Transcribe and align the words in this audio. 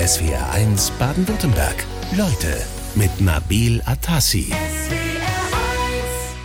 SWR1 0.00 0.92
Baden-Württemberg. 0.98 1.84
Leute 2.16 2.56
mit 2.94 3.20
Nabil 3.20 3.82
Atassi. 3.84 4.50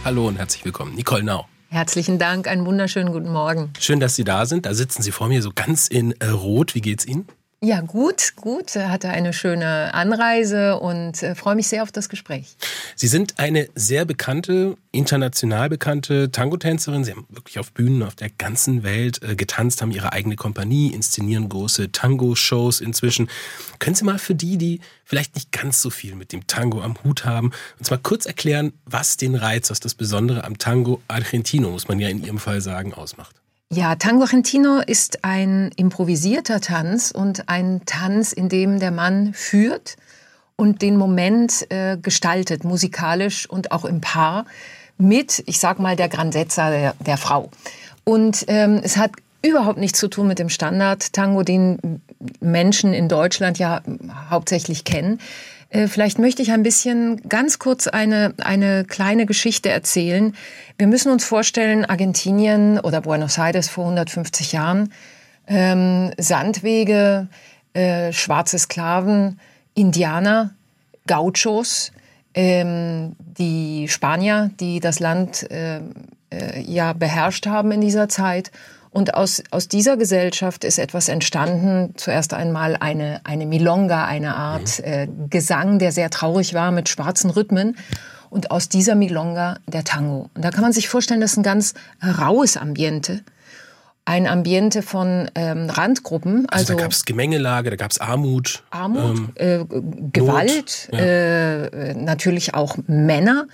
Hallo 0.04 0.28
und 0.28 0.36
herzlich 0.36 0.66
willkommen. 0.66 0.94
Nicole 0.94 1.24
Nau. 1.24 1.46
Herzlichen 1.70 2.20
Dank, 2.20 2.50
einen 2.50 2.66
wunderschönen 2.66 3.14
guten 3.14 3.32
Morgen. 3.32 3.72
Schön, 3.80 4.02
dass 4.02 4.18
Sie 4.18 4.26
da 4.26 4.46
sind. 4.46 4.66
Da 4.66 4.74
sitzen 4.74 5.04
Sie 5.04 5.12
vor 5.12 5.30
mir 5.30 5.42
so 5.42 5.52
ganz 5.56 5.88
in 5.88 6.12
äh, 6.20 6.26
Rot. 6.28 6.76
Wie 6.76 6.82
geht's 6.82 7.06
Ihnen? 7.06 7.28
Ja, 7.64 7.82
gut, 7.82 8.34
gut. 8.36 8.76
Hatte 8.76 9.10
eine 9.10 9.34
schöne 9.34 9.94
Anreise 9.94 10.78
und 10.80 11.24
äh, 11.24 11.36
freue 11.36 11.56
mich 11.56 11.68
sehr 11.68 11.84
auf 11.84 11.92
das 11.92 12.10
Gespräch. 12.10 12.58
Sie 12.96 13.08
sind 13.08 13.40
eine 13.40 13.70
sehr 13.76 14.06
bekannte, 14.06 14.78
international 14.92 15.70
bekannte 15.70 16.30
Tango-Tänzerin. 16.32 17.04
Sie 17.04 17.12
haben 17.12 17.26
wirklich 17.30 17.58
auf 17.58 17.72
Bühnen 17.72 18.04
auf 18.04 18.14
der 18.14 18.30
ganzen 18.30 18.84
Welt 18.84 19.24
äh, 19.24 19.36
getanzt, 19.36 19.82
haben 19.82 19.92
Ihre 19.92 20.12
eigene 20.12 20.36
Kompanie, 20.36 20.90
inszenieren 20.90 21.50
große 21.50 21.92
Tango-Shows 21.92 22.82
inzwischen. 22.82 23.30
Können 23.80 23.96
Sie 23.96 24.04
mal 24.04 24.20
für 24.20 24.36
die, 24.36 24.58
die 24.58 24.82
vielleicht 25.04 25.36
nicht 25.36 25.52
ganz 25.52 25.82
so 25.82 25.90
viel 25.90 26.16
mit 26.16 26.34
dem 26.34 26.46
Tango 26.48 26.82
am 26.82 27.04
Hut 27.04 27.26
haben, 27.26 27.52
uns 27.80 27.90
mal 27.90 27.98
kurz 27.98 28.26
erklären, 28.26 28.74
was 28.86 29.18
den 29.18 29.34
Reiz, 29.34 29.72
was 29.72 29.80
das 29.80 29.96
Besondere 29.96 30.44
am 30.44 30.58
Tango 30.58 31.02
Argentino, 31.08 31.72
muss 31.72 31.88
man 31.88 32.00
ja 32.00 32.10
in 32.10 32.24
Ihrem 32.24 32.38
Fall 32.40 32.62
sagen, 32.62 32.94
ausmacht? 32.94 33.42
Ja, 33.74 33.96
Tango 33.96 34.24
Argentino 34.24 34.80
ist 34.86 35.24
ein 35.24 35.72
improvisierter 35.76 36.62
Tanz 36.62 37.10
und 37.10 37.50
ein 37.50 37.82
Tanz, 37.86 38.32
in 38.32 38.48
dem 38.48 38.80
der 38.80 38.92
Mann 38.92 39.34
führt 39.34 39.98
und 40.56 40.84
den 40.84 40.98
Moment 40.98 41.66
äh, 41.72 41.98
gestaltet, 41.98 42.64
musikalisch 42.64 43.50
und 43.50 43.72
auch 43.72 43.84
im 43.84 44.02
Paar 44.02 44.46
mit, 45.00 45.44
ich 45.48 45.60
sag 45.60 45.80
mal, 45.80 45.96
der 45.96 46.10
Grandezza 46.10 46.70
der, 46.70 46.94
der 47.00 47.18
Frau. 47.18 47.50
Und 48.04 48.46
ähm, 48.48 48.82
es 48.84 48.98
hat 48.98 49.12
überhaupt 49.42 49.80
nichts 49.80 50.00
zu 50.00 50.10
tun 50.10 50.28
mit 50.28 50.38
dem 50.38 50.50
Standard-Tango, 50.50 51.42
den 51.42 52.02
Menschen 52.40 52.94
in 52.94 53.10
Deutschland 53.10 53.58
ja 53.58 53.82
hauptsächlich 54.30 54.84
kennen. 54.84 55.20
Äh, 55.70 55.88
vielleicht 55.88 56.20
möchte 56.20 56.42
ich 56.42 56.52
ein 56.52 56.64
bisschen 56.64 57.22
ganz 57.28 57.60
kurz 57.60 57.88
eine, 57.88 58.34
eine 58.42 58.86
kleine 58.86 59.26
Geschichte 59.26 59.70
erzählen. 59.70 60.36
Wir 60.78 60.88
müssen 60.88 61.12
uns 61.12 61.26
vorstellen, 61.26 61.86
Argentinien 61.86 62.80
oder 62.80 63.02
Buenos 63.02 63.38
Aires 63.38 63.70
vor 63.70 63.86
150 63.86 64.52
Jahren, 64.52 64.94
ähm, 65.48 66.12
Sandwege, 66.18 67.28
äh, 67.74 68.12
schwarze 68.14 68.58
Sklaven, 68.58 69.40
Indianer, 69.74 70.54
Gauchos, 71.08 71.92
ähm, 72.34 73.16
die 73.20 73.88
Spanier, 73.88 74.52
die 74.60 74.80
das 74.80 75.00
Land 75.00 75.50
äh, 75.52 75.82
äh, 76.32 76.62
ja 76.62 76.94
beherrscht 76.94 77.48
haben 77.48 77.72
in 77.72 77.82
dieser 77.82 78.10
Zeit 78.10 78.52
und 78.96 79.14
aus, 79.14 79.44
aus 79.52 79.68
dieser 79.68 79.98
Gesellschaft 79.98 80.64
ist 80.64 80.80
etwas 80.80 81.10
entstanden, 81.10 81.96
zuerst 81.98 82.34
einmal 82.34 82.78
eine, 82.80 83.20
eine 83.26 83.46
Milonga, 83.46 84.06
eine 84.06 84.38
Art 84.38 84.80
mhm. 84.80 84.86
äh, 84.86 85.08
Gesang, 85.30 85.80
der 85.80 85.92
sehr 85.92 86.10
traurig 86.10 86.54
war 86.54 86.72
mit 86.72 86.88
schwarzen 86.88 87.30
Rhythmen. 87.30 87.76
Und 88.30 88.52
aus 88.52 88.70
dieser 88.70 88.96
Milonga 88.96 89.58
der 89.68 89.84
Tango. 89.84 90.30
Und 90.34 90.46
da 90.46 90.50
kann 90.50 90.62
man 90.62 90.72
sich 90.72 90.88
vorstellen, 90.88 91.20
das 91.20 91.32
ist 91.32 91.38
ein 91.38 91.44
ganz 91.44 91.74
raues 92.02 92.56
Ambiente 92.56 93.22
ein 94.08 94.28
Ambiente 94.28 94.84
von 94.84 95.32
ähm, 95.34 95.68
Randgruppen. 95.68 96.48
Also, 96.52 96.62
also 96.62 96.76
da 96.76 96.84
gab 96.84 96.92
es 96.92 97.06
Gemengelage, 97.06 97.72
da 97.72 97.76
gab 97.76 97.90
es 97.90 98.00
Armut. 98.00 98.64
Armut, 98.70 99.18
ähm, 99.38 99.68
äh, 99.72 100.12
Gewalt, 100.14 100.90
ja. 100.92 101.00
äh, 101.00 101.96
natürlich 101.96 102.54
auch 102.54 102.78
Männer. 102.86 103.48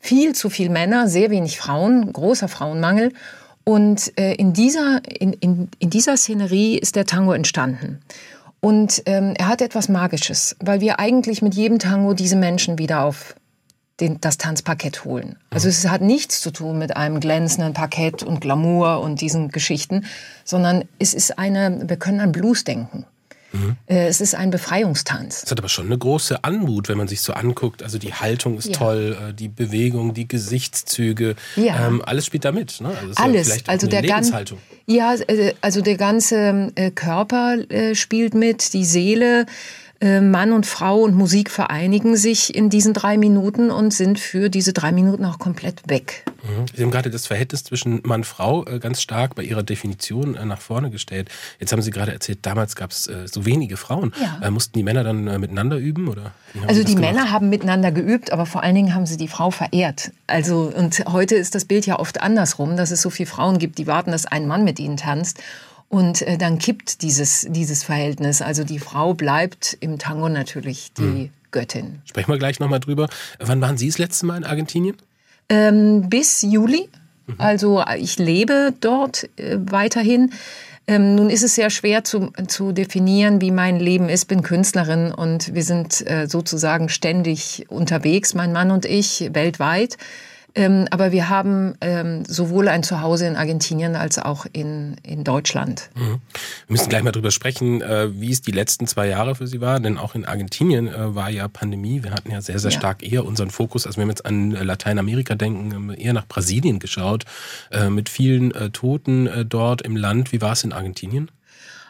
Viel 0.00 0.34
zu 0.34 0.50
viel 0.50 0.68
Männer, 0.68 1.08
sehr 1.08 1.30
wenig 1.30 1.58
Frauen, 1.58 2.12
großer 2.12 2.48
Frauenmangel. 2.48 3.12
Und 3.64 4.12
äh, 4.18 4.34
in, 4.34 4.52
dieser, 4.52 5.00
in, 5.08 5.32
in, 5.34 5.68
in 5.78 5.90
dieser 5.90 6.16
Szenerie 6.16 6.76
ist 6.76 6.96
der 6.96 7.06
Tango 7.06 7.32
entstanden. 7.32 8.00
Und 8.60 9.02
ähm, 9.06 9.34
er 9.36 9.48
hat 9.48 9.62
etwas 9.62 9.88
Magisches, 9.88 10.56
weil 10.60 10.80
wir 10.80 10.98
eigentlich 10.98 11.42
mit 11.42 11.54
jedem 11.54 11.78
Tango 11.78 12.14
diese 12.14 12.36
Menschen 12.36 12.78
wieder 12.78 13.04
auf 13.04 13.34
den, 14.00 14.20
das 14.20 14.38
Tanzparkett 14.38 15.04
holen. 15.04 15.36
Also 15.50 15.68
es 15.68 15.88
hat 15.88 16.02
nichts 16.02 16.40
zu 16.40 16.50
tun 16.50 16.78
mit 16.78 16.96
einem 16.96 17.20
glänzenden 17.20 17.74
Parkett 17.74 18.22
und 18.22 18.40
Glamour 18.40 19.00
und 19.00 19.20
diesen 19.20 19.50
Geschichten, 19.50 20.04
sondern 20.44 20.84
es 20.98 21.14
ist 21.14 21.38
eine, 21.38 21.88
wir 21.88 21.96
können 21.96 22.20
an 22.20 22.32
Blues 22.32 22.64
denken. 22.64 23.06
Mhm. 23.54 23.76
Es 23.86 24.20
ist 24.20 24.34
ein 24.34 24.50
Befreiungstanz. 24.50 25.44
Es 25.44 25.50
hat 25.50 25.58
aber 25.58 25.68
schon 25.68 25.86
eine 25.86 25.98
große 25.98 26.44
Anmut, 26.44 26.88
wenn 26.88 26.98
man 26.98 27.08
sich 27.08 27.20
so 27.20 27.32
anguckt. 27.32 27.82
Also 27.82 27.98
die 27.98 28.12
Haltung 28.12 28.58
ist 28.58 28.68
ja. 28.68 28.72
toll, 28.72 29.16
äh, 29.30 29.32
die 29.32 29.48
Bewegung, 29.48 30.14
die 30.14 30.28
Gesichtszüge, 30.28 31.36
ja. 31.56 31.86
ähm, 31.86 32.02
alles 32.04 32.26
spielt 32.26 32.44
da 32.44 32.52
mit. 32.52 32.80
Ne? 32.80 32.88
Also 32.88 33.22
alles, 33.22 33.68
also 33.68 33.86
der 33.86 34.02
ganze, 34.02 34.44
ja, 34.86 35.14
äh, 35.14 35.54
also 35.60 35.80
der 35.80 35.96
ganze 35.96 36.72
Körper 36.94 37.58
spielt 37.94 38.34
mit, 38.34 38.72
die 38.72 38.84
Seele. 38.84 39.46
Äh, 40.04 40.20
Mann 40.20 40.52
und 40.52 40.66
Frau 40.66 41.00
und 41.00 41.14
Musik 41.14 41.50
vereinigen 41.50 42.14
sich 42.14 42.54
in 42.54 42.68
diesen 42.68 42.92
drei 42.92 43.16
Minuten 43.16 43.70
und 43.70 43.94
sind 43.94 44.20
für 44.20 44.50
diese 44.50 44.74
drei 44.74 44.92
Minuten 44.92 45.24
auch 45.24 45.38
komplett 45.38 45.80
weg. 45.88 46.24
Mhm. 46.42 46.66
Sie 46.74 46.82
haben 46.82 46.90
gerade 46.90 47.08
das 47.08 47.26
Verhältnis 47.26 47.64
zwischen 47.64 48.00
Mann 48.04 48.20
und 48.20 48.26
Frau 48.26 48.66
äh, 48.66 48.80
ganz 48.80 49.00
stark 49.00 49.34
bei 49.34 49.42
Ihrer 49.42 49.62
Definition 49.62 50.34
äh, 50.34 50.44
nach 50.44 50.60
vorne 50.60 50.90
gestellt. 50.90 51.30
Jetzt 51.58 51.72
haben 51.72 51.80
Sie 51.80 51.90
gerade 51.90 52.12
erzählt, 52.12 52.40
damals 52.42 52.76
gab 52.76 52.90
es 52.90 53.04
so 53.04 53.46
wenige 53.46 53.78
Frauen. 53.78 54.12
Ja. 54.20 54.50
Mussten 54.50 54.76
die 54.78 54.82
Männer 54.82 55.04
dann 55.04 55.24
miteinander 55.40 55.78
üben? 55.78 56.08
Oder 56.08 56.32
also 56.66 56.84
die 56.84 56.94
gemacht? 56.94 57.14
Männer 57.14 57.30
haben 57.30 57.48
miteinander 57.48 57.90
geübt, 57.90 58.30
aber 58.30 58.44
vor 58.44 58.62
allen 58.62 58.74
Dingen 58.74 58.94
haben 58.94 59.06
sie 59.06 59.16
die 59.16 59.28
Frau 59.28 59.50
verehrt. 59.50 60.12
Also 60.26 60.72
und 60.74 61.04
heute 61.08 61.34
ist 61.34 61.54
das 61.54 61.64
Bild 61.64 61.86
ja 61.86 61.98
oft 61.98 62.20
andersrum, 62.20 62.76
dass 62.76 62.90
es 62.90 63.00
so 63.00 63.10
viele 63.10 63.28
Frauen 63.28 63.58
gibt, 63.58 63.78
die 63.78 63.86
warten, 63.86 64.10
dass 64.10 64.26
ein 64.26 64.46
Mann 64.46 64.64
mit 64.64 64.78
ihnen 64.78 64.96
tanzt. 64.96 65.40
Und 65.88 66.22
äh, 66.22 66.38
dann 66.38 66.58
kippt 66.58 67.02
dieses, 67.02 67.46
dieses 67.48 67.84
Verhältnis. 67.84 68.42
Also 68.42 68.64
die 68.64 68.78
Frau 68.78 69.14
bleibt 69.14 69.76
im 69.80 69.98
Tango 69.98 70.28
natürlich 70.28 70.92
die 70.92 71.02
mhm. 71.02 71.30
Göttin. 71.50 72.02
Sprechen 72.04 72.32
wir 72.32 72.38
gleich 72.38 72.58
nochmal 72.58 72.80
drüber. 72.80 73.08
Wann 73.38 73.60
waren 73.60 73.76
Sie 73.76 73.86
das 73.86 73.98
letzte 73.98 74.26
Mal 74.26 74.38
in 74.38 74.44
Argentinien? 74.44 74.96
Ähm, 75.48 76.08
bis 76.08 76.42
Juli. 76.42 76.88
Mhm. 77.26 77.34
Also 77.38 77.84
ich 77.96 78.18
lebe 78.18 78.74
dort 78.80 79.28
äh, 79.36 79.58
weiterhin. 79.58 80.32
Ähm, 80.86 81.14
nun 81.14 81.30
ist 81.30 81.42
es 81.42 81.54
sehr 81.54 81.70
schwer 81.70 82.04
zu, 82.04 82.30
zu 82.46 82.72
definieren, 82.72 83.40
wie 83.40 83.50
mein 83.50 83.80
Leben 83.80 84.08
ist. 84.08 84.26
Bin 84.26 84.42
Künstlerin 84.42 85.12
und 85.12 85.54
wir 85.54 85.62
sind 85.62 86.06
äh, 86.06 86.26
sozusagen 86.26 86.88
ständig 86.88 87.66
unterwegs, 87.68 88.34
mein 88.34 88.52
Mann 88.52 88.70
und 88.70 88.84
ich, 88.84 89.30
weltweit. 89.32 89.96
Ähm, 90.56 90.86
aber 90.90 91.10
wir 91.10 91.28
haben 91.28 91.74
ähm, 91.80 92.24
sowohl 92.26 92.68
ein 92.68 92.84
Zuhause 92.84 93.26
in 93.26 93.34
Argentinien 93.34 93.96
als 93.96 94.20
auch 94.20 94.46
in, 94.52 94.96
in 95.02 95.24
Deutschland. 95.24 95.90
Mhm. 95.96 96.00
Wir 96.00 96.20
müssen 96.68 96.88
gleich 96.88 97.02
mal 97.02 97.10
drüber 97.10 97.32
sprechen, 97.32 97.82
äh, 97.82 98.08
wie 98.20 98.30
es 98.30 98.40
die 98.40 98.52
letzten 98.52 98.86
zwei 98.86 99.08
Jahre 99.08 99.34
für 99.34 99.48
Sie 99.48 99.60
war. 99.60 99.80
Denn 99.80 99.98
auch 99.98 100.14
in 100.14 100.24
Argentinien 100.24 100.86
äh, 100.86 101.14
war 101.14 101.28
ja 101.28 101.48
Pandemie. 101.48 102.04
Wir 102.04 102.12
hatten 102.12 102.30
ja 102.30 102.40
sehr, 102.40 102.60
sehr 102.60 102.70
ja. 102.70 102.78
stark 102.78 103.02
eher 103.02 103.24
unseren 103.24 103.50
Fokus, 103.50 103.84
also 103.86 104.00
wenn 104.00 104.06
wir 104.06 104.12
jetzt 104.12 104.26
an 104.26 104.52
Lateinamerika 104.52 105.34
denken, 105.34 105.92
eher 105.94 106.12
nach 106.12 106.28
Brasilien 106.28 106.78
geschaut, 106.78 107.24
äh, 107.72 107.90
mit 107.90 108.08
vielen 108.08 108.54
äh, 108.54 108.70
Toten 108.70 109.26
äh, 109.26 109.44
dort 109.44 109.82
im 109.82 109.96
Land. 109.96 110.32
Wie 110.32 110.40
war 110.40 110.52
es 110.52 110.62
in 110.62 110.72
Argentinien? 110.72 111.30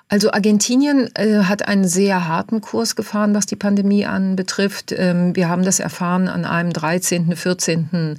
Also 0.09 0.33
Argentinien 0.33 1.11
äh, 1.17 1.45
hat 1.45 1.69
einen 1.69 1.87
sehr 1.87 2.29
harten 2.29 2.63
Kurs 2.63 2.97
gefahren, 2.97 3.35
was 3.35 3.45
die 3.45 3.57
Pandemie 3.57 4.07
anbetrifft. 4.07 4.95
Ähm, 4.97 5.37
wir 5.37 5.51
haben 5.51 5.65
das 5.65 5.81
erfahren 5.81 6.29
an 6.29 6.47
einem 6.47 6.73
13., 6.73 7.37
14 7.37 8.19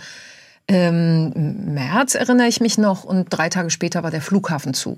ähm, 0.67 1.73
März 1.73 2.15
erinnere 2.15 2.47
ich 2.47 2.61
mich 2.61 2.77
noch 2.77 3.03
und 3.03 3.27
drei 3.29 3.49
Tage 3.49 3.69
später 3.69 4.03
war 4.03 4.11
der 4.11 4.21
Flughafen 4.21 4.73
zu. 4.73 4.97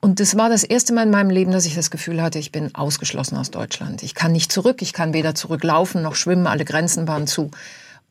Und 0.00 0.18
das 0.18 0.36
war 0.36 0.48
das 0.48 0.64
erste 0.64 0.94
Mal 0.94 1.02
in 1.02 1.10
meinem 1.10 1.30
Leben, 1.30 1.52
dass 1.52 1.66
ich 1.66 1.74
das 1.74 1.90
Gefühl 1.90 2.22
hatte, 2.22 2.38
ich 2.38 2.52
bin 2.52 2.74
ausgeschlossen 2.74 3.36
aus 3.36 3.50
Deutschland. 3.50 4.02
Ich 4.02 4.14
kann 4.14 4.32
nicht 4.32 4.50
zurück, 4.50 4.80
ich 4.80 4.94
kann 4.94 5.12
weder 5.12 5.34
zurücklaufen 5.34 6.00
noch 6.02 6.14
schwimmen, 6.14 6.46
alle 6.46 6.64
Grenzen 6.64 7.06
waren 7.06 7.26
zu 7.26 7.50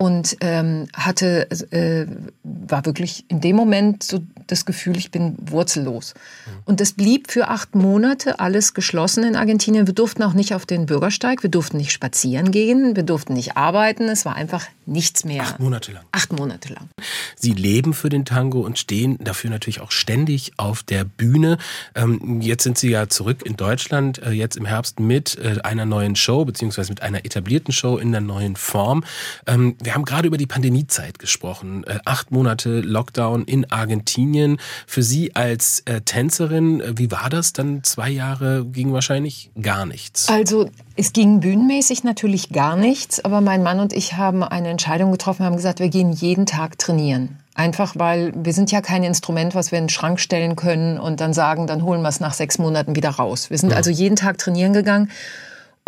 und 0.01 0.37
ähm, 0.39 0.87
hatte 0.93 1.51
äh, 1.71 2.05
war 2.43 2.85
wirklich 2.85 3.25
in 3.27 3.41
dem 3.41 3.57
Moment 3.57 4.01
so 4.01 4.21
das 4.47 4.65
Gefühl, 4.65 4.97
ich 4.97 5.11
bin 5.11 5.35
wurzellos. 5.39 6.13
Mhm. 6.13 6.51
Und 6.65 6.81
es 6.81 6.93
blieb 6.93 7.29
für 7.29 7.49
acht 7.49 7.75
Monate 7.75 8.39
alles 8.39 8.73
geschlossen 8.73 9.25
in 9.25 9.35
Argentinien. 9.35 9.87
Wir 9.87 9.93
durften 9.93 10.23
auch 10.23 10.33
nicht 10.33 10.55
auf 10.55 10.65
den 10.65 10.85
Bürgersteig, 10.85 11.43
wir 11.43 11.49
durften 11.49 11.77
nicht 11.77 11.91
spazieren 11.91 12.51
gehen, 12.51 12.95
wir 12.95 13.03
durften 13.03 13.33
nicht 13.33 13.57
arbeiten. 13.57 14.03
Es 14.03 14.23
war 14.25 14.35
einfach 14.35 14.65
nichts 14.85 15.25
mehr. 15.25 15.43
Acht 15.43 15.59
Monate 15.59 15.91
lang. 15.91 16.03
Acht 16.13 16.31
Monate 16.31 16.73
lang. 16.73 16.89
Sie 17.35 17.51
leben 17.51 17.93
für 17.93 18.09
den 18.09 18.23
Tango 18.23 18.61
und 18.61 18.79
stehen 18.79 19.17
dafür 19.19 19.49
natürlich 19.49 19.81
auch 19.81 19.91
ständig 19.91 20.53
auf 20.57 20.81
der 20.81 21.03
Bühne. 21.03 21.57
Ähm, 21.93 22.39
jetzt 22.41 22.63
sind 22.63 22.77
Sie 22.77 22.89
ja 22.89 23.09
zurück 23.09 23.43
in 23.45 23.57
Deutschland, 23.57 24.21
äh, 24.23 24.31
jetzt 24.31 24.55
im 24.55 24.65
Herbst 24.65 24.99
mit 24.99 25.37
äh, 25.37 25.59
einer 25.61 25.85
neuen 25.85 26.15
Show 26.15 26.45
beziehungsweise 26.45 26.89
mit 26.89 27.01
einer 27.01 27.25
etablierten 27.25 27.73
Show 27.73 27.97
in 27.97 28.11
der 28.13 28.21
neuen 28.21 28.55
Form. 28.55 29.03
Ähm, 29.45 29.75
wir 29.89 29.95
haben 29.95 30.05
gerade 30.05 30.27
über 30.27 30.37
die 30.37 30.45
Pandemiezeit 30.45 31.17
gesprochen. 31.17 31.83
Äh, 31.87 31.97
acht 32.05 32.29
Monate 32.29 32.81
Lockdown 32.81 33.45
in 33.45 33.71
Argentinien. 33.71 34.59
Für 34.85 35.01
Sie 35.01 35.35
als 35.35 35.79
äh, 35.85 36.01
Tänzerin, 36.01 36.79
äh, 36.79 36.93
wie 36.95 37.09
war 37.09 37.27
das 37.31 37.53
dann? 37.53 37.83
Zwei 37.83 38.11
Jahre 38.11 38.65
ging 38.65 38.93
wahrscheinlich 38.93 39.49
gar 39.59 39.87
nichts. 39.87 40.29
Also 40.29 40.69
es 40.95 41.11
ging 41.11 41.39
bühnenmäßig 41.39 42.03
natürlich 42.03 42.51
gar 42.51 42.75
nichts, 42.75 43.25
aber 43.25 43.41
mein 43.41 43.63
Mann 43.63 43.79
und 43.79 43.91
ich 43.91 44.13
haben 44.13 44.43
eine 44.43 44.67
Entscheidung 44.67 45.11
getroffen, 45.11 45.43
haben 45.43 45.55
gesagt, 45.55 45.79
wir 45.79 45.89
gehen 45.89 46.11
jeden 46.11 46.45
Tag 46.45 46.77
trainieren. 46.77 47.39
Einfach 47.55 47.95
weil 47.95 48.31
wir 48.35 48.53
sind 48.53 48.71
ja 48.71 48.81
kein 48.81 49.03
Instrument, 49.03 49.55
was 49.55 49.71
wir 49.71 49.79
in 49.79 49.85
den 49.85 49.89
Schrank 49.89 50.19
stellen 50.19 50.55
können 50.55 50.99
und 50.99 51.19
dann 51.19 51.33
sagen, 51.33 51.65
dann 51.65 51.81
holen 51.81 52.03
wir 52.03 52.09
es 52.09 52.19
nach 52.19 52.35
sechs 52.35 52.59
Monaten 52.59 52.95
wieder 52.95 53.09
raus. 53.09 53.49
Wir 53.49 53.57
sind 53.57 53.71
ja. 53.71 53.77
also 53.77 53.89
jeden 53.89 54.15
Tag 54.15 54.37
trainieren 54.37 54.73
gegangen 54.73 55.09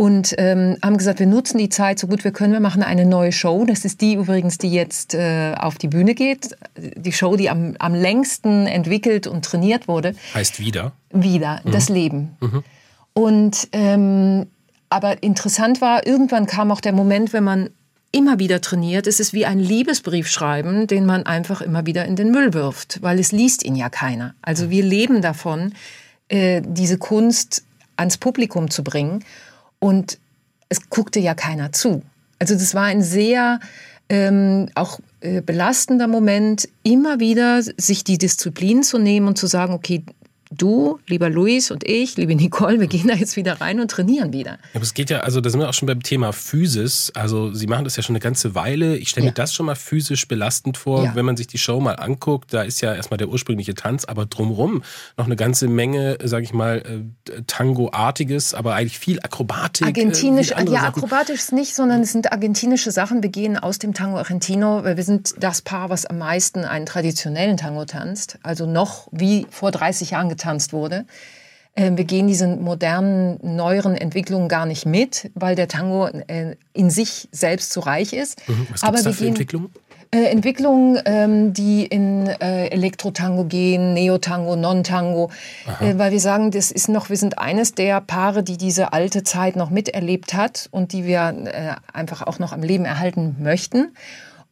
und 0.02 0.34
ähm, 0.40 0.78
haben 0.82 0.98
gesagt, 0.98 1.20
wir 1.20 1.28
nutzen 1.28 1.60
die 1.60 1.70
Zeit 1.70 2.00
so 2.00 2.08
gut 2.08 2.24
wir 2.24 2.32
können. 2.32 2.54
Wir 2.54 2.60
machen 2.60 2.82
eine 2.82 3.06
neue 3.06 3.32
Show. 3.32 3.66
Das 3.68 3.86
ist 3.86 4.02
die 4.02 4.16
übrigens, 4.16 4.58
die 4.58 4.72
jetzt 4.72 5.14
äh, 5.14 5.54
auf 5.56 5.78
die 5.78 5.90
Bühne 5.90 6.16
geht. 6.16 6.58
Die 6.76 7.12
Show, 7.12 7.36
die 7.36 7.52
am, 7.52 7.76
am 7.78 7.94
längsten 7.94 8.66
entwickelt 8.66 9.28
und 9.28 9.46
trainiert 9.46 9.88
wurde. 9.88 10.16
Heißt 10.34 10.60
wieder? 10.60 10.94
Wieder, 11.12 11.62
mhm. 11.64 11.72
das 11.72 11.88
Leben. 11.88 12.36
Mhm. 12.40 12.64
Und 13.14 13.68
ähm, 13.74 14.48
aber 14.90 15.22
interessant 15.22 15.82
war, 15.82 16.08
irgendwann 16.08 16.48
kam 16.48 16.72
auch 16.72 16.82
der 16.82 16.94
Moment, 16.94 17.32
wenn 17.32 17.44
man 17.44 17.70
immer 18.12 18.40
wieder 18.40 18.60
trainiert, 18.60 19.06
es 19.06 19.20
ist 19.20 19.34
wie 19.34 19.46
ein 19.46 19.60
Liebesbrief 19.60 20.28
schreiben, 20.28 20.88
den 20.88 21.06
man 21.06 21.28
einfach 21.28 21.62
immer 21.62 21.86
wieder 21.86 22.06
in 22.06 22.16
den 22.16 22.32
Müll 22.32 22.56
wirft, 22.56 23.04
weil 23.04 23.20
es 23.20 23.32
liest 23.32 23.64
ihn 23.64 23.76
ja 23.76 23.92
keiner. 23.92 24.34
Also 24.42 24.72
wir 24.72 24.82
leben 24.82 25.22
davon, 25.22 25.76
äh, 26.28 26.64
diese 26.66 26.98
Kunst 26.98 27.64
ans 27.98 28.18
Publikum 28.18 28.72
zu 28.72 28.84
bringen 28.84 29.24
und 29.82 30.20
es 30.70 30.90
guckte 30.90 31.20
ja 31.20 31.34
keiner 31.34 31.74
zu. 31.74 32.02
Also 32.40 32.54
das 32.54 32.74
war 32.74 32.86
ein 32.86 33.02
sehr 33.02 33.60
ähm, 34.08 34.70
auch 34.76 35.00
äh, 35.20 35.42
belastender 35.42 36.08
Moment, 36.08 36.70
immer 36.84 37.20
wieder 37.20 37.62
sich 37.62 38.04
die 38.04 38.18
Disziplin 38.18 38.84
zu 38.84 38.98
nehmen 38.98 39.28
und 39.28 39.38
zu 39.38 39.48
sagen, 39.48 39.74
okay, 39.74 40.04
du, 40.52 41.00
lieber 41.08 41.30
Luis 41.30 41.72
und 41.72 41.88
ich, 41.88 42.18
liebe 42.18 42.36
Nicole, 42.36 42.80
wir 42.80 42.88
gehen 42.88 43.08
da 43.08 43.14
jetzt 43.14 43.38
wieder 43.38 43.62
rein 43.62 43.80
und 43.80 43.90
trainieren 43.90 44.34
wieder. 44.34 44.52
Ja, 44.52 44.58
aber 44.76 44.84
es 44.84 44.94
geht 44.94 45.10
ja, 45.10 45.22
also 45.22 45.42
da 45.42 45.50
sind 45.50 45.60
wir 45.60 45.70
auch 45.70 45.74
schon 45.74 45.88
beim 45.88 46.04
Thema 46.04 46.34
Physis. 46.34 47.12
Also 47.16 47.54
Sie 47.54 47.68
machen 47.68 47.86
das 47.86 47.96
ja 47.96 48.04
schon 48.04 48.16
eine 48.16 48.22
ganze 48.22 48.54
Weile. 48.54 48.98
Ich 48.98 49.10
stelle 49.10 49.26
ja. 49.26 49.32
mir 49.32 49.34
das 49.34 49.54
schon 49.54 49.66
mal 49.66 49.76
physisch 49.76 50.28
belastend 50.28 50.78
vor, 50.78 51.06
ja. 51.06 51.16
wenn 51.16 51.26
man 51.26 51.38
sich 51.38 51.48
die 51.48 51.58
Show 51.58 51.80
mal 51.80 51.94
anguckt. 51.94 52.54
Da 52.54 52.64
ist 52.64 52.82
ja 52.82 52.94
erstmal 52.94 53.18
der 53.18 53.30
ursprüngliche 53.30 53.74
Tanz, 53.74 54.06
aber 54.06 54.26
drumrum 54.26 54.84
noch 55.18 55.26
eine 55.26 55.36
ganze 55.36 55.68
Menge, 55.68 56.18
sage 56.24 56.44
ich 56.44 56.54
mal, 56.54 56.84
äh, 57.30 57.42
Tango-artiges, 57.48 58.54
aber 58.54 58.76
eigentlich 58.76 59.00
viel 59.00 59.20
Akrobatik. 59.22 59.88
Äh, 59.88 59.90
Argentinisch, 59.90 60.52
äh, 60.52 60.66
ja, 60.70 60.84
akrobatisch 60.84 61.40
ist 61.40 61.54
nicht, 61.54 61.74
sondern 61.74 62.02
es 62.02 62.12
sind 62.12 62.32
argentinische 62.32 62.92
Sachen. 62.92 63.24
Wir 63.24 63.30
gehen 63.30 63.58
aus 63.58 63.80
dem 63.80 63.94
Tango 63.94 64.18
Argentino, 64.18 64.84
weil 64.84 64.98
wir 64.98 65.04
sind 65.04 65.34
das 65.40 65.62
Paar, 65.62 65.90
was 65.90 66.06
am 66.06 66.18
meisten 66.18 66.66
einen 66.66 66.86
traditionellen 66.86 67.58
Tango 67.58 67.86
tanzt. 67.86 68.38
Also 68.44 68.66
noch 68.66 69.08
wie 69.12 69.48
vor 69.50 69.72
30 69.72 70.12
Jahren 70.12 70.28
getanzt 70.28 70.41
getanzt 70.42 70.74
wurde. 70.74 71.06
Ähm, 71.76 71.98
wir 71.98 72.04
gehen 72.04 72.28
diesen 72.28 72.62
modernen, 72.62 73.40
neueren 73.42 73.96
Entwicklungen 73.96 74.50
gar 74.50 74.66
nicht 74.66 74.86
mit, 74.86 75.32
weil 75.36 75.56
der 75.56 75.68
Tango 75.68 76.08
äh, 76.08 76.56
in 76.74 76.90
sich 76.90 77.30
selbst 77.32 77.72
zu 77.72 77.80
reich 77.80 78.12
ist. 78.12 78.48
Mhm. 78.50 78.68
Was 78.72 78.84
Aber 78.84 79.02
da 79.02 79.14
für 79.14 79.28
Entwicklungen? 79.28 79.70
Äh, 80.14 80.26
Entwicklungen, 80.26 81.00
ähm, 81.06 81.54
die 81.54 81.86
in 81.86 82.28
äh, 82.28 82.68
Elektro-Tango 82.68 83.46
gehen, 83.46 83.94
Neo-Tango, 83.94 84.58
Non-Tango, 84.58 85.32
äh, 85.80 85.98
weil 85.98 86.12
wir 86.12 86.20
sagen, 86.20 86.52
das 86.52 86.72
ist 86.72 86.90
noch, 86.90 87.10
wir 87.10 87.16
sind 87.16 87.38
eines 87.38 87.76
der 87.76 88.02
Paare, 88.02 88.44
die 88.44 88.58
diese 88.58 88.92
alte 88.92 89.24
Zeit 89.24 89.56
noch 89.56 89.70
miterlebt 89.70 90.34
hat 90.34 90.68
und 90.72 90.92
die 90.92 91.06
wir 91.06 91.34
äh, 91.46 91.98
einfach 91.98 92.24
auch 92.24 92.40
noch 92.40 92.52
am 92.52 92.62
Leben 92.62 92.84
erhalten 92.84 93.38
möchten. 93.40 93.94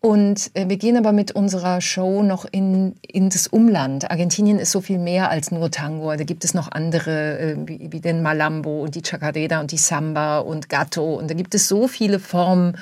Und 0.02 0.52
äh, 0.54 0.70
wir 0.70 0.78
gehen 0.78 0.96
aber 0.96 1.12
mit 1.12 1.34
unserer 1.34 1.82
Show 1.82 2.24
noch 2.24 2.46
in, 2.50 2.96
in 3.02 3.30
das 3.30 3.48
Umland. 3.48 4.10
Argentinien 4.10 4.58
ist 4.58 4.72
so 4.72 4.80
viel 4.80 4.98
mehr 4.98 5.30
als 5.30 5.52
nur 5.52 5.72
Tango. 5.72 6.16
Da 6.16 6.24
gibt 6.24 6.46
es 6.46 6.54
noch 6.54 6.72
andere, 6.72 7.40
äh, 7.40 7.56
wie, 7.66 7.92
wie 7.92 8.00
den 8.00 8.22
Malambo 8.22 8.82
und 8.82 8.96
die 8.96 9.02
Chacarera 9.02 9.60
und 9.60 9.72
die 9.72 9.78
Samba 9.78 10.40
und 10.40 10.70
Gato. 10.70 11.16
Und 11.16 11.30
da 11.30 11.34
gibt 11.34 11.54
es 11.54 11.68
so 11.68 11.90
viele 11.90 12.20
Formen. 12.20 12.78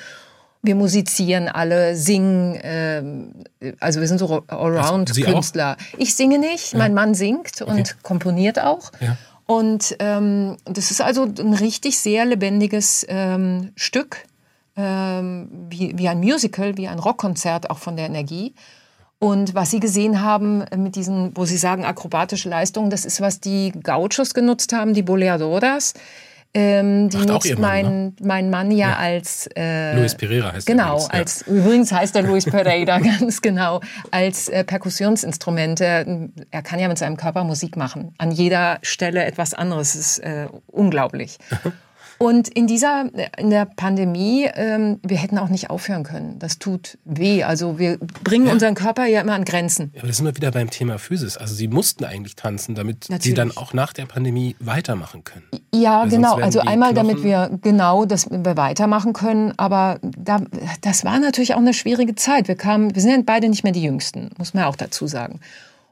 Wir 0.62 0.76
musizieren 0.76 1.48
alle, 1.48 1.96
singen. 1.96 2.54
Äh, 2.56 3.02
also 3.80 4.00
wir 4.00 4.08
sind 4.08 4.20
so 4.20 4.44
Allround-Künstler. 4.48 5.78
Ich 5.98 6.14
singe 6.14 6.38
nicht, 6.38 6.74
ja. 6.74 6.78
mein 6.78 6.94
Mann 6.94 7.16
singt 7.16 7.64
und 7.64 7.80
okay. 7.80 7.94
komponiert 8.04 8.62
auch. 8.62 8.92
Ja. 9.00 9.18
Und 9.48 9.96
ähm, 10.00 10.58
das 10.66 10.92
ist 10.92 11.02
also 11.02 11.24
ein 11.24 11.54
richtig 11.54 11.98
sehr 11.98 12.26
lebendiges 12.26 13.06
ähm, 13.10 13.72
Stück 13.76 14.26
ähm, 14.78 15.50
wie, 15.70 15.98
wie 15.98 16.08
ein 16.08 16.20
Musical, 16.20 16.78
wie 16.78 16.88
ein 16.88 17.00
Rockkonzert 17.00 17.70
auch 17.70 17.80
von 17.80 17.98
der 17.98 18.06
Energie. 18.06 18.54
Und 19.20 19.56
was 19.56 19.72
Sie 19.72 19.80
gesehen 19.80 20.22
haben 20.22 20.64
mit 20.76 20.96
diesen, 20.96 21.36
wo 21.36 21.46
Sie 21.46 21.58
sagen, 21.58 21.84
akrobatische 21.84 22.50
Leistungen, 22.50 22.92
das 22.92 23.04
ist, 23.04 23.20
was 23.20 23.40
die 23.40 23.72
Gauchos 23.72 24.36
genutzt 24.36 24.74
haben, 24.74 24.94
die 24.94 25.02
Boleadoras. 25.02 25.96
Ähm, 26.54 27.10
die 27.10 27.18
nutzt 27.18 27.60
Mann, 27.60 27.62
mein, 27.62 28.06
ne? 28.06 28.14
mein 28.22 28.50
Mann 28.50 28.72
ja, 28.72 28.90
ja. 28.90 28.96
als 28.96 29.50
äh, 29.56 29.96
Luis 29.96 30.16
Pereira 30.16 30.54
heißt 30.54 30.66
genau, 30.66 30.96
übrigens, 30.96 31.08
ja. 31.12 31.20
als 31.20 31.42
übrigens 31.42 31.92
heißt 31.92 32.16
er 32.16 32.22
Luis 32.24 32.46
Pereira 32.46 33.00
ganz 33.20 33.42
genau 33.42 33.82
als 34.12 34.48
äh, 34.48 34.64
Perkussionsinstrument. 34.64 35.82
Er, 35.82 36.06
er, 36.50 36.62
kann 36.62 36.80
ja 36.80 36.88
mit 36.88 36.98
seinem 36.98 37.18
Körper 37.18 37.44
Musik 37.44 37.76
machen. 37.76 38.14
An 38.18 38.32
jeder 38.32 38.80
Stelle 38.82 39.26
etwas 39.26 39.54
anderes. 39.54 39.94
Das 39.94 40.02
ist 40.02 40.20
äh, 40.20 40.48
unglaublich. 40.68 41.38
Und 42.20 42.48
in 42.48 42.66
dieser, 42.66 43.10
in 43.38 43.50
der 43.50 43.66
Pandemie, 43.66 44.50
ähm, 44.56 45.00
wir 45.06 45.18
hätten 45.18 45.38
auch 45.38 45.50
nicht 45.50 45.70
aufhören 45.70 46.04
können. 46.04 46.40
Das 46.40 46.58
tut 46.58 46.98
weh. 47.06 47.44
Also 47.44 47.78
wir 47.78 47.98
bringen 48.24 48.48
ja. 48.48 48.54
unseren 48.54 48.74
Körper 48.74 49.06
ja 49.06 49.22
immer 49.22 49.34
an 49.34 49.46
Grenzen. 49.46 49.92
Ja, 49.94 50.00
aber 50.00 50.08
das 50.08 50.18
sind 50.18 50.26
wir 50.26 50.36
wieder 50.36 50.52
beim 50.52 50.70
Thema 50.70 50.98
Physis. 50.98 51.38
Also 51.38 51.54
Sie 51.54 51.68
mussten 51.68 52.06
eigentlich 52.06 52.36
tanzen, 52.36 52.74
damit 52.76 53.10
Natürlich. 53.10 53.24
Sie 53.24 53.34
dann 53.34 53.56
auch 53.56 53.74
nach 53.74 53.94
der 53.94 54.06
Pandemie 54.06 54.56
weitermachen 54.60 55.24
können. 55.24 55.46
Ja, 55.74 56.02
Weil 56.02 56.10
genau. 56.10 56.36
Also 56.36 56.60
einmal, 56.60 56.94
Knochen 56.94 57.08
damit 57.08 57.24
wir 57.24 57.52
genau, 57.62 58.06
dass 58.06 58.30
wir 58.32 58.58
weitermachen 58.58 59.14
können. 59.14 59.54
Aber 59.58 60.00
da, 60.02 60.42
das 60.82 61.06
war 61.06 61.20
natürlich 61.20 61.54
auch 61.54 61.60
eine 61.60 61.74
schwierige 61.74 62.16
Zeit. 62.16 62.48
Wir 62.48 62.56
kamen, 62.56 62.96
wir 62.96 63.02
sind 63.02 63.12
ja 63.12 63.18
beide 63.24 63.48
nicht 63.50 63.64
mehr 63.64 63.74
die 63.74 63.84
Jüngsten, 63.84 64.32
muss 64.38 64.54
man 64.54 64.64
auch 64.64 64.76
dazu 64.76 65.06
sagen. 65.06 65.40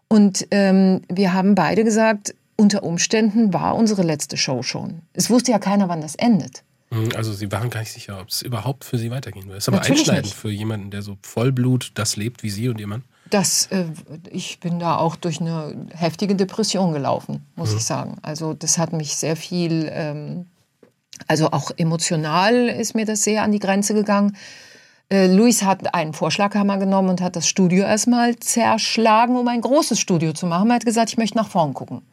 Und 0.08 0.48
ähm, 0.52 1.02
wir 1.10 1.34
haben 1.34 1.56
beide 1.56 1.84
gesagt, 1.84 2.34
unter 2.58 2.84
Umständen 2.84 3.54
war 3.54 3.76
unsere 3.76 4.04
letzte 4.04 4.38
Show 4.38 4.64
schon. 4.64 5.02
Es 5.14 5.30
wusste 5.30 5.52
ja 5.52 5.60
keiner, 5.60 5.90
wann 5.90 6.02
das 6.02 6.16
endet. 6.16 6.64
Mhm, 6.90 7.10
also 7.16 7.34
Sie 7.34 7.52
waren 7.52 7.70
gar 7.70 7.82
nicht 7.82 7.92
sicher, 7.92 8.20
ob 8.22 8.30
es 8.30 8.42
überhaupt 8.42 8.86
für 8.86 8.98
Sie 8.98 9.12
weitergehen 9.12 9.46
wird. 9.48 9.58
Das 9.58 9.64
ist 9.64 9.68
aber 9.70 9.78
Natürlich 9.78 10.02
einschneidend 10.02 10.26
nicht. 10.26 10.36
für 10.36 10.52
jemanden, 10.52 10.92
der 10.92 11.02
so 11.02 11.18
Vollblut 11.22 11.92
das 11.96 12.16
lebt 12.16 12.44
wie 12.44 12.50
Sie 12.50 12.70
und 12.70 12.80
Ihr 12.80 12.88
Mann. 12.88 13.04
Das, 13.30 13.68
äh, 13.68 13.86
ich 14.30 14.60
bin 14.60 14.80
da 14.80 14.98
auch 14.98 15.16
durch 15.16 15.42
eine 15.42 15.88
heftige 15.94 16.36
Depression 16.36 16.94
gelaufen, 16.94 17.46
muss 17.56 17.72
mhm. 17.72 17.78
ich 17.78 17.84
sagen. 17.84 18.18
Also 18.22 18.54
das 18.54 18.78
hat 18.78 18.94
mich 18.94 19.16
sehr 19.16 19.36
viel, 19.36 19.90
ähm, 19.92 20.46
also 21.28 21.52
auch 21.52 21.72
emotional 21.76 22.70
ist 22.70 22.94
mir 22.94 23.06
das 23.06 23.24
sehr 23.24 23.44
an 23.44 23.52
die 23.52 23.60
Grenze 23.60 23.94
gegangen. 23.94 24.38
Äh, 25.10 25.28
Luis 25.28 25.64
hat 25.64 25.94
einen 25.94 26.14
Vorschlaghammer 26.14 26.78
genommen 26.78 27.10
und 27.10 27.22
hat 27.22 27.36
das 27.36 27.48
Studio 27.48 27.84
erstmal 27.84 28.36
zerschlagen, 28.38 29.36
um 29.36 29.48
ein 29.48 29.62
großes 29.62 30.00
Studio 30.00 30.34
zu 30.34 30.46
machen. 30.46 30.70
Er 30.70 30.76
hat 30.76 30.86
gesagt, 30.86 31.10
ich 31.10 31.18
möchte 31.18 31.38
nach 31.38 31.50
vorn 31.50 31.74
gucken 31.74 32.04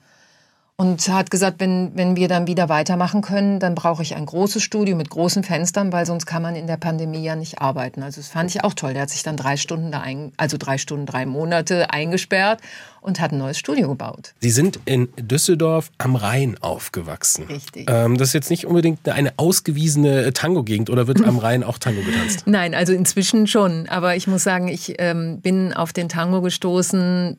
und 0.77 1.07
hat 1.09 1.31
gesagt, 1.31 1.61
wenn, 1.61 1.93
wenn 1.95 2.17
wir 2.17 2.29
dann 2.29 2.47
wieder 2.47 2.69
weitermachen 2.69 3.21
können, 3.21 3.61
dann 3.61 3.75
brauche 3.75 4.03
ich 4.03 4.17
ein 4.17 4.27
großes 4.27 4.63
Studio 4.63 4.97
mit 4.97 5.11
großen 5.11 5.45
Fenstern, 5.45 5.93
weil 5.93 6.07
sonst 6.07 6.27
kann 6.27 6.43
man 6.43 6.57
in 6.57 6.67
der 6.67 6.77
Pandemie 6.77 7.23
ja 7.23 7.37
nicht 7.37 7.61
arbeiten. 7.61 8.03
Also 8.03 8.21
das 8.21 8.29
fand 8.29 8.51
ich 8.51 8.65
auch 8.65 8.75
toll. 8.75 8.95
Der 8.95 9.03
hat 9.03 9.11
sich 9.11 9.23
dann 9.23 9.37
drei 9.37 9.57
Stunden 9.57 9.93
da 9.93 10.01
ein, 10.01 10.33
also 10.39 10.57
drei 10.59 10.79
Stunden, 10.79 11.07
drei 11.07 11.27
Monate 11.27 11.91
eingesperrt 11.91 12.61
und 13.03 13.21
hat 13.21 13.33
ein 13.33 13.39
neues 13.39 13.59
Studio 13.59 13.89
gebaut. 13.89 14.33
Sie 14.41 14.51
sind 14.51 14.79
in 14.85 15.09
Düsseldorf 15.17 15.91
am 15.99 16.17
Rhein 16.17 16.57
aufgewachsen. 16.61 17.45
Richtig. 17.45 17.91
Ähm, 17.91 18.17
das 18.17 18.29
ist 18.29 18.35
jetzt 18.35 18.51
nicht 18.51 18.67
unbedingt 18.67 19.07
eine 19.09 19.33
ausgewiesene 19.37 20.33
Tango-Gegend 20.33 20.89
oder 20.89 21.07
wird 21.09 21.23
am 21.25 21.39
Rhein 21.39 21.65
auch 21.65 21.79
Tango 21.79 22.01
getanzt? 22.03 22.43
Nein, 22.47 22.75
also 22.75 22.93
inzwischen 22.93 23.47
schon. 23.47 23.89
Aber 23.89 24.17
ich 24.17 24.27
muss 24.27 24.45
sagen, 24.45 24.69
ich 24.69 24.95
ähm, 24.99 25.41
bin 25.41 25.73
auf 25.73 25.93
den 25.93 26.09
Tango 26.09 26.41
gestoßen 26.41 27.37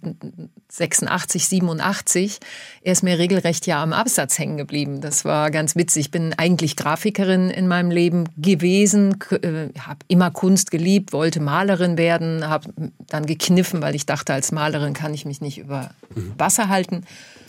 86, 0.70 1.48
87. 1.48 2.39
Er 2.82 2.91
ist 2.91 3.03
mir 3.03 3.20
regelrecht 3.20 3.67
ja 3.67 3.82
am 3.82 3.93
Absatz 3.93 4.39
hängen 4.39 4.58
geblieben. 4.58 5.01
Das 5.01 5.24
war 5.24 5.51
ganz 5.51 5.75
witzig. 5.75 6.05
Ich 6.05 6.12
bin 6.12 6.34
eigentlich 6.38 6.75
Grafikerin 6.75 7.50
in 7.50 7.67
meinem 7.67 7.91
Leben 7.91 8.25
gewesen, 8.38 9.17
äh, 9.32 9.70
habe 9.79 10.00
immer 10.08 10.32
Kunst 10.32 10.72
geliebt, 10.72 11.13
wollte 11.13 11.39
Malerin 11.39 11.98
werden, 11.98 12.48
habe 12.48 12.70
dann 13.08 13.25
gekniffen, 13.25 13.82
weil 13.82 13.96
ich 13.96 14.05
dachte, 14.05 14.34
als 14.34 14.51
Malerin 14.51 14.93
kann 14.93 15.13
ich 15.13 15.25
mich 15.25 15.41
nicht 15.41 15.52
über 15.57 15.91
mhm. 16.15 16.33
Wasser 16.38 16.69
halten. 16.69 17.05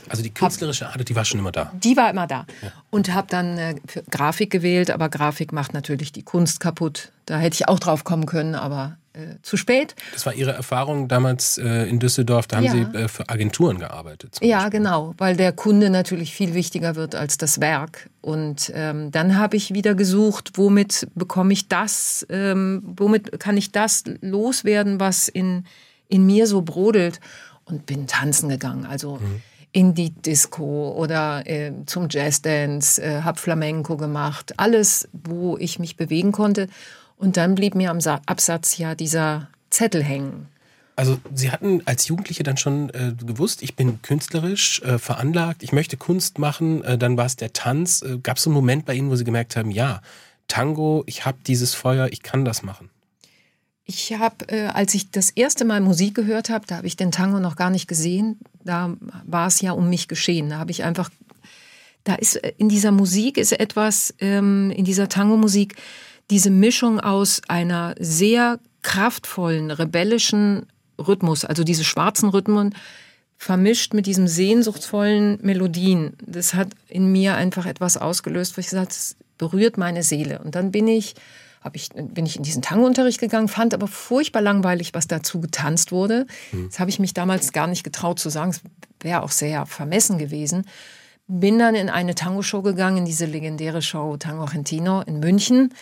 Also 0.09 0.23
die 0.23 0.33
künstlerische 0.33 0.89
Art, 0.89 1.09
die 1.09 1.17
war 1.17 1.25
schon 1.25 1.41
immer 1.41 1.53
da. 1.53 1.73
Die 1.75 1.97
war 1.97 2.11
immer 2.11 2.27
da. 2.27 2.47
Ja. 2.63 2.73
Und 2.91 3.15
habe 3.15 3.27
dann 3.31 3.59
äh, 3.59 3.75
Grafik 4.11 4.51
gewählt, 4.51 4.91
aber 4.91 5.09
Grafik 5.09 5.53
macht 5.53 5.73
natürlich 5.73 6.13
die 6.13 6.23
Kunst 6.23 6.61
kaputt. 6.61 7.11
Da 7.27 7.39
hätte 7.39 7.55
ich 7.55 7.69
auch 7.69 7.79
drauf 7.79 8.05
kommen 8.05 8.27
können, 8.27 8.55
aber 8.55 8.99
äh, 9.15 9.37
zu 9.43 9.57
spät. 9.57 9.95
Das 10.13 10.27
war 10.27 10.35
Ihre 10.35 10.53
Erfahrung 10.53 11.09
damals 11.09 11.57
äh, 11.57 11.89
in 11.89 12.01
Düsseldorf, 12.01 12.49
da 12.49 12.57
haben 12.57 12.65
ja. 12.65 12.73
Sie 12.73 12.81
äh, 12.81 13.09
für 13.09 13.29
Agenturen 13.29 13.79
gearbeitet. 13.79 14.39
Ja, 14.43 14.69
genau, 14.69 15.15
weil 15.19 15.37
der 15.37 15.53
Kunde 15.53 15.89
natürlich 15.89 16.35
viel 16.35 16.53
wichtiger 16.53 16.97
wird 16.97 17.15
als 17.15 17.39
das 17.39 17.61
Werk. 17.61 18.11
Und 18.21 18.73
ähm, 18.75 19.13
dann 19.13 19.39
habe 19.39 19.57
ich 19.57 19.73
wieder 19.73 19.95
gesucht, 19.95 20.53
womit 20.57 21.07
bekomme 21.15 21.53
ich 21.53 21.69
das, 21.69 22.27
ähm, 22.29 22.83
womit 22.85 23.39
kann 23.39 23.57
ich 23.57 23.71
das 23.71 24.05
loswerden, 24.21 24.99
was 24.99 25.29
in, 25.29 25.65
in 26.09 26.27
mir 26.27 26.47
so 26.47 26.63
brodelt. 26.63 27.21
Und 27.67 27.87
bin 27.87 28.07
tanzen 28.07 28.49
gegangen. 28.49 28.87
Also 28.87 29.17
mhm 29.17 29.43
in 29.75 29.93
die 29.93 30.11
Disco 30.11 30.93
oder 30.97 31.43
äh, 31.47 31.73
zum 31.87 32.07
Jazzdance, 32.09 33.03
äh, 33.03 33.23
habe 33.23 33.41
Flamenco 33.41 33.97
gemacht, 33.97 34.55
alles, 34.57 35.09
wo 35.13 35.59
ich 35.59 35.81
mich 35.81 35.97
bewegen 35.97 36.31
konnte. 36.31 36.69
Und 37.17 37.37
dann 37.37 37.57
blieb 37.57 37.75
mir 37.75 37.91
am 37.91 37.99
Absatz 38.27 38.79
ja 38.79 38.95
dieser 38.95 39.49
Zettel 39.71 40.03
hängen. 40.03 40.47
Also 40.95 41.19
Sie 41.35 41.51
hatten 41.51 41.83
als 41.87 42.07
Jugendliche 42.07 42.45
dann 42.45 42.57
schon 42.57 42.91
äh, 42.91 43.15
gewusst, 43.19 43.63
ich 43.63 43.75
bin 43.75 44.01
künstlerisch 44.01 44.81
äh, 44.83 44.99
veranlagt, 44.99 45.65
ich 45.65 45.73
möchte 45.73 45.97
Kunst 45.97 46.39
machen, 46.39 46.85
äh, 46.85 46.97
dann 46.97 47.17
war 47.17 47.27
es 47.27 47.35
der 47.35 47.53
Tanz. 47.53 48.03
Äh, 48.03 48.19
Gab 48.19 48.37
es 48.37 48.47
einen 48.47 48.55
Moment 48.55 48.87
bei 48.87 48.95
Ihnen, 48.95 49.11
wo 49.11 49.17
Sie 49.17 49.25
gemerkt 49.25 49.57
haben, 49.57 49.73
ja, 49.73 50.03
Tango, 50.47 51.03
ich 51.07 51.27
habe 51.27 51.39
dieses 51.45 51.75
Feuer, 51.75 52.07
ich 52.13 52.23
kann 52.23 52.45
das 52.45 52.63
machen? 52.63 52.91
Ich 53.87 54.15
habe, 54.15 54.49
äh, 54.49 54.67
als 54.67 54.95
ich 54.95 55.11
das 55.11 55.31
erste 55.31 55.65
Mal 55.65 55.81
Musik 55.81 56.15
gehört 56.15 56.49
habe, 56.49 56.67
da 56.67 56.77
habe 56.77 56.87
ich 56.87 56.97
den 56.97 57.13
Tango 57.13 57.39
noch 57.39 57.57
gar 57.57 57.71
nicht 57.71 57.87
gesehen. 57.87 58.39
Da 58.65 58.97
war 59.25 59.47
es 59.47 59.61
ja 59.61 59.73
um 59.73 59.91
mich 59.91 60.09
geschehen. 60.09 60.49
Da 60.49 60.59
habe 60.59 60.71
ich 60.71 60.85
einfach, 60.85 61.11
da 62.03 62.15
ist 62.15 62.37
äh, 62.37 62.55
in 62.57 62.71
dieser 62.71 62.93
Musik 62.93 63.37
ist 63.37 63.53
etwas, 63.53 64.15
ähm, 64.21 64.71
in 64.71 64.87
dieser 64.87 65.11
Tango-Musik, 65.11 65.77
diese 66.31 66.51
Mischung 66.51 66.99
aus 66.99 67.43
einer 67.49 67.95
sehr 67.99 68.59
kraftvollen, 68.81 69.71
rebellischen 69.71 70.67
Rhythmus, 70.99 71.45
also 71.45 71.63
diese 71.63 71.85
schwarzen 71.85 72.31
Rhythmen, 72.31 72.75
vermischt 73.37 73.93
mit 73.93 74.07
diesem 74.07 74.29
sehnsuchtsvollen 74.29 75.39
Melodien. 75.43 76.17
Das 76.25 76.55
hat 76.55 76.69
in 76.89 77.13
mir 77.13 77.35
einfach 77.35 77.67
etwas 77.67 77.99
ausgelöst, 77.99 78.57
wo 78.57 78.61
ich 78.61 78.69
gesagt 78.69 78.93
habe, 78.93 79.25
berührt 79.37 79.77
meine 79.77 80.03
Seele. 80.03 80.39
Und 80.39 80.55
dann 80.55 80.71
bin 80.71 80.89
ich, 80.89 81.15
hab 81.65 81.75
ich, 81.77 81.89
bin 81.89 82.27
ich 82.27 82.37
in 82.37 82.43
diesen 82.43 82.63
Tango-Unterricht 82.63 83.19
gegangen, 83.19 83.49
fand 83.49 83.75
aber 83.75 83.89
furchtbar 83.89 84.43
langweilig, 84.43 84.95
was 84.95 85.09
dazu 85.09 85.41
getanzt 85.41 85.91
wurde. 85.91 86.27
Mhm. 86.53 86.69
Das 86.69 86.79
habe 86.79 86.91
ich 86.91 86.99
mich 86.99 87.15
damals 87.15 87.53
gar 87.53 87.67
nicht 87.67 87.83
getraut 87.83 88.21
zu 88.21 88.29
sagen. 88.29 88.51
Es 88.51 88.61
wäre 89.01 89.23
auch 89.23 89.31
sehr 89.31 89.67
vermessen 89.67 90.19
gewesen. 90.19 90.67
Bin 91.27 91.59
dann 91.59 91.75
in 91.75 91.89
eine 91.89 92.15
Tango-Show 92.15 92.63
gegangen, 92.63 92.99
in 92.99 93.05
diese 93.07 93.25
legendäre 93.25 93.81
Show 93.81 94.17
Tango 94.19 94.43
Argentino 94.43 95.01
in 95.01 95.21
München 95.21 95.73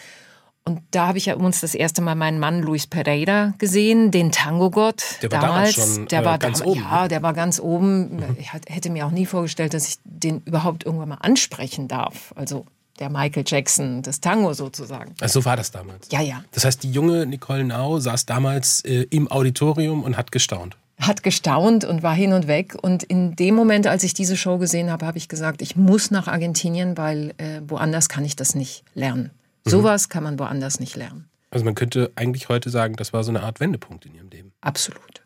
und 0.64 0.80
da 0.92 1.08
habe 1.08 1.18
ich 1.18 1.26
ja 1.26 1.34
uns 1.34 1.60
das 1.60 1.74
erste 1.74 2.02
Mal 2.02 2.14
meinen 2.14 2.38
Mann 2.38 2.62
Luis 2.62 2.86
Pereira 2.86 3.52
gesehen, 3.58 4.12
den 4.12 4.30
Tango-Gott. 4.30 5.02
Der 5.20 5.32
war 5.32 5.40
damals, 5.40 5.74
damals 5.74 5.94
schon 5.96 6.06
der 6.06 6.22
äh, 6.22 6.24
war 6.24 6.38
ganz 6.38 6.60
da, 6.60 6.64
oben. 6.66 6.80
Ja, 6.80 7.02
ne? 7.02 7.08
der 7.08 7.22
war 7.22 7.32
ganz 7.34 7.58
oben. 7.58 8.16
Mhm. 8.16 8.36
Ich 8.38 8.52
hätte 8.52 8.90
mir 8.90 9.06
auch 9.06 9.10
nie 9.10 9.26
vorgestellt, 9.26 9.74
dass 9.74 9.88
ich 9.88 9.96
den 10.04 10.40
überhaupt 10.44 10.84
irgendwann 10.84 11.08
mal 11.08 11.18
ansprechen 11.20 11.88
darf. 11.88 12.32
Also 12.36 12.66
der 12.98 13.10
Michael 13.10 13.44
Jackson 13.46 14.02
des 14.02 14.20
Tango 14.20 14.52
sozusagen. 14.52 15.14
Also 15.20 15.40
so 15.40 15.44
war 15.44 15.56
das 15.56 15.70
damals. 15.70 16.08
Ja, 16.10 16.20
ja. 16.20 16.44
Das 16.52 16.64
heißt, 16.64 16.82
die 16.82 16.90
junge 16.90 17.26
Nicole 17.26 17.64
Nau 17.64 17.98
saß 17.98 18.26
damals 18.26 18.84
äh, 18.84 19.06
im 19.10 19.30
Auditorium 19.30 20.02
und 20.02 20.16
hat 20.16 20.32
gestaunt. 20.32 20.76
Hat 21.00 21.22
gestaunt 21.22 21.84
und 21.84 22.02
war 22.02 22.14
hin 22.14 22.32
und 22.32 22.46
weg. 22.46 22.76
Und 22.80 23.02
in 23.02 23.34
dem 23.34 23.54
Moment, 23.54 23.86
als 23.86 24.04
ich 24.04 24.14
diese 24.14 24.36
Show 24.36 24.58
gesehen 24.58 24.90
habe, 24.90 25.06
habe 25.06 25.18
ich 25.18 25.28
gesagt, 25.28 25.62
ich 25.62 25.74
muss 25.74 26.10
nach 26.10 26.28
Argentinien, 26.28 26.96
weil 26.96 27.34
äh, 27.38 27.60
woanders 27.66 28.08
kann 28.08 28.24
ich 28.24 28.36
das 28.36 28.54
nicht 28.54 28.84
lernen. 28.94 29.30
Mhm. 29.64 29.70
Sowas 29.70 30.08
kann 30.08 30.22
man 30.22 30.38
woanders 30.38 30.78
nicht 30.78 30.96
lernen. 30.96 31.28
Also 31.50 31.64
man 31.64 31.74
könnte 31.74 32.12
eigentlich 32.14 32.48
heute 32.48 32.70
sagen, 32.70 32.94
das 32.96 33.12
war 33.12 33.24
so 33.24 33.30
eine 33.30 33.42
Art 33.42 33.60
Wendepunkt 33.60 34.06
in 34.06 34.14
ihrem 34.14 34.28
Leben. 34.30 34.52
Absolut. 34.60 35.21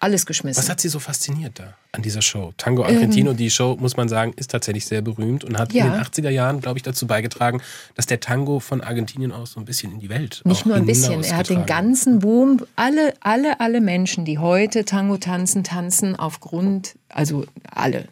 Alles 0.00 0.26
geschmissen. 0.26 0.62
Was 0.62 0.70
hat 0.70 0.80
Sie 0.80 0.88
so 0.88 1.00
fasziniert 1.00 1.58
da 1.58 1.74
an 1.92 2.02
dieser 2.02 2.22
Show? 2.22 2.52
Tango 2.56 2.84
Argentino, 2.84 3.32
ähm, 3.32 3.36
die 3.36 3.50
Show, 3.50 3.76
muss 3.80 3.96
man 3.96 4.08
sagen, 4.08 4.32
ist 4.36 4.50
tatsächlich 4.50 4.86
sehr 4.86 5.02
berühmt 5.02 5.42
und 5.44 5.58
hat 5.58 5.72
Ja. 5.72 5.86
in 5.86 5.92
den 5.92 6.00
80er 6.00 6.30
Jahren, 6.30 6.60
glaube 6.60 6.78
ich, 6.78 6.82
dazu 6.84 7.06
beigetragen, 7.06 7.60
dass 7.96 8.06
der 8.06 8.20
Tango 8.20 8.60
von 8.60 8.80
Argentinien 8.80 9.32
aus 9.32 9.52
so 9.52 9.60
ein 9.60 9.64
bisschen 9.64 9.92
in 9.92 9.98
die 9.98 10.08
Welt 10.08 10.42
Nicht 10.44 10.66
nur 10.66 10.76
ein 10.76 10.86
bisschen. 10.86 11.24
Er 11.24 11.36
hat 11.36 11.48
den 11.48 11.66
ganzen 11.66 12.20
Boom. 12.20 12.64
Alle, 12.76 13.14
alle, 13.20 13.58
alle 13.60 13.80
Menschen, 13.80 14.24
die 14.24 14.38
heute 14.38 14.84
Tango 14.84 15.16
tanzen, 15.16 15.64
tanzen 15.64 16.14
aufgrund, 16.14 16.94
also 17.08 17.44
alle, 17.68 18.06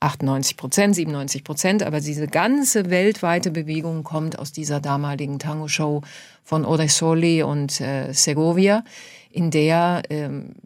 98 0.00 0.56
Prozent, 0.56 0.96
97 0.96 1.44
Prozent, 1.44 1.82
aber 1.82 2.00
diese 2.00 2.26
ganze 2.26 2.90
weltweite 2.90 3.50
Bewegung 3.50 4.02
kommt 4.04 4.38
aus 4.38 4.52
dieser 4.52 4.80
damaligen 4.80 5.38
Tango-Show 5.38 6.02
von 6.42 6.64
Odesoli 6.64 7.42
und 7.42 7.80
äh, 7.80 8.12
Segovia, 8.12 8.84
in 9.30 9.50
der 9.50 10.02
ähm, 10.10 10.56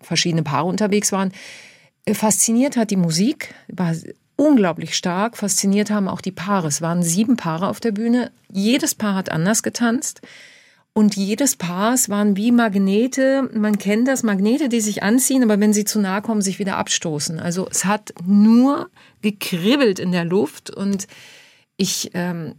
verschiedene 0.00 0.42
Paare 0.42 0.66
unterwegs 0.66 1.12
waren. 1.12 1.32
Äh, 2.04 2.14
Fasziniert 2.14 2.76
hat 2.76 2.90
die 2.90 2.96
Musik, 2.96 3.54
war 3.68 3.94
unglaublich 4.36 4.96
stark. 4.96 5.36
Fasziniert 5.36 5.90
haben 5.90 6.08
auch 6.08 6.20
die 6.20 6.32
Paare. 6.32 6.68
Es 6.68 6.80
waren 6.80 7.02
sieben 7.02 7.36
Paare 7.36 7.68
auf 7.68 7.80
der 7.80 7.92
Bühne. 7.92 8.30
Jedes 8.50 8.94
Paar 8.94 9.14
hat 9.14 9.30
anders 9.30 9.62
getanzt. 9.62 10.22
Und 10.94 11.14
jedes 11.14 11.54
Paar, 11.54 11.94
waren 12.08 12.36
wie 12.36 12.50
Magnete, 12.50 13.48
man 13.54 13.78
kennt 13.78 14.08
das, 14.08 14.24
Magnete, 14.24 14.68
die 14.68 14.80
sich 14.80 15.02
anziehen, 15.04 15.44
aber 15.44 15.60
wenn 15.60 15.72
sie 15.72 15.84
zu 15.84 16.00
nahe 16.00 16.22
kommen, 16.22 16.42
sich 16.42 16.58
wieder 16.58 16.76
abstoßen. 16.76 17.38
Also 17.38 17.68
es 17.70 17.84
hat 17.84 18.12
nur 18.26 18.90
gekribbelt 19.22 20.00
in 20.00 20.10
der 20.10 20.24
Luft 20.24 20.70
und 20.70 21.06
ich, 21.76 22.10
ähm, 22.14 22.54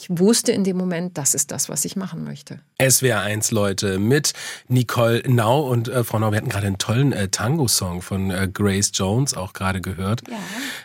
ich 0.00 0.08
wusste 0.18 0.52
in 0.52 0.64
dem 0.64 0.76
Moment, 0.78 1.18
das 1.18 1.34
ist 1.34 1.50
das, 1.50 1.68
was 1.68 1.84
ich 1.84 1.94
machen 1.94 2.24
möchte. 2.24 2.60
SWR 2.80 3.20
1 3.20 3.50
Leute 3.50 3.98
mit 3.98 4.32
Nicole 4.68 5.22
Nau 5.26 5.68
und 5.68 5.88
äh, 5.88 6.04
Frau 6.04 6.18
Nau, 6.18 6.30
wir 6.30 6.38
hatten 6.38 6.48
gerade 6.48 6.66
einen 6.68 6.78
tollen 6.78 7.12
äh, 7.12 7.28
Tango-Song 7.28 8.00
von 8.00 8.30
äh, 8.30 8.48
Grace 8.52 8.90
Jones 8.94 9.34
auch 9.34 9.52
gerade 9.52 9.80
gehört. 9.80 10.22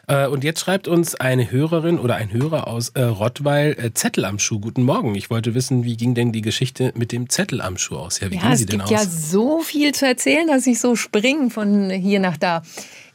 Ja. 0.08 0.26
Äh, 0.26 0.28
und 0.28 0.44
jetzt 0.44 0.60
schreibt 0.60 0.88
uns 0.90 1.16
eine 1.16 1.50
Hörerin 1.50 1.98
oder 1.98 2.16
ein 2.16 2.34
Hörer 2.34 2.68
aus 2.68 2.90
äh, 2.90 3.04
Rottweil 3.04 3.78
äh, 3.80 3.94
Zettel 3.94 4.26
am 4.26 4.38
Schuh. 4.40 4.60
Guten 4.60 4.84
Morgen. 4.84 5.16
Ich 5.16 5.30
wollte 5.30 5.56
wissen, 5.56 5.86
wie 5.86 5.96
ging 5.96 6.14
denn 6.14 6.32
die 6.34 6.42
Geschichte 6.42 6.92
mit 6.96 7.12
dem 7.14 7.30
Zettel 7.30 7.62
am 7.62 7.78
Schuh 7.78 7.96
aus? 7.98 8.20
Ja, 8.20 8.32
wie 8.32 8.36
Ja, 8.36 8.42
ging 8.42 8.52
es 8.52 8.60
sie 8.60 8.66
denn 8.66 8.80
gibt 8.80 8.92
aus? 8.92 9.06
ja 9.06 9.10
so 9.10 9.62
viel 9.62 9.94
zu 9.94 10.06
erzählen, 10.06 10.48
dass 10.48 10.68
ich 10.68 10.80
so 10.80 10.96
springe 10.96 11.50
von 11.50 11.90
hier 11.90 12.20
nach 12.20 12.38
da. 12.38 12.64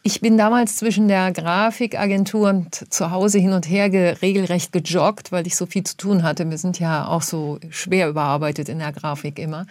Ich 0.02 0.23
bin 0.23 0.38
damals 0.38 0.76
zwischen 0.76 1.09
der 1.09 1.30
Grafikagentur 1.33 2.49
und 2.49 2.92
zu 2.92 3.11
Hause 3.11 3.38
hin 3.38 3.52
und 3.52 3.69
her 3.69 3.90
ge 3.90 4.16
regelrecht 4.23 4.73
gejoggt, 4.73 5.30
weil 5.30 5.47
ich 5.47 5.57
so 5.57 5.66
viel 5.66 5.85
zu 5.85 5.97
tun 5.97 6.23
hatte. 6.23 6.49
Wir 6.49 6.57
sind 6.57 6.78
ja 6.78 7.07
auch 7.07 7.21
so 7.23 7.59
schwer 7.69 8.09
überarbeitet 8.09 8.71
in 8.71 8.78
der 8.78 8.92
Grafik 8.92 9.38
immer. 9.38 9.66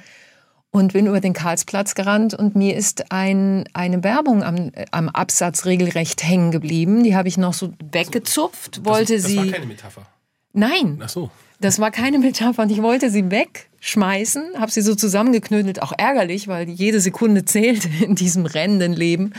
Und 0.71 0.93
bin 0.93 1.07
über 1.07 1.19
den 1.19 1.33
Karlsplatz 1.33 1.95
gerannt 1.95 2.35
und 2.35 2.55
mir 2.55 2.75
ist 2.75 3.11
ein, 3.11 3.67
eine 3.73 4.03
Werbung 4.03 4.43
am, 4.43 4.69
am 4.91 5.09
Absatz 5.09 5.65
regelrecht 5.65 6.23
hängen 6.23 6.51
geblieben. 6.51 7.03
Die 7.03 7.15
habe 7.15 7.27
ich 7.27 7.39
noch 7.39 7.55
so 7.55 7.73
weggezupft, 7.91 8.85
wollte 8.85 9.15
das, 9.15 9.23
das 9.23 9.31
sie. 9.31 9.37
war 9.37 9.45
keine 9.47 9.65
Metapher. 9.65 10.05
Nein, 10.53 10.99
Ach 11.03 11.09
so. 11.09 11.31
das 11.59 11.79
war 11.79 11.89
keine 11.89 12.19
Metapher 12.19 12.61
und 12.61 12.71
ich 12.71 12.83
wollte 12.83 13.09
sie 13.09 13.31
wegschmeißen, 13.31 14.59
habe 14.59 14.71
sie 14.71 14.81
so 14.81 14.93
zusammengeknödelt, 14.93 15.81
auch 15.81 15.93
ärgerlich, 15.97 16.47
weil 16.47 16.69
jede 16.69 16.99
Sekunde 16.99 17.45
zählt 17.45 17.87
in 18.03 18.13
diesem 18.13 18.45
rennenden 18.45 18.93
Leben. 18.93 19.33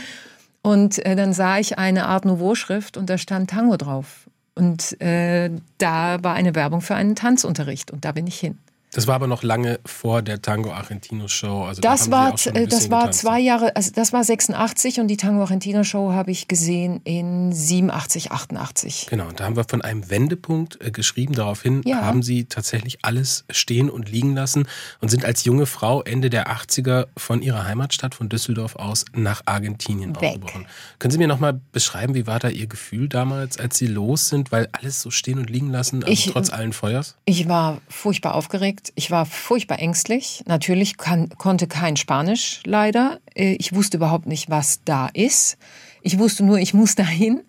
Und 0.61 1.03
äh, 1.05 1.15
dann 1.15 1.33
sah 1.33 1.57
ich 1.57 1.77
eine 1.77 2.05
Art 2.05 2.25
Nouveau-Schrift 2.25 2.97
und 2.97 3.09
da 3.09 3.17
stand 3.17 3.49
Tango 3.49 3.77
drauf. 3.77 4.29
Und 4.53 4.99
äh, 5.01 5.49
da 5.77 6.23
war 6.23 6.35
eine 6.35 6.55
Werbung 6.55 6.81
für 6.81 6.95
einen 6.95 7.15
Tanzunterricht 7.15 7.89
und 7.91 8.05
da 8.05 8.11
bin 8.11 8.27
ich 8.27 8.39
hin. 8.39 8.59
Das 8.93 9.07
war 9.07 9.15
aber 9.15 9.27
noch 9.27 9.41
lange 9.41 9.79
vor 9.85 10.21
der 10.21 10.41
Tango 10.41 10.71
Argentino 10.73 11.29
Show. 11.29 11.63
Also 11.63 11.79
da 11.81 11.91
Das 11.91 12.05
Sie 12.05 12.11
war, 12.11 12.33
äh, 12.33 12.67
das 12.67 12.89
war 12.89 12.99
getanzt. 13.03 13.19
zwei 13.21 13.39
Jahre, 13.39 13.73
also 13.77 13.89
das 13.95 14.11
war 14.11 14.21
86 14.25 14.99
und 14.99 15.07
die 15.07 15.15
Tango 15.15 15.43
Argentino 15.43 15.85
Show 15.85 16.11
habe 16.11 16.31
ich 16.31 16.49
gesehen 16.49 16.99
in 17.05 17.53
87, 17.53 18.33
88. 18.33 19.07
Genau, 19.09 19.27
und 19.29 19.39
da 19.39 19.45
haben 19.45 19.55
wir 19.55 19.63
von 19.63 19.81
einem 19.81 20.09
Wendepunkt 20.09 20.81
äh, 20.81 20.91
geschrieben. 20.91 21.33
Daraufhin 21.35 21.83
Ja. 21.85 22.01
haben 22.01 22.21
Sie 22.21 22.45
tatsächlich 22.45 22.99
alles 23.03 23.45
stehen 23.49 23.89
und 23.89 24.09
liegen 24.11 24.35
lassen 24.35 24.67
und 24.99 25.07
sind 25.09 25.23
als 25.23 25.45
junge 25.45 25.67
Frau 25.67 26.01
Ende 26.01 26.29
der 26.29 26.49
80er 26.51 27.07
von 27.15 27.41
Ihrer 27.41 27.65
Heimatstadt 27.65 28.13
von 28.13 28.27
Düsseldorf 28.27 28.75
aus 28.75 29.05
nach 29.13 29.41
Argentinien 29.45 30.15
Weg. 30.19 30.31
aufgebrochen. 30.33 30.65
Können 30.99 31.11
Sie 31.13 31.17
mir 31.17 31.29
nochmal 31.29 31.61
beschreiben, 31.71 32.13
wie 32.13 32.27
war 32.27 32.39
da 32.39 32.49
Ihr 32.49 32.67
Gefühl 32.67 33.07
damals, 33.07 33.57
als 33.57 33.77
Sie 33.77 33.87
los 33.87 34.27
sind, 34.27 34.51
weil 34.51 34.67
alles 34.73 35.01
so 35.01 35.11
stehen 35.11 35.39
und 35.39 35.49
liegen 35.49 35.69
lassen, 35.69 36.03
also 36.03 36.11
Ich- 36.11 36.29
trotz 36.31 36.49
allen 36.49 36.73
Feuers? 36.73 37.15
Ich 37.23 37.47
war 37.47 37.79
furchtbar 37.87 38.35
aufgeregt. 38.35 38.80
Ich 38.95 39.11
war 39.11 39.25
furchtbar 39.25 39.79
ängstlich. 39.79 40.43
Natürlich 40.47 40.97
kann, 40.97 41.29
konnte 41.37 41.67
kein 41.67 41.95
Spanisch 41.97 42.61
leider. 42.65 43.19
Äh, 43.35 43.55
Ich 43.59 43.73
wusste 43.73 43.97
überhaupt 43.97 44.27
nicht, 44.27 44.49
was 44.49 44.81
da 44.85 45.09
ist. 45.13 45.57
Ich 46.01 46.17
wusste 46.19 46.43
nur, 46.43 46.57
ich 46.59 46.73
muss 46.73 46.95
dahin. 47.03 47.41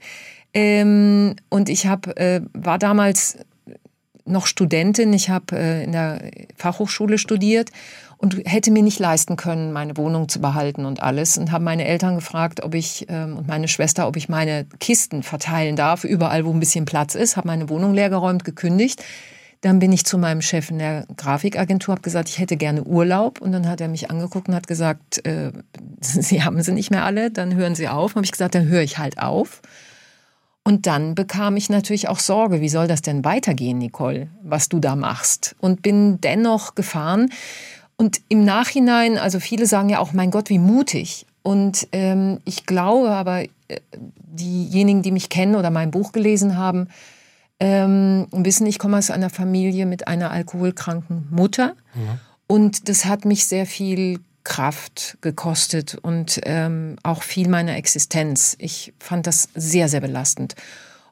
Ähm, 0.55 1.37
und 1.49 1.69
ich 1.69 1.87
hab, 1.87 2.07
äh, 2.19 2.43
war 2.53 2.79
damals 2.79 3.39
noch 4.25 4.47
Studentin. 4.47 5.13
Ich 5.13 5.31
habe 5.31 5.57
äh, 5.57 5.85
in 5.85 5.93
der 5.93 6.31
Fachhochschule 6.57 7.19
studiert 7.19 7.71
und 8.19 8.37
hätte 8.45 8.71
mir 8.71 8.83
nicht 8.83 9.01
leisten 9.01 9.37
können, 9.37 9.73
meine 9.73 9.97
Wohnung 9.97 10.29
zu 10.29 10.41
behalten 10.41 10.85
und 10.85 11.03
alles. 11.03 11.39
Und 11.39 11.51
habe 11.51 11.65
meine 11.65 11.85
Eltern 11.85 12.15
gefragt, 12.15 12.63
ob 12.63 12.75
ich 12.75 13.07
ähm, 13.09 13.37
und 13.37 13.49
meine 13.49 13.67
Schwester, 13.67 14.07
ob 14.07 14.17
ich 14.17 14.29
meine 14.29 14.67
Kisten 14.79 15.23
verteilen 15.23 15.75
darf, 15.75 16.05
überall, 16.05 16.45
wo 16.45 16.53
ein 16.53 16.61
bisschen 16.61 16.85
Platz 16.85 17.17
ist. 17.17 17.37
Habe 17.37 17.49
meine 17.49 17.69
Wohnung 17.69 17.95
leergeräumt, 17.95 18.45
gekündigt. 18.45 19.03
Dann 19.63 19.79
bin 19.79 19.93
ich 19.93 20.05
zu 20.05 20.19
meinem 20.19 20.43
Chef 20.43 20.71
in 20.71 20.79
der 20.79 21.07
Grafikagentur, 21.17 21.93
habe 21.93 22.03
gesagt, 22.03 22.29
ich 22.29 22.39
hätte 22.39 22.57
gerne 22.57 22.83
Urlaub. 22.83 23.41
Und 23.41 23.53
dann 23.53 23.69
hat 23.69 23.81
er 23.81 23.89
mich 23.89 24.11
angeguckt 24.11 24.49
und 24.49 24.55
hat 24.55 24.67
gesagt, 24.67 25.25
äh, 25.25 25.53
Sie 26.01 26.43
haben 26.43 26.61
sie 26.63 26.73
nicht 26.73 26.91
mehr 26.91 27.05
alle, 27.05 27.31
dann 27.31 27.55
hören 27.55 27.75
Sie 27.75 27.89
auf. 27.89 28.15
Habe 28.15 28.25
ich 28.25 28.33
gesagt, 28.33 28.55
dann 28.55 28.67
höre 28.67 28.83
ich 28.83 28.99
halt 28.99 29.19
auf. 29.19 29.63
Und 30.65 30.87
dann 30.87 31.15
bekam 31.15 31.57
ich 31.57 31.71
natürlich 31.71 32.09
auch 32.09 32.19
Sorge, 32.19 32.61
wie 32.61 32.69
soll 32.69 32.87
das 32.87 33.03
denn 33.03 33.25
weitergehen, 33.25 33.79
Nicole, 33.79 34.29
was 34.43 34.69
du 34.69 34.79
da 34.79 34.95
machst? 34.95 35.57
Und 35.61 35.83
bin 35.83 36.21
dennoch 36.21 36.75
gefahren. 36.75 37.31
Und 37.97 38.21
im 38.29 38.45
Nachhinein, 38.45 39.19
also 39.19 39.41
viele 39.41 39.67
sagen 39.67 39.89
ja 39.89 39.99
auch, 39.99 40.13
mein 40.13 40.31
Gott, 40.31 40.51
wie 40.51 40.59
mutig. 40.59 41.27
Und 41.43 41.89
ähm, 41.93 42.39
ich 42.45 42.67
glaube 42.67 43.11
aber, 43.11 43.43
äh, 43.43 43.49
diejenigen, 43.95 45.03
die 45.03 45.11
mich 45.11 45.29
kennen 45.29 45.57
oder 45.57 45.71
mein 45.71 45.91
Buch 45.91 46.13
gelesen 46.13 46.57
haben, 46.57 46.89
ähm, 47.63 48.27
wissen, 48.33 48.67
ich 48.67 48.81
komme 48.81 48.99
aus 48.99 49.13
einer 49.13 49.31
Familie 49.31 49.87
mit 49.87 50.09
einer 50.09 50.33
alkoholkranken 50.33 51.29
Mutter. 51.31 51.77
Und 52.49 52.89
das 52.89 53.05
hat 53.05 53.25
mich 53.25 53.47
sehr 53.47 53.67
viel 53.67 54.19
Kraft 54.43 55.17
gekostet 55.21 55.97
und 56.03 56.41
ähm, 56.43 56.97
auch 57.05 57.23
viel 57.23 57.49
meiner 57.49 57.77
Existenz. 57.77 58.57
Ich 58.59 58.93
fand 58.99 59.29
das 59.29 59.49
sehr, 59.55 59.89
sehr 59.89 60.01
belastend. 60.01 60.57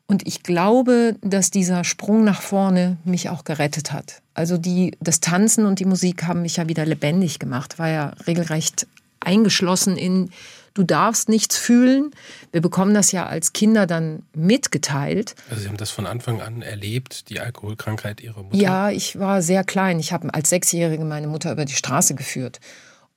Und 0.09 0.27
ich 0.27 0.43
glaube, 0.43 1.15
dass 1.23 1.53
dieser 1.53 1.85
Sprung 1.85 2.25
nach 2.25 2.43
vorne 2.43 2.97
mich 3.05 3.29
auch 3.29 3.45
gerettet 3.45 3.93
hat. 3.93 4.21
Also 4.35 4.59
die, 4.59 4.97
das 4.99 5.21
Tanzen 5.21 5.67
und 5.67 5.79
die 5.79 5.85
Musik 5.85 6.25
haben 6.25 6.43
mich 6.43 6.57
ja 6.57 6.67
wieder 6.67 6.85
lebendig 6.85 7.39
gemacht, 7.39 7.79
war 7.79 7.89
ja 7.89 8.13
regelrecht 8.27 8.89
eingeschlossen 9.21 9.97
in, 9.97 10.31
du 10.75 10.83
darfst 10.83 11.29
nichts 11.29 11.57
fühlen. 11.57 12.11
Wir 12.53 12.61
bekommen 12.61 12.95
das 12.95 13.13
ja 13.13 13.27
als 13.27 13.53
Kinder 13.53 13.87
dann 13.87 14.23
mitgeteilt. 14.35 15.35
Also 15.49 15.63
Sie 15.63 15.69
haben 15.69 15.77
das 15.77 15.91
von 15.91 16.07
Anfang 16.07 16.41
an 16.41 16.63
erlebt, 16.63 17.29
die 17.29 17.41
Alkoholkrankheit 17.41 18.21
Ihrer 18.21 18.43
Mutter? 18.43 18.57
Ja, 18.57 18.91
ich 18.91 19.19
war 19.19 19.43
sehr 19.43 19.65
klein. 19.65 20.01
Ich 20.01 20.13
habe 20.13 20.33
als 20.33 20.51
Sechsjährige 20.51 21.05
meine 21.05 21.27
Mutter 21.27 21.53
über 21.53 21.65
die 21.65 21.75
Straße 21.75 22.15
geführt. 22.15 22.61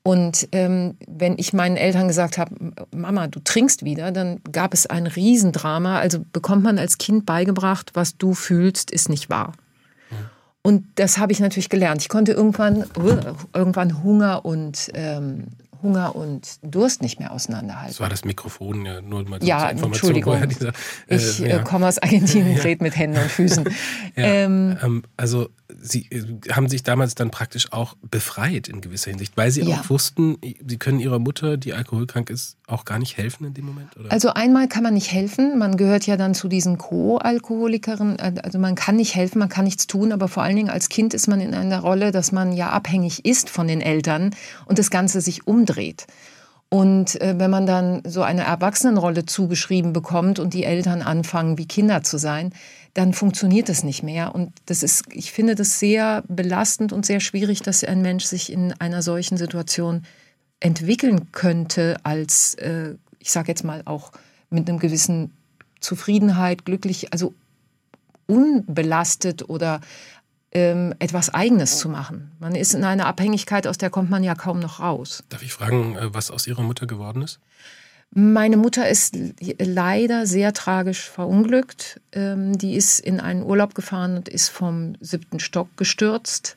Und 0.06 0.50
ähm, 0.52 0.98
wenn 1.08 1.38
ich 1.38 1.54
meinen 1.54 1.78
Eltern 1.78 2.10
gesagt 2.10 2.38
habe, 2.38 2.54
Mama, 2.94 3.28
du 3.28 3.40
trinkst 3.40 3.86
wieder, 3.86 4.12
dann 4.12 4.42
gab 4.52 4.74
es 4.74 4.86
ein 4.86 5.08
Riesendrama. 5.08 6.00
Also 6.00 6.20
bekommt 6.34 6.64
man 6.64 6.78
als 6.78 6.98
Kind 6.98 7.26
beigebracht, 7.26 7.92
was 7.94 8.18
du 8.18 8.34
fühlst, 8.34 8.92
ist 8.92 9.08
nicht 9.08 9.30
wahr. 9.30 9.54
Und 10.66 10.86
das 10.96 11.18
habe 11.18 11.34
ich 11.34 11.42
natürlich 11.42 11.70
gelernt. 11.70 12.02
Ich 12.02 12.10
konnte 12.10 12.32
irgendwann, 12.32 12.86
irgendwann 13.54 14.02
Hunger 14.02 14.46
und 14.46 14.90
ähm, 14.94 15.48
Hunger 15.84 16.16
und 16.16 16.58
Durst 16.64 17.02
nicht 17.02 17.20
mehr 17.20 17.32
auseinanderhalten. 17.32 17.92
Das 17.92 18.00
war 18.00 18.10
das 18.10 18.26
Mikrofon, 18.26 18.86
ja, 18.86 19.02
nur 19.02 19.24
mal 19.26 19.44
ja, 19.44 19.70
Entschuldigung. 19.70 20.48
Dieser, 20.48 20.70
äh, 21.08 21.16
ich 21.16 21.40
ja. 21.40 21.60
Äh, 21.60 21.64
komme 21.64 21.88
aus 21.88 22.00
Argentinien, 22.00 22.56
ja. 22.58 22.64
rede 22.64 22.84
mit 22.84 22.96
Händen 22.96 23.20
und 23.20 23.30
Füßen. 23.30 23.66
Ja, 24.16 24.26
ähm, 24.26 24.78
ähm, 24.84 25.04
also 25.18 25.50
Sie 25.82 26.08
äh, 26.12 26.24
haben 26.52 26.70
sich 26.70 26.84
damals 26.84 27.16
dann 27.16 27.32
praktisch 27.32 27.74
auch 27.74 27.96
befreit 28.10 28.68
in 28.68 28.80
gewisser 28.80 29.10
Hinsicht, 29.10 29.36
weil 29.38 29.50
Sie 29.50 29.62
ja. 29.62 29.80
auch 29.80 29.90
wussten, 29.90 30.38
Sie 30.42 30.78
können 30.78 31.00
Ihrer 31.00 31.18
Mutter, 31.18 31.58
die 31.58 31.74
alkoholkrank 31.74 32.30
ist, 32.30 32.58
auch 32.68 32.86
gar 32.86 33.00
nicht 33.00 33.18
helfen 33.18 33.46
in 33.46 33.54
dem 33.54 33.66
Moment? 33.66 33.96
Oder? 33.98 34.12
Also 34.12 34.34
einmal 34.34 34.68
kann 34.68 34.84
man 34.84 34.94
nicht 34.94 35.12
helfen, 35.12 35.58
man 35.58 35.76
gehört 35.78 36.06
ja 36.06 36.16
dann 36.16 36.34
zu 36.34 36.48
diesen 36.48 36.78
Co-Alkoholikern, 36.78 38.18
äh, 38.20 38.34
also 38.42 38.60
man 38.60 38.76
kann 38.76 38.96
nicht 38.96 39.16
helfen, 39.16 39.40
man 39.40 39.50
kann 39.50 39.66
nichts 39.66 39.88
tun, 39.88 40.12
aber 40.12 40.28
vor 40.28 40.44
allen 40.44 40.56
Dingen 40.56 40.70
als 40.70 40.90
Kind 40.90 41.14
ist 41.14 41.28
man 41.28 41.42
in 41.42 41.54
einer 41.54 41.80
Rolle, 41.80 42.12
dass 42.12 42.32
man 42.32 42.54
ja 42.54 42.70
abhängig 42.70 43.26
ist 43.26 43.50
von 43.50 43.68
den 43.68 43.82
Eltern 43.82 44.36
und 44.66 44.80
das 44.80 44.90
Ganze 44.90 45.22
sich 45.22 45.48
umdreht. 45.48 46.08
Und 46.70 47.22
äh, 47.22 47.36
wenn 47.38 47.52
man 47.52 47.68
dann 47.68 48.02
so 48.04 48.24
eine 48.24 48.46
Erwachsenenrolle 48.46 49.28
zugeschrieben 49.28 49.94
bekommt 49.94 50.40
und 50.40 50.56
die 50.56 50.64
Eltern 50.64 51.04
anfangen, 51.04 51.60
wie 51.60 51.68
Kinder 51.68 52.02
zu 52.02 52.18
sein, 52.18 52.52
dann 52.96 53.14
funktioniert 53.14 53.70
es 53.70 53.84
nicht 53.84 54.02
mehr. 54.02 54.34
Und 54.34 54.54
das 54.66 54.82
ist, 54.82 55.04
ich 55.12 55.32
finde 55.32 55.54
das 55.54 55.80
sehr 55.80 56.24
belastend 56.28 56.92
und 56.92 57.06
sehr 57.06 57.20
schwierig, 57.20 57.62
dass 57.62 57.84
ein 57.84 58.02
Mensch 58.02 58.24
sich 58.24 58.52
in 58.52 58.74
einer 58.80 59.04
solchen 59.04 59.38
Situation 59.38 60.04
entwickeln 60.64 61.32
könnte 61.34 61.98
als, 62.04 62.56
äh, 62.56 62.96
ich 63.20 63.32
sage 63.32 63.50
jetzt 63.50 63.64
mal 63.64 63.82
auch 63.86 64.12
mit 64.50 64.70
einem 64.70 64.80
gewissen 64.80 65.32
Zufriedenheit, 65.82 66.64
glücklich, 66.64 67.12
also 67.12 67.34
unbelastet 68.28 69.50
oder 69.50 69.82
ähm, 70.54 70.94
etwas 71.00 71.34
Eigenes 71.34 71.80
zu 71.80 71.90
machen. 71.90 72.32
Man 72.40 72.56
ist 72.56 72.74
in 72.74 72.86
einer 72.86 73.08
Abhängigkeit, 73.08 73.68
aus 73.68 73.78
der 73.78 73.90
kommt 73.90 74.10
man 74.10 74.24
ja 74.24 74.36
kaum 74.36 74.60
noch 74.60 74.80
raus. 74.80 75.24
Darf 75.30 75.44
ich 75.44 75.52
fragen, 75.52 75.98
äh, 75.98 76.14
was 76.14 76.32
aus 76.32 76.48
Ihrer 76.48 76.64
Mutter 76.64 76.88
geworden 76.88 77.24
ist? 77.24 77.40
Meine 78.12 78.58
Mutter 78.58 78.88
ist 78.88 79.18
leider 79.60 80.28
sehr 80.28 80.54
tragisch 80.54 81.10
verunglückt. 81.10 82.00
Ähm, 82.14 82.58
die 82.58 82.76
ist 82.76 83.00
in 83.00 83.20
einen 83.20 83.44
Urlaub 83.44 83.76
gefahren 83.76 84.16
und 84.16 84.30
ist 84.30 84.48
vom 84.50 84.96
siebten 85.02 85.40
Stock 85.40 85.76
gestürzt. 85.76 86.56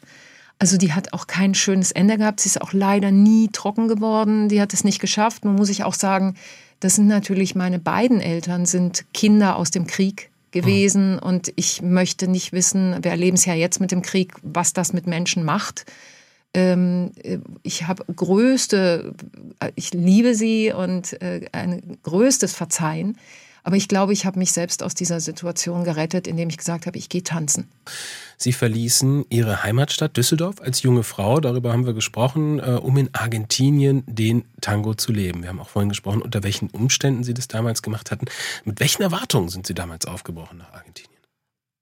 Also 0.59 0.79
die 0.79 0.93
hat 0.93 1.13
auch 1.13 1.27
kein 1.27 1.55
schönes 1.55 1.93
Ende 1.93 2.17
gehabt. 2.17 2.41
Sie 2.41 2.49
ist 2.49 2.61
auch 2.61 2.73
leider 2.73 3.11
nie 3.11 3.49
trocken 3.53 3.89
geworden. 3.89 4.49
Die 4.49 4.61
hat 4.61 4.73
es 4.73 4.85
nicht 4.85 5.01
geschafft. 5.01 5.45
Nun 5.45 5.57
muss 5.57 5.69
ich 5.69 5.85
auch 5.85 5.95
sagen, 5.95 6.35
das 6.81 6.97
sind 6.97 7.09
natürlich 7.09 7.55
meine 7.55 7.79
beiden 7.79 8.21
Eltern, 8.21 8.67
sind 8.67 9.05
Kinder 9.13 9.57
aus 9.57 9.71
dem 9.71 9.87
Krieg 9.87 10.31
gewesen 10.51 11.15
mhm. 11.15 11.19
und 11.19 11.53
ich 11.57 11.83
möchte 11.83 12.29
nicht 12.29 12.53
wissen, 12.53 12.97
wir 13.03 13.11
erleben 13.11 13.37
es 13.37 13.45
ja 13.45 13.55
jetzt 13.55 13.81
mit 13.81 13.91
dem 13.93 14.03
Krieg, 14.03 14.35
was 14.43 14.73
das 14.73 14.93
mit 14.93 15.07
Menschen 15.07 15.45
macht. 15.45 15.85
Ähm, 16.55 17.13
ich 17.63 17.87
habe 17.87 18.05
größte, 18.15 19.15
ich 19.75 19.93
liebe 19.93 20.35
sie 20.35 20.73
und 20.73 21.21
äh, 21.21 21.47
ein 21.53 21.99
größtes 22.03 22.55
Verzeihen. 22.55 23.19
Aber 23.67 23.75
ich 23.75 23.89
glaube, 23.89 24.13
ich 24.13 24.25
habe 24.25 24.39
mich 24.39 24.53
selbst 24.53 24.85
aus 24.85 24.95
dieser 24.95 25.19
Situation 25.19 25.83
gerettet, 25.83 26.29
indem 26.29 26.49
ich 26.49 26.57
gesagt 26.57 26.87
habe, 26.87 26.97
ich 26.99 27.09
gehe 27.09 27.25
tanzen. 27.25 27.69
Sie 28.37 28.53
verließen 28.53 29.25
Ihre 29.29 29.65
Heimatstadt 29.65 30.17
Düsseldorf 30.17 30.61
als 30.61 30.83
junge 30.83 31.03
Frau, 31.03 31.41
darüber 31.41 31.73
haben 31.73 31.85
wir 31.85 31.93
gesprochen, 31.93 32.61
äh, 32.61 32.79
um 32.81 32.97
in 32.97 33.13
Argentinien 33.13 34.05
den 34.07 34.45
Tango 34.61 34.95
zu 34.95 35.11
leben. 35.11 35.43
Wir 35.43 35.49
haben 35.49 35.59
auch 35.59 35.69
vorhin 35.69 35.89
gesprochen, 35.89 36.23
unter 36.23 36.45
welchen 36.45 36.71
Umständen 36.71 37.25
Sie 37.25 37.35
das 37.35 37.49
damals 37.49 37.83
gemacht 37.83 38.13
hatten. 38.13 38.27
Mit 38.65 38.79
welchen 38.79 39.03
Erwartungen 39.03 39.49
sind 39.49 39.67
Sie 39.67 39.75
damals 39.75 40.07
aufgebrochen 40.07 40.59
nach 40.59 40.73
Argentinien? 40.73 41.11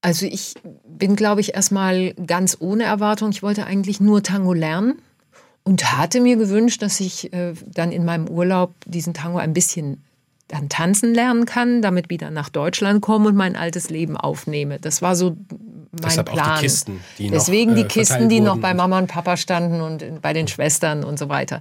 Also 0.00 0.24
ich 0.24 0.54
bin, 0.88 1.16
glaube 1.16 1.42
ich, 1.42 1.52
erstmal 1.52 2.14
ganz 2.14 2.56
ohne 2.60 2.84
Erwartung. 2.84 3.28
Ich 3.28 3.42
wollte 3.42 3.66
eigentlich 3.66 4.00
nur 4.00 4.22
Tango 4.22 4.54
lernen 4.54 5.02
und 5.64 5.92
hatte 5.98 6.22
mir 6.22 6.36
gewünscht, 6.36 6.80
dass 6.80 6.98
ich 7.00 7.30
äh, 7.34 7.52
dann 7.66 7.92
in 7.92 8.06
meinem 8.06 8.26
Urlaub 8.26 8.72
diesen 8.86 9.12
Tango 9.12 9.36
ein 9.36 9.52
bisschen 9.52 10.02
dann 10.48 10.68
tanzen 10.68 11.14
lernen 11.14 11.46
kann, 11.46 11.83
damit 11.83 12.11
wieder 12.11 12.30
nach 12.30 12.48
Deutschland 12.48 13.00
komme 13.00 13.28
und 13.28 13.37
mein 13.37 13.57
altes 13.57 13.90
Leben 13.90 14.16
aufnehme. 14.16 14.78
Das 14.78 15.02
war 15.02 15.16
so 15.16 15.37
mein 15.50 16.02
Deshalb 16.02 16.30
Plan. 16.30 16.50
Auch 16.50 16.57
die 16.57 16.62
Kisten, 16.62 17.00
die 17.18 17.30
Deswegen 17.30 17.70
noch, 17.72 17.78
die 17.78 17.85
äh, 17.85 17.88
Kisten, 17.88 18.28
die 18.28 18.40
noch 18.40 18.59
bei 18.59 18.74
Mama 18.74 18.98
und 18.98 19.07
Papa 19.07 19.37
standen 19.37 19.80
und 19.80 20.20
bei 20.20 20.33
den 20.33 20.48
Schwestern 20.48 21.04
und 21.04 21.18
so 21.18 21.28
weiter. 21.28 21.61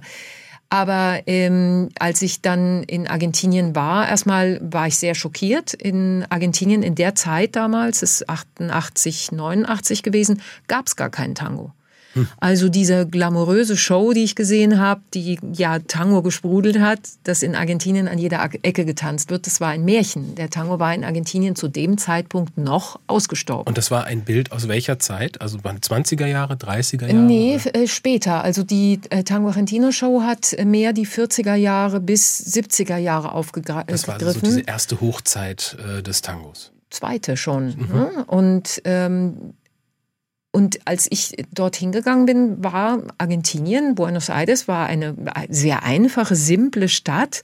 Aber 0.70 1.20
ähm, 1.26 1.90
als 1.98 2.20
ich 2.22 2.42
dann 2.42 2.82
in 2.82 3.06
Argentinien 3.06 3.76
war, 3.76 4.08
erstmal 4.08 4.58
war 4.60 4.86
ich 4.88 4.98
sehr 4.98 5.14
schockiert. 5.14 5.72
In 5.72 6.24
Argentinien 6.30 6.82
in 6.82 6.94
der 6.94 7.14
Zeit 7.14 7.54
damals, 7.54 8.00
das 8.00 8.22
ist 8.22 8.28
88, 8.28 9.30
89 9.32 10.02
gewesen, 10.02 10.42
gab 10.66 10.86
es 10.86 10.96
gar 10.96 11.10
keinen 11.10 11.34
Tango. 11.34 11.72
Also 12.38 12.68
diese 12.68 13.06
glamouröse 13.06 13.76
Show, 13.76 14.12
die 14.12 14.24
ich 14.24 14.34
gesehen 14.34 14.78
habe, 14.78 15.00
die 15.12 15.38
ja 15.52 15.78
Tango 15.78 16.22
gesprudelt 16.22 16.80
hat, 16.80 17.00
das 17.24 17.42
in 17.42 17.54
Argentinien 17.54 18.08
an 18.08 18.18
jeder 18.18 18.48
Ecke 18.62 18.84
getanzt 18.84 19.30
wird, 19.30 19.46
das 19.46 19.60
war 19.60 19.68
ein 19.70 19.84
Märchen. 19.84 20.34
Der 20.34 20.50
Tango 20.50 20.78
war 20.78 20.94
in 20.94 21.04
Argentinien 21.04 21.56
zu 21.56 21.68
dem 21.68 21.98
Zeitpunkt 21.98 22.56
noch 22.58 23.00
ausgestorben. 23.06 23.66
Und 23.66 23.78
das 23.78 23.90
war 23.90 24.04
ein 24.04 24.22
Bild 24.22 24.52
aus 24.52 24.68
welcher 24.68 24.98
Zeit? 24.98 25.40
Also 25.40 25.62
waren 25.64 25.78
20er 25.78 26.26
Jahre, 26.26 26.54
30er 26.54 27.06
Jahre? 27.06 27.14
Nee, 27.14 27.56
äh, 27.56 27.86
später. 27.86 28.42
Also 28.42 28.62
die 28.62 29.00
äh, 29.10 29.24
Tango 29.24 29.48
Argentino 29.48 29.92
Show 29.92 30.22
hat 30.22 30.56
mehr 30.64 30.92
die 30.92 31.06
40er 31.06 31.54
Jahre 31.54 32.00
bis 32.00 32.40
70er 32.54 32.96
Jahre 32.96 33.32
aufgegriffen. 33.32 33.84
Das 33.86 34.08
war 34.08 34.14
also 34.14 34.32
so 34.32 34.40
diese 34.40 34.60
erste 34.60 35.00
Hochzeit 35.00 35.76
äh, 35.98 36.02
des 36.02 36.22
Tangos. 36.22 36.72
Zweite 36.90 37.36
schon. 37.36 37.66
Mhm. 37.66 37.88
Ne? 37.92 38.24
Und 38.26 38.82
ähm, 38.84 39.54
und 40.54 40.78
als 40.84 41.08
ich 41.10 41.34
dorthin 41.52 41.90
gegangen 41.90 42.26
bin, 42.26 42.62
war 42.62 43.02
Argentinien, 43.18 43.96
Buenos 43.96 44.28
Aires, 44.28 44.68
war 44.68 44.86
eine 44.86 45.16
sehr 45.48 45.82
einfache, 45.82 46.36
simple 46.36 46.88
Stadt. 46.88 47.42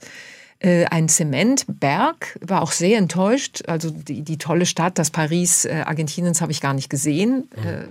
Äh, 0.59 0.85
ein 0.85 1.09
Zementberg, 1.09 2.39
war 2.39 2.61
auch 2.61 2.71
sehr 2.71 2.97
enttäuscht. 2.97 3.63
Also 3.67 3.91
die, 3.91 4.21
die 4.21 4.37
tolle 4.37 4.65
Stadt, 4.65 4.97
das 4.97 5.09
Paris 5.09 5.65
äh, 5.65 5.83
Argentiniens 5.85 6.39
habe 6.39 6.53
ich 6.53 6.61
gar 6.61 6.73
nicht 6.73 6.89
gesehen. 6.89 7.49
Mhm. 7.57 7.67
Äh, 7.67 7.87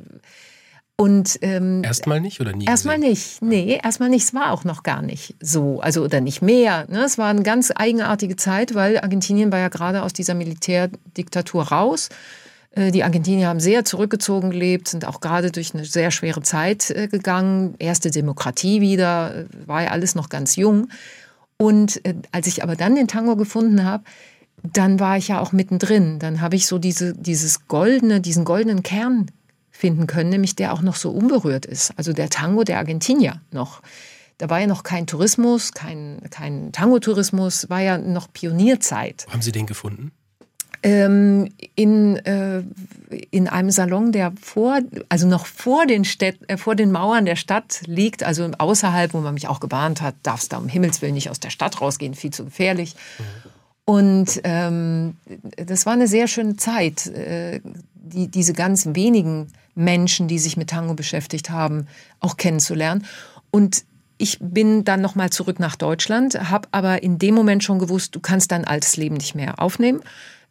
und 0.96 1.38
ähm, 1.42 1.84
erstmal 1.84 2.22
nicht 2.22 2.40
oder 2.40 2.52
nie? 2.54 2.64
Erstmal 2.64 2.96
nicht. 2.96 3.42
Nee, 3.42 3.78
erstmal 3.82 4.08
nicht. 4.08 4.24
Es 4.24 4.32
war 4.32 4.52
auch 4.52 4.64
noch 4.64 4.82
gar 4.82 5.02
nicht 5.02 5.34
so, 5.38 5.80
also 5.80 6.02
oder 6.02 6.22
nicht 6.22 6.40
mehr. 6.40 6.86
Ne? 6.88 7.04
Es 7.04 7.18
war 7.18 7.28
eine 7.28 7.42
ganz 7.42 7.70
eigenartige 7.74 8.36
Zeit, 8.36 8.74
weil 8.74 8.98
Argentinien 8.98 9.52
war 9.52 9.58
ja 9.58 9.68
gerade 9.68 10.02
aus 10.02 10.14
dieser 10.14 10.32
Militärdiktatur 10.32 11.64
raus. 11.64 12.08
Äh, 12.72 12.90
die 12.90 13.04
Argentinier 13.04 13.48
haben 13.48 13.60
sehr 13.60 13.84
zurückgezogen 13.84 14.50
gelebt, 14.50 14.88
sind 14.88 15.04
auch 15.04 15.20
gerade 15.20 15.50
durch 15.50 15.74
eine 15.74 15.84
sehr 15.84 16.10
schwere 16.10 16.42
Zeit 16.42 16.90
äh, 16.90 17.08
gegangen. 17.08 17.74
Erste 17.78 18.10
Demokratie 18.10 18.80
wieder, 18.80 19.34
äh, 19.34 19.46
war 19.66 19.82
ja 19.82 19.90
alles 19.90 20.14
noch 20.14 20.28
ganz 20.28 20.56
jung. 20.56 20.88
Und 21.56 22.00
als 22.32 22.46
ich 22.46 22.62
aber 22.62 22.74
dann 22.74 22.94
den 22.94 23.06
Tango 23.06 23.36
gefunden 23.36 23.84
habe, 23.84 24.04
dann 24.62 24.98
war 24.98 25.18
ich 25.18 25.28
ja 25.28 25.40
auch 25.40 25.52
mittendrin. 25.52 26.18
Dann 26.18 26.40
habe 26.40 26.56
ich 26.56 26.66
so 26.66 26.78
diese, 26.78 27.12
dieses 27.12 27.68
goldene, 27.68 28.22
diesen 28.22 28.46
goldenen 28.46 28.82
Kern 28.82 29.30
finden 29.70 30.06
können, 30.06 30.30
nämlich 30.30 30.56
der 30.56 30.72
auch 30.72 30.80
noch 30.80 30.96
so 30.96 31.10
unberührt 31.10 31.66
ist. 31.66 31.92
Also 31.96 32.14
der 32.14 32.30
Tango 32.30 32.64
der 32.64 32.78
Argentinier 32.78 33.40
noch. 33.50 33.82
Da 34.38 34.48
war 34.48 34.58
ja 34.58 34.66
noch 34.66 34.84
kein 34.84 35.06
Tourismus, 35.06 35.72
kein, 35.72 36.22
kein 36.30 36.72
Tango-Tourismus, 36.72 37.68
war 37.68 37.80
ja 37.80 37.98
noch 37.98 38.32
Pionierzeit. 38.32 39.26
Haben 39.28 39.42
Sie 39.42 39.52
den 39.52 39.66
gefunden? 39.66 40.12
Ähm, 40.82 41.50
in, 41.74 42.16
äh, 42.16 42.62
in 43.30 43.48
einem 43.48 43.70
Salon, 43.70 44.12
der 44.12 44.32
vor, 44.40 44.80
also 45.08 45.26
noch 45.26 45.46
vor 45.46 45.86
den, 45.86 46.04
Städt, 46.04 46.38
äh, 46.48 46.56
vor 46.56 46.74
den 46.74 46.90
Mauern 46.90 47.24
der 47.24 47.36
Stadt 47.36 47.82
liegt, 47.86 48.22
also 48.22 48.50
außerhalb, 48.56 49.12
wo 49.12 49.20
man 49.20 49.34
mich 49.34 49.48
auch 49.48 49.60
gewarnt 49.60 50.00
hat, 50.00 50.14
darfst 50.22 50.52
da 50.52 50.58
um 50.58 50.68
Himmels 50.68 51.02
Willen 51.02 51.14
nicht 51.14 51.30
aus 51.30 51.40
der 51.40 51.50
Stadt 51.50 51.80
rausgehen, 51.80 52.14
viel 52.14 52.32
zu 52.32 52.44
gefährlich. 52.44 52.94
Mhm. 53.18 53.50
Und 53.84 54.40
ähm, 54.44 55.16
das 55.56 55.84
war 55.84 55.94
eine 55.94 56.06
sehr 56.06 56.28
schöne 56.28 56.56
Zeit, 56.56 57.06
äh, 57.08 57.60
die, 57.94 58.28
diese 58.28 58.52
ganz 58.52 58.88
wenigen 58.92 59.48
Menschen, 59.74 60.28
die 60.28 60.38
sich 60.38 60.56
mit 60.56 60.70
Tango 60.70 60.94
beschäftigt 60.94 61.50
haben, 61.50 61.88
auch 62.20 62.36
kennenzulernen. 62.36 63.04
Und 63.50 63.84
ich 64.16 64.38
bin 64.40 64.84
dann 64.84 65.00
nochmal 65.00 65.30
zurück 65.30 65.58
nach 65.58 65.76
Deutschland, 65.76 66.50
habe 66.50 66.68
aber 66.72 67.02
in 67.02 67.18
dem 67.18 67.34
Moment 67.34 67.64
schon 67.64 67.78
gewusst, 67.78 68.14
du 68.14 68.20
kannst 68.20 68.52
dein 68.52 68.64
altes 68.64 68.96
Leben 68.96 69.16
nicht 69.16 69.34
mehr 69.34 69.60
aufnehmen. 69.60 70.02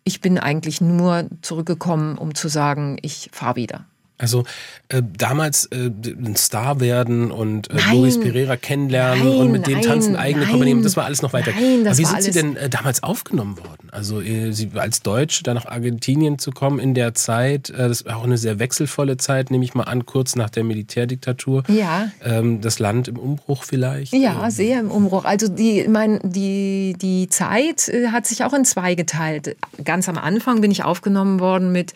Ich 0.04 0.22
bin 0.22 0.38
eigentlich 0.38 0.82
nur 0.82 1.28
zurückgekommen, 1.42 2.18
um 2.18 2.36
zu 2.36 2.48
sagen, 2.48 2.98
ich 3.02 3.30
fahre 3.32 3.56
wieder. 3.56 3.86
Also 4.20 4.44
äh, 4.90 5.02
damals 5.18 5.66
äh, 5.68 5.90
ein 5.90 6.36
Star 6.36 6.82
werden 6.82 7.32
und 7.32 7.72
äh, 7.72 7.78
Luis 7.92 8.20
Pereira 8.20 8.58
kennenlernen 8.58 9.24
nein, 9.24 9.38
und 9.38 9.52
mit 9.52 9.66
dem 9.66 9.82
tanzen, 9.82 10.18
eigene 10.18 10.46
Kompanie, 10.46 10.82
das 10.84 10.98
war 10.98 11.06
alles 11.06 11.22
noch 11.22 11.32
weiter. 11.32 11.52
Nein, 11.52 11.88
Aber 11.88 11.98
wie 11.98 12.04
sind 12.04 12.22
Sie 12.22 12.32
denn 12.32 12.58
äh, 12.58 12.70
damals 12.70 13.02
aufgenommen 13.02 13.58
worden? 13.58 13.90
Also 13.92 14.22
äh, 14.22 14.52
Sie 14.52 14.72
als 14.76 15.04
Deutsche 15.04 15.44
dann 15.44 15.56
nach 15.56 15.68
Argentinien 15.68 16.38
zu 16.38 16.52
kommen 16.52 16.80
in 16.80 16.94
der 16.94 17.14
Zeit, 17.14 17.70
äh, 17.70 17.88
das 17.88 18.06
war 18.06 18.18
auch 18.18 18.26
eine 18.26 18.38
sehr 18.38 18.60
wechselvolle 18.60 19.16
Zeit, 19.16 19.52
nehme 19.52 19.64
ich 19.64 19.74
mal 19.74 19.84
an, 19.84 20.06
kurz 20.06 20.36
nach 20.36 20.50
der 20.50 20.66
Militärdiktatur. 20.66 21.64
Ja. 21.70 22.12
Ähm, 22.22 22.60
das 22.60 22.80
Land 22.80 23.08
im 23.08 23.18
Umbruch 23.18 23.64
vielleicht. 23.64 24.12
Ja, 24.12 24.44
ähm. 24.44 24.52
sehr 24.52 24.82
im 24.82 24.92
Umbruch. 24.92 25.24
Also 25.24 25.48
die, 25.48 25.88
mein, 25.88 26.20
die, 26.24 26.98
die 27.02 27.30
Zeit 27.30 27.88
äh, 27.88 28.08
hat 28.08 28.28
sich 28.28 28.44
auch 28.44 28.54
in 28.54 28.66
zwei 28.66 28.96
geteilt. 28.96 29.56
Ganz 29.86 30.10
am 30.10 30.18
Anfang 30.18 30.60
bin 30.60 30.72
ich 30.72 30.84
aufgenommen 30.84 31.40
worden 31.40 31.72
mit 31.72 31.94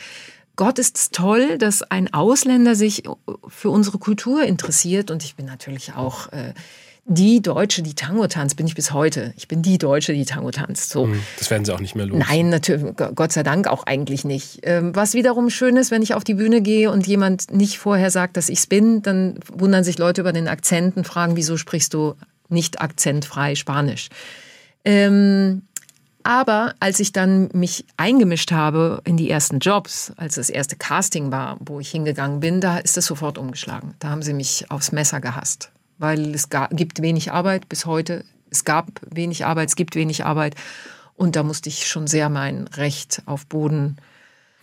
Gott 0.56 0.78
ist 0.80 0.98
es 0.98 1.10
toll, 1.10 1.58
dass 1.58 1.82
ein 1.82 2.13
Ausländer 2.13 2.76
sich 2.76 3.04
für 3.48 3.70
unsere 3.70 3.98
Kultur 3.98 4.44
interessiert. 4.44 5.10
Und 5.10 5.24
ich 5.24 5.36
bin 5.36 5.46
natürlich 5.46 5.94
auch 5.96 6.32
äh, 6.32 6.54
die 7.06 7.42
Deutsche, 7.42 7.82
die 7.82 7.96
Tango 7.96 8.28
tanzt, 8.28 8.56
bin 8.56 8.66
ich 8.66 8.76
bis 8.76 8.94
heute. 8.94 9.34
Ich 9.36 9.48
bin 9.48 9.62
die 9.62 9.78
Deutsche, 9.78 10.13
die 10.13 10.26
Tango 10.26 10.52
tanzt. 10.52 10.89
So. 10.89 11.04
Hm, 11.04 11.20
das 11.38 11.50
werden 11.50 11.66
Sie 11.66 11.74
auch 11.74 11.82
nicht 11.82 11.96
mehr 11.96 12.06
los. 12.06 12.24
Nein, 12.28 12.50
natürlich, 12.50 12.96
Gott 12.96 13.32
sei 13.32 13.44
Dank 13.44 13.68
auch 13.68 13.84
eigentlich 13.84 14.24
nicht. 14.24 14.60
Ähm, 14.63 14.96
was 14.96 15.13
wiederum 15.13 15.50
schön 15.50 15.76
ist, 15.76 15.92
wenn 15.92 16.02
ich 16.02 16.13
auf 16.13 16.24
die 16.24 16.36
Bühne 16.36 16.62
gehe 16.62 16.92
und 16.92 17.06
jemand 17.06 17.52
nicht 17.52 17.78
vorher 17.78 18.10
sagt, 18.10 18.38
dass 18.38 18.48
ich 18.48 18.60
es 18.60 18.68
bin, 18.68 19.02
dann 19.02 19.39
wundern 19.52 19.84
sich 19.84 19.98
Leute 19.98 20.22
über 20.22 20.34
den 20.34 20.48
Akzenten, 20.48 21.04
fragen, 21.04 21.36
wieso 21.36 21.58
sprichst 21.58 21.94
du 21.94 22.13
nicht 22.48 22.80
akzentfrei 22.80 23.56
Spanisch? 23.56 24.10
Ähm, 24.86 25.63
aber 26.24 26.76
als 26.80 27.00
ich 27.00 27.12
dann 27.12 27.50
mich 27.54 27.86
eingemischt 27.98 28.52
habe 28.52 29.02
in 29.04 29.18
die 29.18 29.30
ersten 29.30 29.60
Jobs, 29.60 30.14
als 30.18 30.36
das 30.36 30.50
erste 30.50 30.76
Casting 30.76 31.32
war, 31.32 31.58
wo 31.60 31.80
ich 31.80 31.92
hingegangen 31.92 32.40
bin, 32.40 32.62
da 32.62 32.78
ist 32.78 32.98
das 32.98 33.06
sofort 33.06 33.38
umgeschlagen. 33.38 33.96
Da 34.00 34.10
haben 34.10 34.22
sie 34.22 34.34
mich 34.34 34.70
aufs 34.70 34.92
Messer 34.92 35.22
gehasst, 35.22 35.72
weil 35.98 36.34
es 36.34 36.48
gibt 36.72 37.02
wenig 37.02 37.32
Arbeit 37.32 37.70
bis 37.70 37.86
heute. 37.86 38.24
Es 38.50 38.66
gab 38.66 38.88
wenig 39.10 39.46
Arbeit, 39.46 39.70
es 39.70 39.76
gibt 39.76 39.96
wenig 39.96 40.26
Arbeit. 40.26 40.56
Und 41.16 41.36
da 41.36 41.44
musste 41.44 41.70
ich 41.70 41.88
schon 41.88 42.08
sehr 42.08 42.30
mein 42.30 42.68
Recht 42.68 43.22
auf 43.26 43.46
Boden 43.46 43.98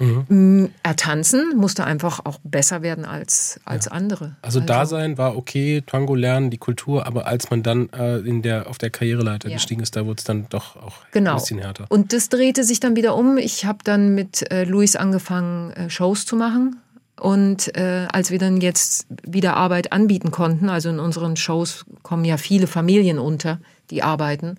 mhm. 0.00 0.70
ertanzen, 0.82 1.56
musste 1.56 1.84
einfach 1.84 2.24
auch 2.24 2.38
besser 2.42 2.82
werden 2.82 3.04
als, 3.04 3.60
als 3.64 3.86
ja. 3.86 3.92
andere. 3.92 4.36
Also, 4.42 4.58
also 4.58 4.60
Dasein 4.60 5.18
war 5.18 5.36
okay, 5.36 5.82
Tango 5.86 6.14
lernen, 6.14 6.50
die 6.50 6.58
Kultur, 6.58 7.06
aber 7.06 7.26
als 7.26 7.50
man 7.50 7.62
dann 7.62 7.88
äh, 7.90 8.18
in 8.18 8.42
der, 8.42 8.68
auf 8.68 8.78
der 8.78 8.90
Karriereleiter 8.90 9.48
ja. 9.48 9.56
gestiegen 9.56 9.82
ist, 9.82 9.94
da 9.96 10.04
wurde 10.04 10.18
es 10.18 10.24
dann 10.24 10.46
doch 10.48 10.76
auch 10.76 10.96
genau. 11.12 11.32
ein 11.32 11.36
bisschen 11.36 11.58
härter. 11.58 11.86
Und 11.88 12.12
das 12.12 12.28
drehte 12.28 12.64
sich 12.64 12.80
dann 12.80 12.96
wieder 12.96 13.14
um. 13.16 13.38
Ich 13.38 13.64
habe 13.64 13.78
dann 13.84 14.14
mit 14.14 14.50
äh, 14.50 14.64
Luis 14.64 14.96
angefangen, 14.96 15.72
äh, 15.72 15.90
Shows 15.90 16.26
zu 16.26 16.36
machen. 16.36 16.76
Und 17.20 17.76
äh, 17.76 18.06
als 18.10 18.30
wir 18.30 18.38
dann 18.38 18.62
jetzt 18.62 19.06
wieder 19.24 19.54
Arbeit 19.56 19.92
anbieten 19.92 20.30
konnten, 20.30 20.70
also 20.70 20.88
in 20.88 20.98
unseren 20.98 21.36
Shows 21.36 21.84
kommen 22.02 22.24
ja 22.24 22.38
viele 22.38 22.66
Familien 22.66 23.18
unter, 23.18 23.60
die 23.90 24.02
arbeiten, 24.02 24.56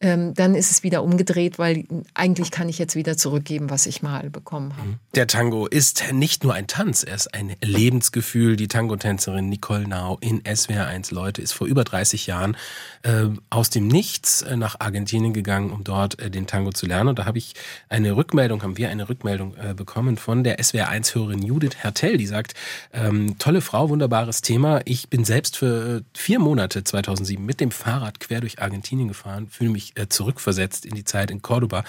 ähm, 0.00 0.34
dann 0.34 0.54
ist 0.54 0.70
es 0.70 0.82
wieder 0.82 1.02
umgedreht, 1.02 1.58
weil 1.58 1.84
eigentlich 2.14 2.50
kann 2.50 2.68
ich 2.68 2.78
jetzt 2.78 2.96
wieder 2.96 3.16
zurückgeben, 3.16 3.70
was 3.70 3.86
ich 3.86 4.02
mal 4.02 4.28
bekommen 4.28 4.76
habe. 4.76 4.98
Der 5.14 5.26
Tango 5.26 5.66
ist 5.66 6.12
nicht 6.12 6.44
nur 6.44 6.52
ein 6.52 6.66
Tanz, 6.66 7.04
er 7.04 7.14
ist 7.14 7.32
ein 7.32 7.54
Lebensgefühl. 7.62 8.56
Die 8.56 8.68
Tango-Tänzerin 8.68 9.48
Nicole 9.48 9.86
Nau 9.88 10.18
in 10.20 10.42
SWR1 10.42 11.14
Leute 11.14 11.40
ist 11.40 11.52
vor 11.52 11.66
über 11.66 11.84
30 11.84 12.26
Jahren 12.26 12.56
äh, 13.02 13.26
aus 13.50 13.70
dem 13.70 13.86
Nichts 13.86 14.42
äh, 14.42 14.56
nach 14.56 14.80
Argentinien 14.80 15.32
gegangen, 15.32 15.70
um 15.70 15.84
dort 15.84 16.18
äh, 16.18 16.30
den 16.30 16.46
Tango 16.46 16.72
zu 16.72 16.86
lernen. 16.86 17.10
Und 17.10 17.18
da 17.20 17.24
habe 17.24 17.38
ich 17.38 17.54
eine 17.88 18.16
Rückmeldung, 18.16 18.62
haben 18.62 18.76
wir 18.76 18.90
eine 18.90 19.08
Rückmeldung 19.08 19.54
äh, 19.56 19.74
bekommen 19.74 20.16
von 20.16 20.42
der 20.42 20.58
SWR1-Hörerin 20.58 21.42
Judith 21.42 21.76
Hertel, 21.78 22.16
die 22.16 22.26
sagt, 22.26 22.54
ähm, 22.92 23.38
tolle 23.38 23.60
Frau, 23.60 23.90
wunderbares 23.90 24.42
Thema. 24.42 24.80
Ich 24.84 25.08
bin 25.08 25.24
selbst 25.24 25.56
für 25.56 26.02
vier 26.14 26.40
Monate 26.40 26.82
2007 26.82 27.44
mit 27.44 27.60
dem 27.60 27.70
Fahrrad 27.70 28.18
quer 28.20 28.40
durch 28.40 28.60
Argentinien 28.60 29.08
gefahren, 29.08 29.48
fühle 29.48 29.70
mich 29.70 29.83
äh, 29.96 30.08
zurückversetzt 30.08 30.86
in 30.86 30.94
die 30.94 31.04
Zeit 31.04 31.30
in 31.30 31.42
Cordoba, 31.42 31.84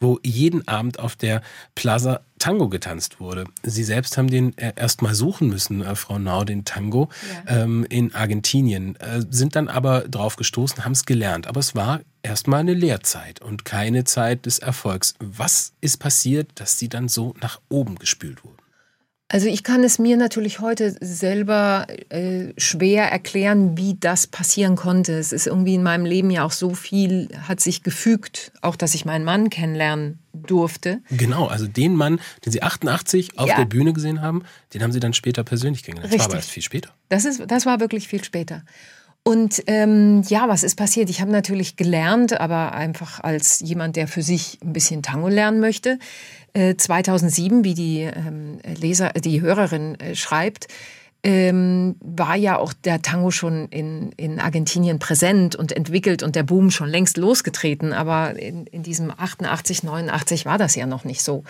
wo 0.00 0.18
jeden 0.22 0.66
Abend 0.68 0.98
auf 0.98 1.16
der 1.16 1.42
Plaza 1.74 2.20
Tango 2.38 2.68
getanzt 2.68 3.18
wurde. 3.18 3.44
Sie 3.62 3.84
selbst 3.84 4.18
haben 4.18 4.28
den 4.28 4.56
äh, 4.58 4.72
erst 4.76 5.02
mal 5.02 5.14
suchen 5.14 5.48
müssen, 5.48 5.82
äh, 5.82 5.94
Frau 5.96 6.18
Nau, 6.18 6.44
den 6.44 6.64
Tango 6.64 7.08
ja. 7.46 7.62
ähm, 7.62 7.86
in 7.88 8.14
Argentinien, 8.14 8.96
äh, 8.96 9.22
sind 9.30 9.56
dann 9.56 9.68
aber 9.68 10.00
drauf 10.02 10.36
gestoßen, 10.36 10.84
haben 10.84 10.92
es 10.92 11.06
gelernt. 11.06 11.46
Aber 11.46 11.60
es 11.60 11.74
war 11.74 12.00
erstmal 12.22 12.60
eine 12.60 12.74
Lehrzeit 12.74 13.40
und 13.40 13.64
keine 13.64 14.04
Zeit 14.04 14.46
des 14.46 14.58
Erfolgs. 14.58 15.14
Was 15.18 15.72
ist 15.80 15.98
passiert, 15.98 16.50
dass 16.56 16.78
Sie 16.78 16.88
dann 16.88 17.08
so 17.08 17.34
nach 17.40 17.60
oben 17.68 17.96
gespült 17.96 18.44
wurden? 18.44 18.65
Also 19.28 19.48
ich 19.48 19.64
kann 19.64 19.82
es 19.82 19.98
mir 19.98 20.16
natürlich 20.16 20.60
heute 20.60 20.96
selber 21.00 21.88
äh, 22.10 22.52
schwer 22.58 23.10
erklären, 23.10 23.76
wie 23.76 23.96
das 23.98 24.28
passieren 24.28 24.76
konnte. 24.76 25.14
Es 25.18 25.32
ist 25.32 25.48
irgendwie 25.48 25.74
in 25.74 25.82
meinem 25.82 26.04
Leben 26.04 26.30
ja 26.30 26.44
auch 26.44 26.52
so 26.52 26.74
viel, 26.74 27.28
hat 27.48 27.58
sich 27.58 27.82
gefügt, 27.82 28.52
auch 28.62 28.76
dass 28.76 28.94
ich 28.94 29.04
meinen 29.04 29.24
Mann 29.24 29.50
kennenlernen 29.50 30.20
durfte. 30.32 31.00
Genau, 31.10 31.46
also 31.46 31.66
den 31.66 31.96
Mann, 31.96 32.20
den 32.44 32.52
Sie 32.52 32.62
88 32.62 33.36
auf 33.36 33.48
ja. 33.48 33.56
der 33.56 33.64
Bühne 33.64 33.92
gesehen 33.92 34.22
haben, 34.22 34.44
den 34.74 34.82
haben 34.84 34.92
Sie 34.92 35.00
dann 35.00 35.12
später 35.12 35.42
persönlich 35.42 35.82
kennengelernt. 35.82 36.12
Das 36.12 36.20
Richtig. 36.20 36.28
war 36.28 36.34
aber 36.34 36.40
erst 36.40 36.50
viel 36.50 36.62
später. 36.62 36.90
Das, 37.08 37.24
ist, 37.24 37.42
das 37.48 37.66
war 37.66 37.80
wirklich 37.80 38.06
viel 38.06 38.22
später. 38.22 38.62
Und 39.24 39.60
ähm, 39.66 40.22
ja, 40.28 40.48
was 40.48 40.62
ist 40.62 40.76
passiert? 40.76 41.10
Ich 41.10 41.20
habe 41.20 41.32
natürlich 41.32 41.74
gelernt, 41.74 42.40
aber 42.40 42.74
einfach 42.74 43.18
als 43.24 43.58
jemand, 43.58 43.96
der 43.96 44.06
für 44.06 44.22
sich 44.22 44.60
ein 44.62 44.72
bisschen 44.72 45.02
Tango 45.02 45.26
lernen 45.26 45.58
möchte. 45.58 45.98
Äh, 46.56 46.76
2007, 46.76 47.64
wie 47.64 47.74
die 47.74 48.00
ähm, 48.00 48.58
Leser, 48.80 49.10
die 49.12 49.40
Hörerin 49.40 49.98
äh, 50.00 50.14
schreibt, 50.14 50.68
ähm, 51.22 51.96
war 52.00 52.36
ja 52.36 52.58
auch 52.58 52.72
der 52.72 53.02
Tango 53.02 53.30
schon 53.30 53.68
in, 53.68 54.12
in 54.12 54.38
Argentinien 54.38 54.98
präsent 54.98 55.56
und 55.56 55.72
entwickelt 55.72 56.22
und 56.22 56.36
der 56.36 56.44
Boom 56.44 56.70
schon 56.70 56.88
längst 56.88 57.16
losgetreten. 57.16 57.92
Aber 57.92 58.38
in, 58.38 58.66
in 58.66 58.82
diesem 58.82 59.10
88, 59.10 59.82
89 59.82 60.46
war 60.46 60.56
das 60.58 60.74
ja 60.76 60.86
noch 60.86 61.04
nicht 61.04 61.22
so. 61.22 61.44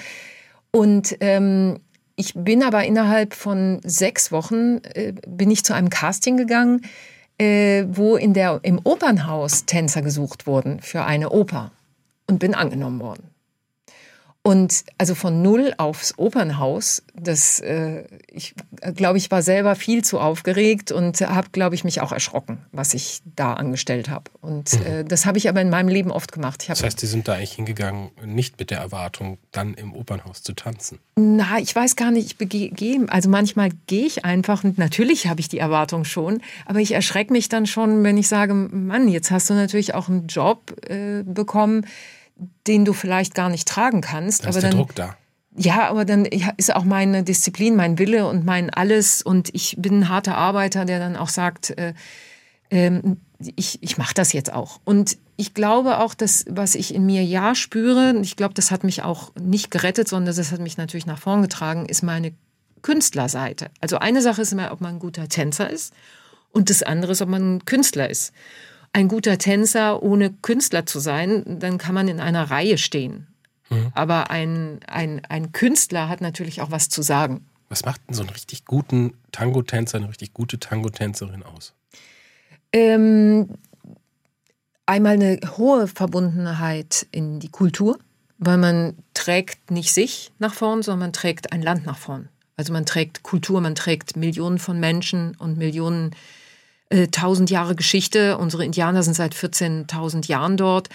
Und 0.71 1.17
ähm, 1.21 1.79
ich 2.17 2.33
bin 2.35 2.63
aber 2.63 2.85
innerhalb 2.85 3.35
von 3.35 3.81
sechs 3.85 4.33
Wochen 4.33 4.81
äh, 4.95 5.13
bin 5.27 5.51
ich 5.51 5.65
zu 5.65 5.75
einem 5.75 5.91
Casting 5.91 6.37
gegangen 6.37 6.83
äh, 7.39 7.85
wo 7.89 8.17
in 8.17 8.33
der, 8.35 8.61
im 8.63 8.81
Opernhaus 8.83 9.67
Tänzer 9.67 10.03
gesucht 10.03 10.47
wurden 10.47 10.81
für 10.81 11.05
eine 11.05 11.31
Oper 11.31 11.71
und 12.27 12.39
bin 12.39 12.55
angenommen 12.55 13.01
worden. 13.01 13.31
Und 14.47 14.85
also 14.97 15.17
von 15.17 15.43
null 15.43 15.75
aufs 15.77 16.17
Opernhaus, 16.19 17.03
das, 17.21 17.59
äh, 17.59 18.05
ich 18.29 18.55
glaube, 18.95 19.19
ich 19.19 19.29
war 19.33 19.43
selber 19.43 19.75
viel 19.75 20.05
zu 20.05 20.21
aufgeregt 20.21 20.93
und 20.93 21.21
habe, 21.21 21.49
glaube 21.51 21.75
ich, 21.75 21.83
mich 21.83 22.01
auch 22.01 22.13
erschrocken, 22.13 22.59
was 22.71 22.95
ich 22.95 23.23
da 23.35 23.55
angestellt 23.55 24.09
habe. 24.09 24.31
Und 24.41 24.73
mhm. 24.79 24.87
äh, 24.87 25.05
das 25.05 25.27
habe 25.27 25.37
ich 25.39 25.49
aber 25.49 25.61
in 25.63 25.69
meinem 25.69 25.89
Leben 25.89 26.13
oft 26.13 26.31
gemacht. 26.31 26.65
das 26.69 26.81
heißt, 26.81 27.01
Sie 27.01 27.09
sind 27.09 27.27
da 27.27 27.33
eigentlich 27.33 27.55
hingegangen, 27.55 28.11
nicht 28.25 28.57
mit 28.61 28.71
der 28.71 28.79
Erwartung, 28.79 29.39
dann 29.51 29.75
im 29.75 29.93
Opernhaus 29.93 30.45
zu 30.45 30.53
tanzen? 30.53 31.01
Na, 31.17 31.59
ich 31.59 31.75
weiß 31.75 31.97
gar 31.97 32.13
nicht, 32.13 32.41
ich 32.41 32.49
gehe, 32.49 33.05
also 33.09 33.29
manchmal 33.29 33.71
gehe 33.89 34.07
ich 34.07 34.25
einfach 34.25 34.63
und 34.63 34.79
natürlich 34.79 35.27
habe 35.27 35.41
ich 35.41 35.49
die 35.49 35.59
Erwartung 35.59 36.05
schon, 36.05 36.41
aber 36.67 36.79
ich 36.79 36.93
erschrecke 36.93 37.33
mich 37.33 37.49
dann 37.49 37.67
schon, 37.67 38.05
wenn 38.05 38.17
ich 38.17 38.29
sage, 38.29 38.55
Mann, 38.55 39.09
jetzt 39.09 39.33
hast 39.33 39.51
du 39.51 39.55
natürlich 39.55 39.95
auch 39.95 40.09
einen 40.09 40.29
Job 40.29 40.73
äh, 40.89 41.25
bekommen, 41.25 41.85
den 42.67 42.85
du 42.85 42.93
vielleicht 42.93 43.35
gar 43.35 43.49
nicht 43.49 43.67
tragen 43.67 44.01
kannst. 44.01 44.45
Da 44.45 44.51
ist 44.51 44.57
aber 44.57 44.61
der 44.63 44.71
dann, 44.71 44.79
Druck 44.79 44.95
da. 44.95 45.17
Ja, 45.57 45.89
aber 45.89 46.05
dann 46.05 46.27
ist 46.27 46.75
auch 46.75 46.85
meine 46.85 47.23
Disziplin, 47.23 47.77
mein 47.77 47.99
Wille 47.99 48.29
und 48.29 48.45
mein 48.45 48.71
alles. 48.71 49.23
Und 49.23 49.55
ich 49.55 49.77
bin 49.79 50.01
ein 50.01 50.09
harter 50.09 50.37
Arbeiter, 50.37 50.85
der 50.85 50.99
dann 50.99 51.17
auch 51.17 51.31
sagt, 51.31 51.71
äh, 51.79 51.95
äh, 52.69 53.01
ich, 53.57 53.83
ich 53.83 53.99
mache 53.99 54.15
das 54.15 54.33
jetzt 54.33 54.53
auch. 54.53 54.81
Und 54.85 55.17
ich 55.37 55.55
glaube 55.55 55.99
auch, 55.99 56.15
dass 56.15 56.45
was 56.49 56.75
ich 56.75 56.95
in 56.95 57.07
mir 57.07 57.25
ja 57.25 57.55
spüre, 57.55 58.15
ich 58.21 58.37
glaube, 58.37 58.55
das 58.55 58.71
hat 58.71 58.85
mich 58.85 59.03
auch 59.03 59.33
nicht 59.39 59.71
gerettet, 59.71 60.09
sondern 60.09 60.35
das 60.35 60.53
hat 60.53 60.61
mich 60.61 60.77
natürlich 60.77 61.07
nach 61.07 61.19
vorn 61.19 61.43
getragen, 61.43 61.87
ist 61.87 62.03
meine 62.03 62.33
Künstlerseite. 62.83 63.71
Also 63.81 63.99
eine 63.99 64.23
Sache 64.23 64.43
ist 64.43 64.53
immer, 64.53 64.73
ob 64.73 64.81
man 64.81 64.97
ein 64.97 64.99
guter 64.99 65.29
Tänzer 65.29 65.69
ist 65.69 65.93
und 66.53 66.71
das 66.71 66.83
andere 66.83 67.13
ist, 67.13 67.23
ob 67.23 67.29
man 67.29 67.57
ein 67.57 67.65
Künstler 67.65 68.09
ist 68.09 68.33
ein 68.97 69.09
guter 69.09 69.37
Tänzer, 69.37 70.03
ohne 70.03 70.33
Künstler 70.33 70.87
zu 70.87 71.01
sein, 71.01 71.59
dann 71.61 71.77
kann 71.77 71.95
man 71.95 72.09
in 72.09 72.19
einer 72.19 72.51
Reihe 72.51 72.79
stehen. 72.79 73.27
Mhm. 73.69 73.93
Aber 73.93 74.31
ein, 74.31 74.81
ein, 74.87 75.23
ein 75.29 75.53
Künstler 75.53 76.09
hat 76.09 76.23
natürlich 76.23 76.63
auch 76.63 76.71
was 76.71 76.89
zu 76.89 77.03
sagen. 77.03 77.45
Was 77.69 77.85
macht 77.85 78.01
denn 78.09 78.15
so 78.15 78.23
einen 78.23 78.31
richtig 78.31 78.65
guten 78.65 79.13
Tango-Tänzer, 79.33 79.99
eine 79.99 80.09
richtig 80.09 80.33
gute 80.33 80.59
Tango-Tänzerin 80.59 81.43
aus? 81.43 81.75
Ähm, 82.73 83.51
einmal 84.87 85.13
eine 85.13 85.41
hohe 85.59 85.89
Verbundenheit 85.89 87.07
in 87.11 87.39
die 87.39 87.51
Kultur, 87.51 87.99
weil 88.39 88.57
man 88.57 88.97
trägt 89.13 89.71
nicht 89.71 89.93
sich 89.93 90.33
nach 90.39 90.55
vorn, 90.55 90.83
sondern 90.83 91.01
man 91.01 91.13
trägt 91.13 91.53
ein 91.53 91.61
Land 91.61 91.85
nach 91.85 91.99
vorn. 91.99 92.31
Also 92.57 92.73
man 92.73 92.87
trägt 92.87 93.23
Kultur, 93.23 93.61
man 93.61 93.75
trägt 93.75 94.17
Millionen 94.17 94.59
von 94.59 94.81
Menschen 94.81 95.37
und 95.37 95.59
Millionen 95.59 96.13
äh, 96.13 96.17
tausend 97.11 97.51
Jahre 97.51 97.75
Geschichte. 97.75 98.39
Unsere 98.39 98.65
Indianer 98.65 99.03
sind 99.03 99.15
seit 99.15 99.35
14.000 99.35 100.29
Jahren 100.29 100.57
dort. 100.57 100.89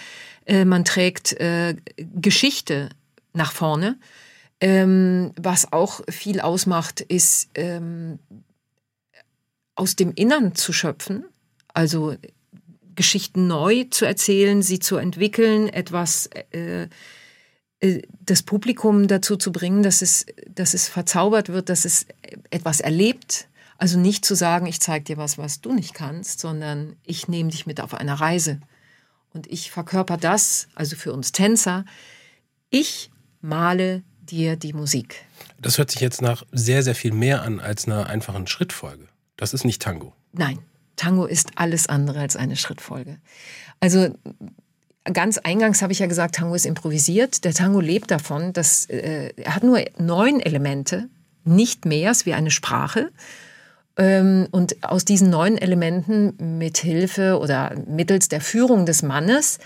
Äh, 0.46 0.64
man 0.64 0.84
trägt 0.84 1.32
äh, 1.34 1.76
Geschichte 1.96 2.88
nach 3.32 3.52
vorne. 3.52 3.98
Ähm, 4.60 5.32
was 5.36 5.72
auch 5.72 6.02
viel 6.08 6.40
ausmacht, 6.40 7.00
ist 7.00 7.50
ähm, 7.54 8.18
aus 9.74 9.96
dem 9.96 10.12
Innern 10.14 10.54
zu 10.54 10.72
schöpfen, 10.72 11.24
also 11.74 12.14
Geschichten 12.94 13.46
neu 13.46 13.84
zu 13.90 14.04
erzählen, 14.04 14.62
sie 14.62 14.78
zu 14.78 14.96
entwickeln, 14.96 15.68
etwas 15.68 16.28
äh, 16.52 16.88
äh, 17.80 18.02
das 18.20 18.42
Publikum 18.42 19.08
dazu 19.08 19.36
zu 19.36 19.50
bringen, 19.50 19.82
dass 19.82 20.02
es, 20.02 20.26
dass 20.48 20.74
es 20.74 20.88
verzaubert 20.88 21.48
wird, 21.48 21.68
dass 21.68 21.84
es 21.84 22.06
etwas 22.50 22.80
erlebt. 22.80 23.48
Also 23.82 23.98
nicht 23.98 24.24
zu 24.24 24.36
sagen, 24.36 24.66
ich 24.66 24.78
zeige 24.78 25.02
dir 25.06 25.16
was, 25.16 25.38
was 25.38 25.60
du 25.60 25.72
nicht 25.72 25.92
kannst, 25.92 26.38
sondern 26.38 26.94
ich 27.04 27.26
nehme 27.26 27.50
dich 27.50 27.66
mit 27.66 27.80
auf 27.80 27.94
eine 27.94 28.20
Reise. 28.20 28.60
Und 29.34 29.48
ich 29.48 29.72
verkörper 29.72 30.16
das, 30.16 30.68
also 30.76 30.94
für 30.94 31.12
uns 31.12 31.32
Tänzer, 31.32 31.84
ich 32.70 33.10
male 33.40 34.04
dir 34.20 34.54
die 34.54 34.72
Musik. 34.72 35.24
Das 35.60 35.78
hört 35.78 35.90
sich 35.90 36.00
jetzt 36.00 36.22
nach 36.22 36.44
sehr, 36.52 36.84
sehr 36.84 36.94
viel 36.94 37.10
mehr 37.10 37.42
an 37.42 37.58
als 37.58 37.86
einer 37.86 38.06
einfachen 38.06 38.46
Schrittfolge. 38.46 39.08
Das 39.36 39.52
ist 39.52 39.64
nicht 39.64 39.82
Tango. 39.82 40.12
Nein, 40.32 40.60
Tango 40.94 41.26
ist 41.26 41.50
alles 41.56 41.88
andere 41.88 42.20
als 42.20 42.36
eine 42.36 42.54
Schrittfolge. 42.54 43.18
Also 43.80 44.16
ganz 45.12 45.38
eingangs 45.38 45.82
habe 45.82 45.92
ich 45.92 45.98
ja 45.98 46.06
gesagt, 46.06 46.36
Tango 46.36 46.54
ist 46.54 46.66
improvisiert. 46.66 47.42
Der 47.42 47.52
Tango 47.52 47.80
lebt 47.80 48.12
davon, 48.12 48.52
dass 48.52 48.84
äh, 48.84 49.32
er 49.34 49.56
hat 49.56 49.64
nur 49.64 49.84
neun 49.98 50.38
Elemente, 50.38 51.08
nicht 51.42 51.84
mehr, 51.84 52.12
es 52.12 52.18
ist 52.18 52.26
wie 52.26 52.34
eine 52.34 52.52
Sprache. 52.52 53.10
Ähm, 53.96 54.48
und 54.50 54.82
aus 54.84 55.04
diesen 55.04 55.30
neun 55.30 55.58
Elementen 55.58 56.58
mit 56.58 56.78
Hilfe 56.78 57.38
oder 57.38 57.74
mittels 57.86 58.28
der 58.28 58.40
Führung 58.40 58.86
des 58.86 59.02
Mannes 59.02 59.58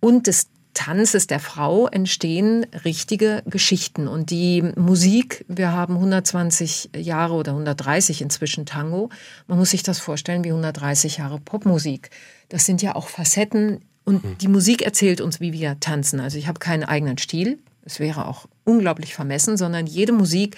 und 0.00 0.26
des 0.26 0.48
Tanzes 0.76 1.26
der 1.26 1.40
Frau 1.40 1.88
entstehen 1.88 2.66
richtige 2.84 3.42
Geschichten. 3.46 4.08
Und 4.08 4.30
die 4.30 4.62
Musik, 4.76 5.44
wir 5.48 5.72
haben 5.72 5.94
120 5.94 6.90
Jahre 6.94 7.32
oder 7.34 7.52
130 7.52 8.20
inzwischen 8.20 8.66
Tango. 8.66 9.08
Man 9.46 9.58
muss 9.58 9.70
sich 9.70 9.82
das 9.82 9.98
vorstellen 9.98 10.44
wie 10.44 10.50
130 10.50 11.16
Jahre 11.16 11.40
Popmusik. 11.40 12.10
Das 12.50 12.66
sind 12.66 12.82
ja 12.82 12.94
auch 12.94 13.08
Facetten. 13.08 13.80
Und 14.04 14.22
hm. 14.22 14.38
die 14.38 14.48
Musik 14.48 14.82
erzählt 14.82 15.22
uns, 15.22 15.40
wie 15.40 15.54
wir 15.54 15.80
tanzen. 15.80 16.20
Also 16.20 16.36
ich 16.36 16.46
habe 16.46 16.60
keinen 16.60 16.84
eigenen 16.84 17.16
Stil. 17.16 17.58
Es 17.82 17.98
wäre 17.98 18.28
auch 18.28 18.46
unglaublich 18.64 19.14
vermessen, 19.14 19.56
sondern 19.56 19.86
jede 19.86 20.12
Musik, 20.12 20.56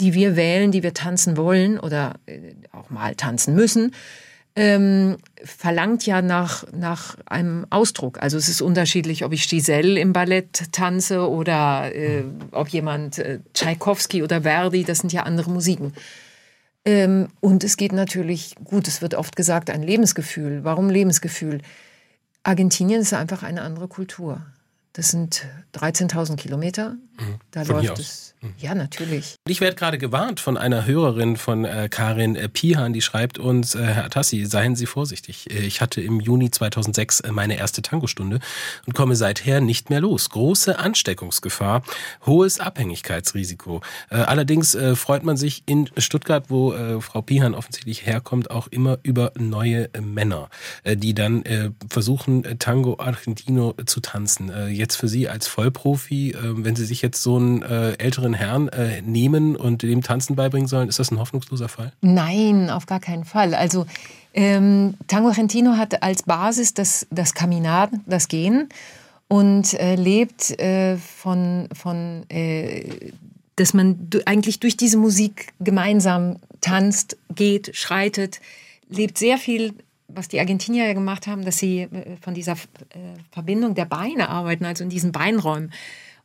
die 0.00 0.14
wir 0.14 0.36
wählen, 0.36 0.72
die 0.72 0.82
wir 0.82 0.94
tanzen 0.94 1.36
wollen 1.36 1.78
oder 1.78 2.14
äh, 2.26 2.54
auch 2.72 2.90
mal 2.90 3.14
tanzen 3.14 3.54
müssen, 3.54 3.92
ähm, 4.56 5.18
verlangt 5.44 6.06
ja 6.06 6.22
nach, 6.22 6.64
nach 6.72 7.16
einem 7.26 7.66
Ausdruck. 7.68 8.22
Also 8.22 8.38
es 8.38 8.48
ist 8.48 8.62
unterschiedlich, 8.62 9.24
ob 9.24 9.32
ich 9.32 9.48
Giselle 9.48 10.00
im 10.00 10.14
Ballett 10.14 10.72
tanze 10.72 11.28
oder 11.28 11.94
äh, 11.94 12.24
ob 12.52 12.68
jemand 12.68 13.18
äh, 13.18 13.40
Tchaikovsky 13.52 14.22
oder 14.22 14.42
Verdi, 14.42 14.82
das 14.84 14.98
sind 14.98 15.12
ja 15.12 15.24
andere 15.24 15.50
Musiken. 15.50 15.92
Ähm, 16.86 17.28
und 17.40 17.64
es 17.64 17.76
geht 17.76 17.92
natürlich, 17.92 18.54
gut, 18.64 18.88
es 18.88 19.02
wird 19.02 19.14
oft 19.14 19.36
gesagt, 19.36 19.68
ein 19.68 19.82
Lebensgefühl. 19.82 20.64
Warum 20.64 20.88
Lebensgefühl? 20.88 21.60
Argentinien 22.42 23.02
ist 23.02 23.12
einfach 23.12 23.42
eine 23.42 23.60
andere 23.60 23.88
Kultur. 23.88 24.40
Das 24.94 25.10
sind 25.10 25.46
13.000 25.74 26.36
Kilometer. 26.36 26.96
Mhm. 27.18 27.36
Da 27.50 27.64
von 27.64 27.76
läuft 27.76 27.98
es. 27.98 28.34
Mhm. 28.40 28.54
Ja, 28.58 28.74
natürlich. 28.74 29.36
Ich 29.46 29.60
werde 29.60 29.76
gerade 29.76 29.98
gewarnt 29.98 30.40
von 30.40 30.56
einer 30.56 30.86
Hörerin 30.86 31.36
von 31.36 31.64
äh, 31.64 31.88
Karin 31.90 32.36
äh, 32.36 32.48
Pihan, 32.48 32.92
die 32.92 33.00
schreibt 33.00 33.38
uns, 33.38 33.74
äh, 33.74 33.82
Herr 33.82 34.04
Atassi, 34.04 34.44
seien 34.44 34.76
Sie 34.76 34.86
vorsichtig. 34.86 35.50
Äh, 35.50 35.60
ich 35.60 35.80
hatte 35.80 36.00
im 36.00 36.20
Juni 36.20 36.50
2006 36.50 37.20
äh, 37.20 37.32
meine 37.32 37.56
erste 37.56 37.82
Tangostunde 37.82 38.40
und 38.86 38.94
komme 38.94 39.16
seither 39.16 39.60
nicht 39.60 39.90
mehr 39.90 40.00
los. 40.00 40.30
Große 40.30 40.78
Ansteckungsgefahr, 40.78 41.82
hohes 42.26 42.60
Abhängigkeitsrisiko. 42.60 43.80
Äh, 44.10 44.16
allerdings 44.16 44.76
freut 44.94 45.22
man 45.22 45.36
sich 45.36 45.62
in 45.66 45.88
Stuttgart, 45.96 46.46
wo 46.48 46.74
Frau 47.00 47.22
Pihan 47.22 47.54
offensichtlich 47.54 48.04
herkommt, 48.04 48.50
auch 48.50 48.66
immer 48.68 48.98
über 49.02 49.32
neue 49.38 49.88
Männer, 50.00 50.48
die 50.84 51.14
dann 51.14 51.44
versuchen, 51.88 52.58
Tango 52.58 52.96
Argentino 52.98 53.74
zu 53.86 54.00
tanzen. 54.00 54.52
Jetzt 54.70 54.96
für 54.96 55.08
Sie 55.08 55.28
als 55.28 55.46
Vollprofi, 55.46 56.34
wenn 56.40 56.76
Sie 56.76 56.84
sich 56.84 57.02
jetzt 57.06 57.22
so 57.22 57.36
einen 57.36 57.62
äh, 57.62 57.92
älteren 57.92 58.34
Herrn 58.34 58.68
äh, 58.68 59.00
nehmen 59.02 59.56
und 59.56 59.82
dem 59.82 60.02
Tanzen 60.02 60.36
beibringen 60.36 60.68
sollen, 60.68 60.88
ist 60.88 60.98
das 60.98 61.10
ein 61.10 61.18
hoffnungsloser 61.18 61.68
Fall? 61.68 61.92
Nein, 62.00 62.70
auf 62.70 62.86
gar 62.86 63.00
keinen 63.00 63.24
Fall. 63.24 63.54
Also 63.54 63.86
ähm, 64.34 64.94
Tango 65.06 65.28
Argentino 65.28 65.76
hat 65.76 66.02
als 66.02 66.22
Basis 66.22 66.74
das, 66.74 67.06
das 67.10 67.34
Caminar, 67.34 67.90
das 68.06 68.28
Gehen 68.28 68.68
und 69.28 69.74
äh, 69.74 69.94
lebt 69.94 70.58
äh, 70.60 70.96
von, 70.98 71.68
von 71.72 72.24
äh, 72.28 73.12
dass 73.56 73.72
man 73.72 74.10
eigentlich 74.26 74.60
durch 74.60 74.76
diese 74.76 74.98
Musik 74.98 75.54
gemeinsam 75.60 76.36
tanzt, 76.60 77.16
geht, 77.34 77.74
schreitet, 77.74 78.40
lebt 78.88 79.16
sehr 79.18 79.38
viel 79.38 79.72
was 80.08 80.28
die 80.28 80.38
Argentinier 80.38 80.86
ja 80.86 80.92
gemacht 80.94 81.26
haben, 81.26 81.44
dass 81.44 81.58
sie 81.58 81.80
äh, 81.80 82.16
von 82.20 82.32
dieser 82.32 82.56
Verbindung 83.32 83.74
der 83.74 83.86
Beine 83.86 84.28
arbeiten, 84.28 84.64
also 84.64 84.84
in 84.84 84.90
diesen 84.90 85.12
Beinräumen. 85.12 85.72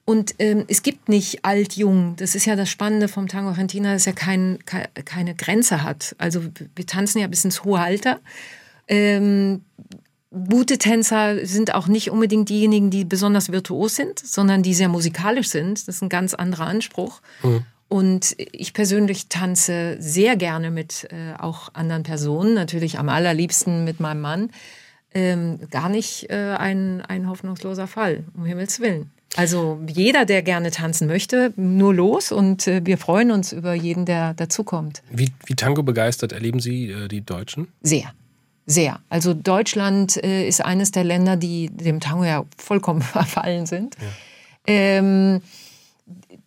Und 0.04 0.36
ähm, 0.40 0.66
es 0.68 0.82
gibt 0.82 1.10
nicht 1.10 1.46
alt-jung. 1.46 2.16
Das 2.18 2.36
ist 2.36 2.46
ja 2.46 2.56
das 2.56 2.70
Spannende 2.70 3.08
vom 3.08 3.28
Tango 3.28 3.50
Argentina, 3.50 3.94
dass 3.94 4.08
er 4.08 4.14
kein, 4.14 4.60
keine 4.66 5.36
Grenze 5.36 5.84
hat. 5.84 6.16
Also 6.18 6.44
wir 6.76 6.86
tanzen 6.86 7.20
ja 7.20 7.28
bis 7.28 7.46
ins 7.46 7.64
hohe 7.64 7.80
Alter. 7.80 8.20
Ähm, 8.88 9.62
gute 10.32 10.78
Tänzer 10.78 11.46
sind 11.46 11.76
auch 11.76 11.88
nicht 11.88 12.10
unbedingt 12.10 12.50
diejenigen, 12.50 12.90
die 12.90 13.06
besonders 13.06 13.52
virtuos 13.52 13.96
sind, 13.96 14.20
sondern 14.20 14.64
die 14.64 14.74
sehr 14.74 14.90
musikalisch 14.90 15.50
sind. 15.50 15.88
Das 15.88 15.96
ist 15.96 16.02
ein 16.02 16.10
ganz 16.10 16.34
anderer 16.34 16.68
Anspruch. 16.68 17.22
Mhm. 17.44 17.66
Und 17.88 18.36
ich 18.38 18.74
persönlich 18.74 19.28
tanze 19.28 19.98
sehr 20.00 20.38
gerne 20.38 20.72
mit 20.72 21.10
äh, 21.12 21.38
auch 21.38 21.74
anderen 21.74 22.04
Personen, 22.04 22.54
natürlich 22.54 22.98
am 22.98 23.10
allerliebsten 23.10 23.84
mit 23.84 24.00
meinem 24.00 24.22
Mann. 24.22 24.52
Ähm, 25.14 25.60
gar 25.70 25.90
nicht 25.90 26.30
äh, 26.30 26.56
ein, 26.58 27.02
ein 27.02 27.28
hoffnungsloser 27.28 27.88
Fall, 27.88 28.24
um 28.34 28.46
Himmels 28.46 28.80
Willen. 28.80 29.12
Also 29.38 29.80
jeder, 29.88 30.26
der 30.26 30.42
gerne 30.42 30.72
tanzen 30.72 31.08
möchte, 31.08 31.54
nur 31.56 31.94
los 31.94 32.32
und 32.32 32.68
äh, 32.68 32.82
wir 32.84 32.98
freuen 32.98 33.32
uns 33.32 33.54
über 33.54 33.74
jeden, 33.74 34.06
der 34.06 34.34
dazukommt. 34.34 35.04
Wie, 35.10 35.30
wie 35.46 35.56
Tango 35.56 35.84
begeistert 35.84 36.34
erleben 36.34 36.60
Sie 36.60 36.92
äh, 36.92 37.08
die 37.08 37.22
Deutschen? 37.22 37.70
Sehr. 37.82 38.14
Sehr. 38.66 39.00
Also 39.10 39.34
Deutschland 39.34 40.22
äh, 40.24 40.48
ist 40.48 40.64
eines 40.64 40.92
der 40.92 41.04
Länder, 41.04 41.38
die 41.38 41.70
dem 41.70 42.00
Tango 42.00 42.26
ja 42.26 42.46
vollkommen 42.58 43.02
verfallen 43.02 43.66
sind. 43.66 43.96
Ja. 44.00 44.08
Ähm, 44.68 45.42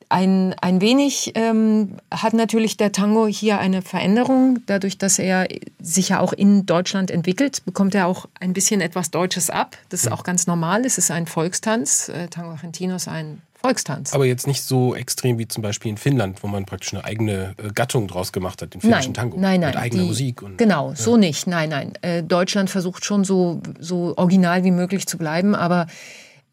ein, 0.08 0.54
ein 0.60 0.80
wenig 0.80 1.32
ähm, 1.34 1.96
hat 2.10 2.32
natürlich 2.34 2.76
der 2.76 2.92
Tango 2.92 3.26
hier 3.26 3.58
eine 3.58 3.82
Veränderung. 3.82 4.60
Dadurch, 4.66 4.98
dass 4.98 5.18
er 5.18 5.48
sich 5.80 6.10
ja 6.10 6.20
auch 6.20 6.32
in 6.32 6.66
Deutschland 6.66 7.10
entwickelt, 7.10 7.64
bekommt 7.64 7.94
er 7.94 8.06
auch 8.06 8.26
ein 8.40 8.52
bisschen 8.52 8.80
etwas 8.80 9.10
Deutsches 9.10 9.50
ab. 9.50 9.76
Das 9.88 10.00
ist 10.00 10.06
mhm. 10.06 10.12
auch 10.12 10.24
ganz 10.24 10.46
normal. 10.46 10.84
Es 10.84 10.98
ist 10.98 11.10
ein 11.10 11.26
Volkstanz. 11.26 12.08
Äh, 12.08 12.28
Tango 12.28 12.50
Argentino 12.50 12.96
ist 12.96 13.08
ein 13.08 13.42
Volkstanz. 13.64 14.12
Aber 14.12 14.26
jetzt 14.26 14.46
nicht 14.46 14.62
so 14.62 14.94
extrem 14.94 15.38
wie 15.38 15.48
zum 15.48 15.62
Beispiel 15.62 15.90
in 15.90 15.96
Finnland, 15.96 16.42
wo 16.42 16.48
man 16.48 16.66
praktisch 16.66 16.92
eine 16.92 17.02
eigene 17.02 17.54
äh, 17.56 17.72
Gattung 17.74 18.08
draus 18.08 18.30
gemacht 18.30 18.60
hat, 18.60 18.74
den 18.74 18.82
finnischen 18.82 19.12
nein, 19.12 19.14
Tango. 19.14 19.38
Nein, 19.38 19.60
nein. 19.60 19.70
Mit 19.70 19.78
eigener 19.78 20.02
die, 20.02 20.08
Musik. 20.08 20.42
Und, 20.42 20.58
genau, 20.58 20.90
ja. 20.90 20.96
so 20.96 21.16
nicht. 21.16 21.46
Nein, 21.46 21.70
nein. 21.70 21.92
Äh, 22.02 22.22
Deutschland 22.22 22.68
versucht 22.68 23.06
schon 23.06 23.24
so, 23.24 23.62
so 23.80 24.12
original 24.18 24.64
wie 24.64 24.70
möglich 24.70 25.06
zu 25.06 25.16
bleiben, 25.16 25.54
aber 25.54 25.86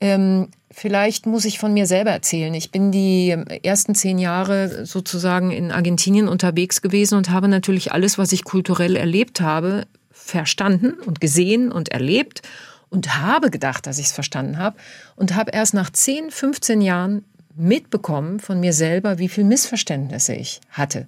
ähm, 0.02 0.50
vielleicht 0.72 1.26
muss 1.26 1.46
ich 1.46 1.60
von 1.60 1.74
mir 1.74 1.86
selber 1.86 2.12
erzählen. 2.12 2.54
Ich 2.54 2.72
bin 2.72 2.92
die 2.92 3.36
ersten 3.64 3.96
zehn 3.96 4.18
Jahre 4.18 4.86
sozusagen 4.86 5.52
in 5.52 5.72
Argentinien 5.72 6.28
unterwegs 6.28 6.82
gewesen 6.82 7.16
und 7.16 7.30
habe 7.30 7.48
natürlich 7.48 7.92
alles, 7.92 8.18
was 8.18 8.32
ich 8.32 8.44
kulturell 8.44 8.96
erlebt 8.96 9.42
habe, 9.42 9.86
verstanden 10.12 10.94
und 11.06 11.22
gesehen 11.22 11.72
und 11.72 11.90
erlebt 11.90 12.42
und 12.90 13.22
habe 13.22 13.50
gedacht, 13.52 13.88
dass 13.88 14.00
ich 14.00 14.08
es 14.08 14.12
verstanden 14.12 14.58
habe 14.58 14.78
und 15.16 15.36
habe 15.36 15.52
erst 15.52 15.74
nach 15.74 15.90
10, 15.90 16.32
15 16.32 16.82
Jahren 16.82 17.24
mitbekommen 17.56 18.40
von 18.40 18.60
mir 18.60 18.74
selber, 18.74 19.20
wie 19.20 19.30
viel 19.30 19.44
Missverständnisse 19.44 20.34
ich 20.34 20.62
hatte. 20.70 21.08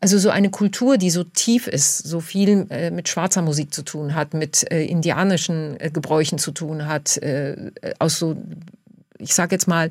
Also 0.00 0.18
so 0.18 0.30
eine 0.30 0.50
Kultur, 0.50 0.98
die 0.98 1.10
so 1.10 1.24
tief 1.24 1.66
ist, 1.66 1.98
so 1.98 2.20
viel 2.20 2.66
äh, 2.70 2.90
mit 2.90 3.08
schwarzer 3.08 3.42
Musik 3.42 3.72
zu 3.72 3.82
tun 3.82 4.14
hat, 4.14 4.34
mit 4.34 4.70
äh, 4.70 4.84
indianischen 4.84 5.80
äh, 5.80 5.90
Gebräuchen 5.90 6.38
zu 6.38 6.52
tun 6.52 6.86
hat, 6.86 7.16
äh, 7.18 7.72
aus 7.98 8.18
so, 8.18 8.36
ich 9.18 9.34
sage 9.34 9.54
jetzt 9.54 9.66
mal, 9.66 9.88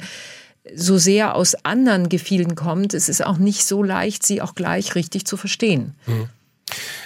so 0.74 0.98
sehr 0.98 1.36
aus 1.36 1.56
anderen 1.64 2.10
Gefilden 2.10 2.56
kommt, 2.56 2.94
es 2.94 3.10
ist 3.10 3.24
auch 3.26 3.38
nicht 3.38 3.66
so 3.66 3.84
leicht, 3.84 4.26
sie 4.26 4.42
auch 4.42 4.56
gleich 4.56 4.96
richtig 4.96 5.26
zu 5.26 5.38
verstehen. 5.38 5.96
Mhm. 6.08 6.30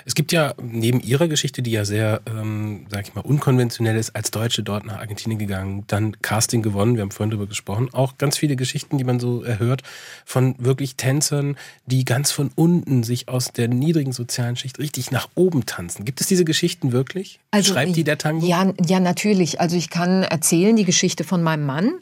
Es 0.06 0.16
gibt 0.16 0.32
ja 0.32 0.54
neben 0.62 1.00
ihrer 1.00 1.28
Geschichte, 1.28 1.62
die 1.62 1.72
ja 1.72 1.86
sehr, 1.86 2.22
ähm, 2.28 2.86
sag 2.90 3.08
ich 3.08 3.16
mal, 3.16 3.22
unkonventionell 3.22 3.96
ist, 3.98 4.16
als 4.16 4.32
Deutsche 4.32 4.64
dort 4.64 4.86
nach 4.86 5.00
Argentinien 5.00 5.40
gegangen, 5.40 5.84
dann 5.88 6.22
Casting 6.22 6.62
gewonnen, 6.62 6.96
wir 6.96 7.02
haben 7.02 7.12
vorhin 7.12 7.32
darüber 7.32 7.48
gesprochen, 7.48 7.90
auch 7.94 8.18
ganz 8.18 8.38
viele 8.38 8.56
Geschichten, 8.56 8.98
die 8.98 9.04
man 9.04 9.20
so 9.20 9.44
erhört, 9.44 9.84
von 10.26 10.56
wirklich 10.58 10.96
Tänzern, 10.96 11.58
die 11.86 12.06
ganz 12.06 12.32
von 12.32 12.52
unten 12.56 13.04
sich 13.04 13.28
aus 13.30 13.52
der 13.52 13.68
niedrigen 13.68 14.12
sozialen 14.12 14.56
Schicht 14.56 14.80
richtig 14.80 15.12
nach 15.12 15.30
oben 15.36 15.66
tanzen. 15.66 16.06
Gibt 16.06 16.22
es 16.22 16.28
diese 16.28 16.46
Geschichten 16.46 16.92
wirklich? 16.92 17.40
Also, 17.52 17.74
Schreibt 17.74 17.96
die 17.96 18.04
der 18.04 18.18
Tango? 18.18 18.46
Ja, 18.46 18.74
ja, 18.86 19.00
natürlich. 19.00 19.60
Also 19.60 19.76
ich 19.76 19.90
kann 19.90 20.24
erzählen 20.24 20.76
die 20.76 20.86
Geschichte 20.86 21.24
von 21.24 21.44
meinem 21.44 21.66
Mann. 21.66 21.94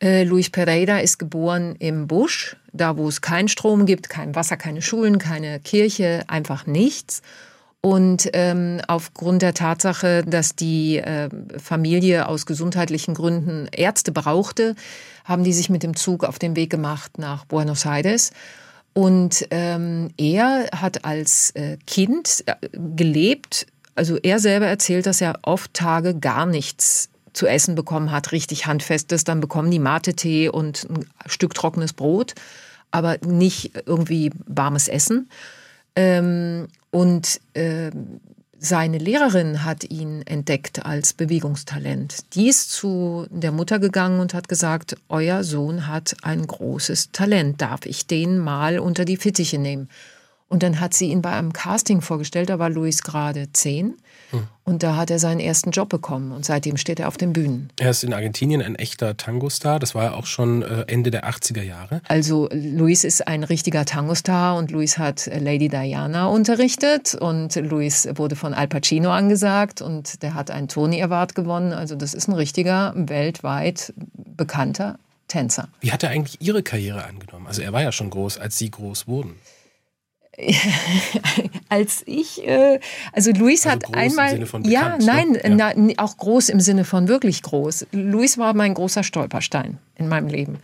Äh, 0.00 0.24
Luis 0.24 0.50
Pereira 0.50 0.98
ist 0.98 1.18
geboren 1.18 1.74
im 1.78 2.06
Busch, 2.06 2.56
da 2.72 2.96
wo 2.96 3.08
es 3.08 3.20
keinen 3.20 3.48
Strom 3.48 3.84
gibt, 3.86 4.08
kein 4.08 4.34
Wasser, 4.34 4.56
keine 4.56 4.82
Schulen, 4.82 5.18
keine 5.18 5.58
Kirche, 5.60 6.24
einfach 6.28 6.66
nichts. 6.66 7.22
Und 7.80 8.28
ähm, 8.32 8.80
aufgrund 8.88 9.42
der 9.42 9.54
Tatsache, 9.54 10.24
dass 10.24 10.56
die 10.56 10.98
äh, 10.98 11.28
Familie 11.58 12.28
aus 12.28 12.44
gesundheitlichen 12.44 13.14
Gründen 13.14 13.68
Ärzte 13.72 14.10
brauchte, 14.10 14.74
haben 15.24 15.44
die 15.44 15.52
sich 15.52 15.70
mit 15.70 15.82
dem 15.82 15.94
Zug 15.94 16.24
auf 16.24 16.38
den 16.38 16.56
Weg 16.56 16.70
gemacht 16.70 17.18
nach 17.18 17.44
Buenos 17.44 17.84
Aires. 17.86 18.32
Und 18.94 19.46
ähm, 19.50 20.08
er 20.16 20.68
hat 20.74 21.04
als 21.04 21.50
äh, 21.50 21.76
Kind 21.86 22.42
äh, 22.46 22.54
gelebt, 22.96 23.66
also 23.94 24.16
er 24.16 24.40
selber 24.40 24.66
erzählt, 24.66 25.06
dass 25.06 25.20
er 25.20 25.38
oft 25.42 25.72
Tage 25.72 26.18
gar 26.18 26.46
nichts 26.46 27.08
zu 27.32 27.46
essen 27.46 27.74
bekommen 27.74 28.10
hat, 28.10 28.32
richtig 28.32 28.66
handfestes, 28.66 29.24
dann 29.24 29.40
bekommen 29.40 29.70
die 29.70 29.78
Mate-Tee 29.78 30.48
und 30.48 30.86
ein 30.90 31.06
Stück 31.26 31.54
trockenes 31.54 31.92
Brot, 31.92 32.34
aber 32.90 33.18
nicht 33.26 33.72
irgendwie 33.86 34.30
warmes 34.46 34.88
Essen. 34.88 35.28
Ähm, 35.96 36.68
und 36.90 37.40
äh, 37.54 37.90
seine 38.60 38.98
Lehrerin 38.98 39.64
hat 39.64 39.84
ihn 39.84 40.22
entdeckt 40.26 40.84
als 40.84 41.12
Bewegungstalent. 41.12 42.34
Die 42.34 42.48
ist 42.48 42.72
zu 42.72 43.26
der 43.30 43.52
Mutter 43.52 43.78
gegangen 43.78 44.20
und 44.20 44.34
hat 44.34 44.48
gesagt, 44.48 44.96
euer 45.08 45.44
Sohn 45.44 45.86
hat 45.86 46.16
ein 46.22 46.46
großes 46.46 47.12
Talent, 47.12 47.60
darf 47.60 47.86
ich 47.86 48.06
den 48.06 48.38
mal 48.38 48.80
unter 48.80 49.04
die 49.04 49.16
Fittiche 49.16 49.58
nehmen? 49.58 49.88
Und 50.48 50.62
dann 50.62 50.80
hat 50.80 50.94
sie 50.94 51.10
ihn 51.10 51.20
bei 51.20 51.30
einem 51.30 51.52
Casting 51.52 52.00
vorgestellt, 52.00 52.48
da 52.48 52.58
war 52.58 52.70
Luis 52.70 53.02
gerade 53.02 53.52
zehn. 53.52 53.94
Hm. 54.30 54.46
Und 54.64 54.82
da 54.82 54.96
hat 54.96 55.10
er 55.10 55.18
seinen 55.18 55.40
ersten 55.40 55.70
Job 55.70 55.88
bekommen 55.88 56.32
und 56.32 56.44
seitdem 56.44 56.76
steht 56.76 57.00
er 57.00 57.08
auf 57.08 57.16
den 57.16 57.32
Bühnen. 57.32 57.70
Er 57.78 57.90
ist 57.90 58.04
in 58.04 58.12
Argentinien 58.12 58.60
ein 58.60 58.74
echter 58.74 59.16
Tango-Star. 59.16 59.78
Das 59.78 59.94
war 59.94 60.04
ja 60.04 60.12
auch 60.12 60.26
schon 60.26 60.62
äh, 60.62 60.84
Ende 60.86 61.10
der 61.10 61.28
80er 61.28 61.62
Jahre. 61.62 62.02
Also 62.08 62.48
Luis 62.52 63.04
ist 63.04 63.26
ein 63.26 63.44
richtiger 63.44 63.86
Tango-Star 63.86 64.56
und 64.56 64.70
Luis 64.70 64.98
hat 64.98 65.26
äh, 65.26 65.38
Lady 65.38 65.68
Diana 65.68 66.26
unterrichtet 66.26 67.14
und 67.14 67.54
Luis 67.56 68.08
wurde 68.14 68.36
von 68.36 68.52
Al 68.52 68.68
Pacino 68.68 69.10
angesagt 69.10 69.80
und 69.80 70.22
der 70.22 70.34
hat 70.34 70.50
einen 70.50 70.68
Tony 70.68 71.02
Award 71.02 71.34
gewonnen. 71.34 71.72
Also 71.72 71.94
das 71.94 72.12
ist 72.12 72.28
ein 72.28 72.34
richtiger 72.34 72.92
weltweit 72.94 73.94
bekannter 74.14 74.98
Tänzer. 75.28 75.68
Wie 75.80 75.92
hat 75.92 76.02
er 76.02 76.10
eigentlich 76.10 76.40
Ihre 76.40 76.62
Karriere 76.62 77.04
angenommen? 77.04 77.46
Also 77.46 77.62
er 77.62 77.72
war 77.72 77.82
ja 77.82 77.92
schon 77.92 78.10
groß, 78.10 78.38
als 78.38 78.58
Sie 78.58 78.70
groß 78.70 79.06
wurden. 79.06 79.36
als 81.68 82.02
ich, 82.06 82.46
äh, 82.46 82.78
also 83.12 83.32
Luis 83.32 83.66
also 83.66 83.88
hat 83.88 83.94
einmal, 83.94 84.38
ja, 84.64 84.96
ne? 84.96 85.04
nein, 85.04 85.58
ja. 85.58 85.72
Na, 85.74 85.94
auch 86.02 86.16
groß 86.16 86.48
im 86.50 86.60
Sinne 86.60 86.84
von 86.84 87.08
wirklich 87.08 87.42
groß. 87.42 87.88
Luis 87.92 88.38
war 88.38 88.54
mein 88.54 88.74
großer 88.74 89.02
Stolperstein 89.02 89.78
in 89.96 90.08
meinem 90.08 90.28
Leben. 90.28 90.58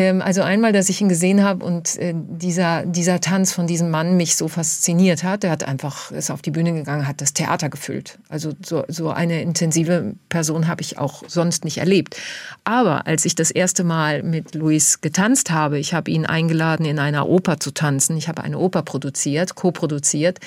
Ähm, 0.00 0.22
also 0.22 0.40
einmal, 0.40 0.72
dass 0.72 0.88
ich 0.88 1.02
ihn 1.02 1.10
gesehen 1.10 1.44
habe 1.44 1.62
und 1.62 1.98
äh, 1.98 2.14
dieser, 2.16 2.86
dieser 2.86 3.20
Tanz 3.20 3.52
von 3.52 3.66
diesem 3.66 3.90
Mann 3.90 4.16
mich 4.16 4.34
so 4.34 4.48
fasziniert 4.48 5.24
hat. 5.24 5.44
Er 5.44 5.50
hat 5.50 5.64
einfach, 5.64 6.10
ist 6.10 6.30
auf 6.30 6.40
die 6.40 6.50
Bühne 6.50 6.72
gegangen, 6.72 7.06
hat 7.06 7.20
das 7.20 7.34
Theater 7.34 7.68
gefüllt. 7.68 8.18
Also 8.30 8.54
so, 8.64 8.84
so 8.88 9.10
eine 9.10 9.42
intensive 9.42 10.14
Person 10.30 10.68
habe 10.68 10.80
ich 10.80 10.96
auch 10.96 11.22
sonst 11.28 11.64
nicht 11.64 11.76
erlebt. 11.78 12.16
Aber 12.64 13.06
als 13.06 13.26
ich 13.26 13.34
das 13.34 13.50
erste 13.50 13.84
Mal 13.84 14.22
mit 14.22 14.54
Luis 14.54 15.02
getanzt 15.02 15.50
habe, 15.50 15.78
ich 15.78 15.92
habe 15.92 16.10
ihn 16.10 16.24
eingeladen, 16.24 16.86
in 16.86 16.98
einer 16.98 17.28
Oper 17.28 17.60
zu 17.60 17.70
tanzen. 17.70 18.16
Ich 18.16 18.26
habe 18.28 18.42
eine 18.42 18.58
Oper 18.58 18.80
produziert, 18.80 19.54
co-produziert. 19.54 20.38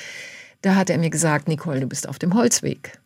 Da 0.63 0.73
hat 0.73 0.89
er 0.89 0.97
mir 0.97 1.11
gesagt, 1.11 1.47
Nicole, 1.47 1.79
du 1.79 1.87
bist 1.87 2.09
auf 2.09 2.17
dem 2.17 2.33
Holzweg. 2.33 3.02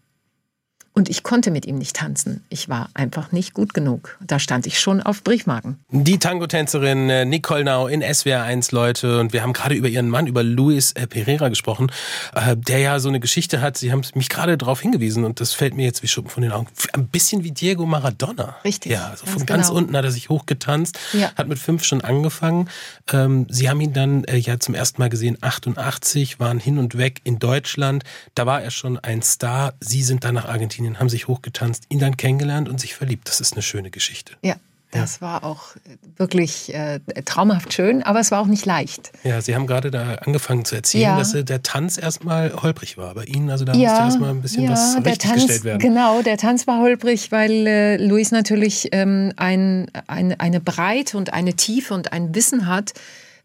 Und 0.97 1.09
ich 1.09 1.21
konnte 1.21 1.51
mit 1.51 1.67
ihm 1.67 1.77
nicht 1.77 1.95
tanzen. 1.95 2.43
Ich 2.49 2.69
war 2.69 2.89
einfach 2.95 3.31
nicht 3.31 3.53
gut 3.53 3.75
genug. 3.75 4.17
Da 4.25 4.39
stand 4.39 4.65
ich 4.65 4.79
schon 4.79 4.99
auf 4.99 5.23
Briefmarken. 5.23 5.77
Die 5.91 6.17
Tango-Tänzerin 6.17 7.07
äh, 7.11 7.23
Nicole 7.23 7.63
Nau 7.63 7.85
in 7.85 8.01
SWR 8.01 8.41
1, 8.41 8.71
Leute. 8.71 9.19
Und 9.19 9.31
wir 9.31 9.43
haben 9.43 9.53
gerade 9.53 9.75
über 9.75 9.89
ihren 9.89 10.09
Mann, 10.09 10.25
über 10.25 10.41
Luis 10.41 10.93
äh, 10.93 11.05
Pereira 11.05 11.49
gesprochen, 11.49 11.91
äh, 12.33 12.57
der 12.57 12.79
ja 12.79 12.99
so 12.99 13.09
eine 13.09 13.19
Geschichte 13.19 13.61
hat. 13.61 13.77
Sie 13.77 13.91
haben 13.91 14.01
mich 14.15 14.27
gerade 14.27 14.57
darauf 14.57 14.81
hingewiesen 14.81 15.23
und 15.23 15.39
das 15.39 15.53
fällt 15.53 15.75
mir 15.75 15.85
jetzt 15.85 16.01
wie 16.01 16.07
Schuppen 16.07 16.31
von 16.31 16.41
den 16.41 16.51
Augen. 16.51 16.65
Ein 16.93 17.07
bisschen 17.09 17.43
wie 17.43 17.51
Diego 17.51 17.85
Maradona. 17.85 18.55
Richtig. 18.63 18.91
Ja, 18.93 19.09
also 19.09 19.27
von 19.27 19.45
ganz 19.45 19.67
genau. 19.67 19.77
unten 19.77 19.95
hat 19.95 20.03
er 20.03 20.09
sich 20.09 20.29
hochgetanzt, 20.29 20.97
ja. 21.13 21.31
hat 21.35 21.47
mit 21.47 21.59
fünf 21.59 21.83
schon 21.83 22.01
angefangen. 22.01 22.69
Ähm, 23.13 23.45
Sie 23.51 23.69
haben 23.69 23.81
ihn 23.81 23.93
dann 23.93 24.25
ja 24.31 24.59
zum 24.59 24.73
ersten 24.73 24.99
Mal 24.99 25.09
gesehen, 25.09 25.37
88, 25.41 26.39
waren 26.39 26.57
hin 26.57 26.79
und 26.79 26.97
weg 26.97 27.21
in 27.23 27.37
Deutschland. 27.37 28.03
Da 28.33 28.47
war 28.47 28.63
er 28.63 28.71
schon 28.71 28.97
ein 28.97 29.21
Star. 29.21 29.75
Sie 29.79 30.01
sind 30.01 30.23
dann 30.23 30.33
nach 30.33 30.45
Argentinien 30.45 30.86
Argentinien, 30.87 30.99
haben 30.99 31.09
sich 31.09 31.27
hochgetanzt, 31.27 31.85
ihn 31.89 31.99
dann 31.99 32.17
kennengelernt 32.17 32.69
und 32.69 32.79
sich 32.79 32.95
verliebt. 32.95 33.27
Das 33.27 33.41
ist 33.41 33.53
eine 33.53 33.61
schöne 33.61 33.91
Geschichte. 33.91 34.33
Ja. 34.41 34.55
Das 34.91 35.21
war 35.21 35.43
auch 35.43 35.75
wirklich 36.15 36.73
äh, 36.73 37.01
traumhaft 37.25 37.73
schön, 37.73 38.03
aber 38.03 38.21
es 38.21 38.31
war 38.31 38.39
auch 38.39 38.47
nicht 38.47 38.65
leicht. 38.65 39.11
Ja, 39.23 39.41
Sie 39.41 39.53
haben 39.53 39.67
gerade 39.67 39.91
da 39.91 40.15
angefangen 40.15 40.63
zu 40.63 40.75
erzählen, 40.75 41.03
ja. 41.03 41.17
dass 41.17 41.33
der 41.33 41.61
Tanz 41.61 41.97
erstmal 41.97 42.53
holprig 42.53 42.97
war. 42.97 43.13
Bei 43.13 43.25
Ihnen, 43.25 43.49
also 43.49 43.65
da 43.65 43.73
ja, 43.73 43.89
musste 43.89 44.03
erstmal 44.05 44.29
ein 44.29 44.41
bisschen 44.41 44.63
ja, 44.63 44.71
was 44.71 44.95
richtiggestellt 45.05 45.65
werden. 45.65 45.79
Genau, 45.79 46.21
der 46.21 46.37
Tanz 46.37 46.67
war 46.67 46.79
holprig, 46.79 47.33
weil 47.33 47.67
äh, 47.67 47.97
Luis 47.97 48.31
natürlich 48.31 48.87
ähm, 48.93 49.33
ein, 49.35 49.91
ein, 50.07 50.39
eine 50.39 50.61
Breite 50.61 51.17
und 51.17 51.33
eine 51.33 51.53
Tiefe 51.55 51.93
und 51.93 52.13
ein 52.13 52.33
Wissen 52.33 52.65
hat. 52.65 52.93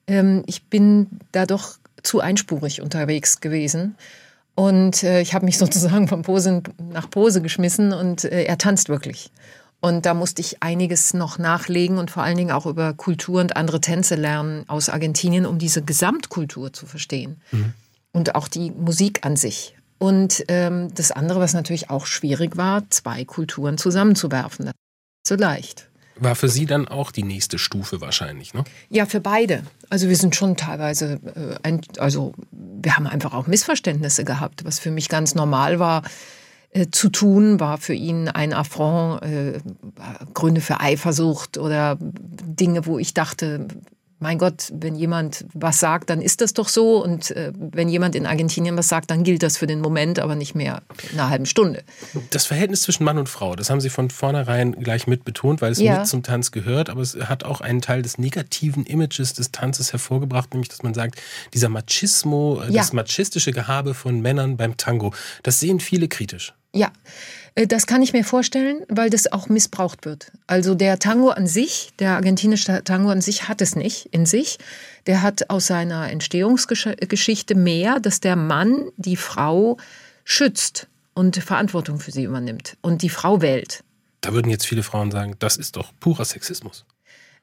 Ähm, 0.07 0.45
ich 0.47 0.63
bin 0.67 1.09
da 1.33 1.45
doch 1.45 1.75
zu 2.05 2.21
einspurig 2.21 2.81
unterwegs 2.81 3.41
gewesen. 3.41 3.97
Und 4.55 5.03
äh, 5.03 5.21
ich 5.21 5.35
habe 5.35 5.45
mich 5.45 5.59
sozusagen 5.59 6.09
von 6.09 6.23
Pose 6.23 6.63
nach 6.93 7.09
Pose 7.11 7.43
geschmissen 7.43 7.93
und 7.93 8.25
äh, 8.25 8.45
er 8.45 8.59
tanzt 8.59 8.89
wirklich. 8.89 9.31
Und 9.81 10.07
da 10.07 10.15
musste 10.15 10.41
ich 10.41 10.63
einiges 10.63 11.13
noch 11.13 11.39
nachlegen 11.39 11.99
und 11.99 12.11
vor 12.11 12.23
allen 12.23 12.37
Dingen 12.37 12.53
auch 12.53 12.67
über 12.67 12.95
Kultur 12.95 13.41
und 13.41 13.57
andere 13.57 13.81
Tänze 13.81 14.15
lernen 14.15 14.65
aus 14.69 14.89
Argentinien, 14.89 15.45
um 15.45 15.59
diese 15.59 15.83
Gesamtkultur 15.83 16.73
zu 16.73 16.87
verstehen. 16.87 17.41
Mhm. 17.51 17.73
Und 18.13 18.35
auch 18.37 18.47
die 18.47 18.71
Musik 18.71 19.27
an 19.27 19.35
sich. 19.35 19.75
Und 19.99 20.45
ähm, 20.49 20.95
das 20.95 21.11
andere, 21.11 21.41
was 21.41 21.53
natürlich 21.55 21.91
auch 21.91 22.07
schwierig 22.07 22.57
war, 22.57 22.89
zwei 22.91 23.25
Kulturen 23.25 23.77
zusammenzuwerfen. 23.77 24.71
So 25.27 25.35
leicht. 25.35 25.89
War 26.23 26.37
für 26.37 26.49
Sie 26.49 26.67
dann 26.67 26.87
auch 26.87 27.11
die 27.11 27.25
nächste 27.25 27.59
Stufe 27.59 28.01
wahrscheinlich, 28.01 28.55
ne? 28.55 28.63
Ja, 28.91 29.07
für 29.07 29.21
beide. 29.21 29.65
Also 29.91 30.09
wir 30.09 30.17
sind 30.17 30.37
schon 30.37 30.57
teilweise, 30.57 31.21
äh, 31.35 31.57
ein, 31.63 31.81
also 31.99 32.33
wir 32.51 32.97
haben 32.97 33.09
einfach 33.09 33.35
auch 33.35 33.49
Missverständnisse 33.49 34.25
gehabt, 34.25 34.65
was 34.65 34.79
für 34.79 34.93
mich 34.93 35.09
ganz 35.09 35.35
normal 35.35 35.81
war 35.81 36.03
äh, 36.71 36.87
zu 36.91 37.09
tun, 37.09 37.59
war 37.59 37.77
für 37.79 37.95
ihn 37.95 38.29
ein 38.29 38.53
Affront, 38.53 39.23
äh, 39.23 39.61
Gründe 40.33 40.61
für 40.61 40.81
Eifersucht 40.81 41.59
oder 41.59 41.99
Dinge, 42.01 42.87
wo 42.87 42.99
ich 42.99 43.15
dachte, 43.15 43.67
mein 44.23 44.39
Gott, 44.39 44.73
wenn 44.73 44.95
jemand 44.95 45.45
was 45.53 45.81
sagt, 45.81 46.09
dann 46.09 46.23
ist 46.23 46.41
das 46.41 46.55
doch 46.55 46.69
so. 46.69 47.03
Und 47.03 47.33
äh, 47.33 47.53
wenn 47.57 47.89
jemand 47.89 48.15
in 48.15 48.25
Argentinien 48.25 48.77
was 48.77 48.89
sagt, 48.89 49.11
dann 49.11 49.25
gilt 49.25 49.43
das 49.43 49.59
für 49.59 49.67
den 49.67 49.81
Moment, 49.81 50.21
aber 50.21 50.37
nicht 50.37 50.55
mehr 50.55 50.83
in 51.13 51.19
einer 51.19 51.29
halben 51.29 51.45
Stunde. 51.45 51.83
Das 52.31 52.47
Verhältnis 52.47 52.83
zwischen 52.83 53.05
Mann 53.05 53.19
und 53.19 53.29
Frau, 53.29 53.57
das 53.57 53.69
haben 53.69 53.81
Sie 53.81 53.91
von 53.91 54.11
vornherein 54.11 54.73
gleich 54.73 55.09
mit 55.09 55.25
betont, 55.25 55.61
weil 55.61 55.73
es 55.73 55.81
ja. 55.81 55.99
mit 55.99 56.07
zum 56.07 56.23
Tanz 56.23 56.53
gehört. 56.53 56.89
Aber 56.89 57.03
es 57.03 57.17
hat 57.17 57.43
auch 57.43 57.61
einen 57.61 57.83
Teil 57.83 58.03
des 58.03 58.17
negativen 58.17 58.87
Images 58.87 59.35
des 59.35 59.51
Tanzes 59.51 59.93
hervorgebracht, 59.93 60.55
nämlich, 60.55 60.69
dass 60.69 60.85
man 60.85 60.95
sagt, 60.95 61.21
dieser 61.53 61.69
Machismo, 61.69 62.63
äh, 62.63 62.73
ja. 62.73 62.81
das 62.81 62.93
machistische 62.93 63.51
Gehabe 63.51 63.93
von 63.93 64.21
Männern 64.21 64.57
beim 64.57 64.77
Tango, 64.77 65.13
das 65.43 65.59
sehen 65.59 65.81
viele 65.81 66.07
kritisch. 66.07 66.55
Ja. 66.75 66.91
Äh, 67.55 67.67
das 67.67 67.87
kann 67.87 68.03
ich 68.03 68.13
mir 68.13 68.25
vorstellen, 68.25 68.83
weil 68.89 69.11
das 69.11 69.33
auch 69.33 69.49
missbraucht 69.49 70.05
wird. 70.05 70.33
Also 70.47 70.75
der 70.75 70.99
Tango 70.99 71.31
an 71.31 71.47
sich, 71.47 71.91
der 71.99 72.13
argentinische 72.13 72.83
Tango 72.85 73.11
an 73.11 73.21
sich 73.21 73.49
hat 73.49 73.61
es 73.61 73.77
nicht 73.77 74.07
in 74.07 74.27
sich. 74.27 74.59
Der 75.07 75.23
hat 75.23 75.51
aus 75.51 75.67
seiner 75.67 76.11
Entstehungsgeschichte 76.11 77.55
mehr, 77.55 78.01
dass 78.01 78.21
der 78.21 78.37
Mann 78.37 78.91
die 78.97 79.17
Frau 79.17 79.77
schützt 80.25 80.89
und 81.15 81.37
Verantwortung 81.37 81.99
für 81.99 82.13
sie 82.13 82.25
übernimmt 82.25 82.77
und 82.81 83.03
die 83.03 83.09
Frau 83.09 83.43
wählt. 83.43 83.85
Da 84.21 84.33
würden 84.33 84.51
jetzt 84.51 84.67
viele 84.67 84.83
Frauen 84.83 85.11
sagen, 85.11 85.35
das 85.41 85.57
ist 85.57 85.77
doch 85.77 85.93
purer 85.99 86.25
Sexismus. 86.25 86.85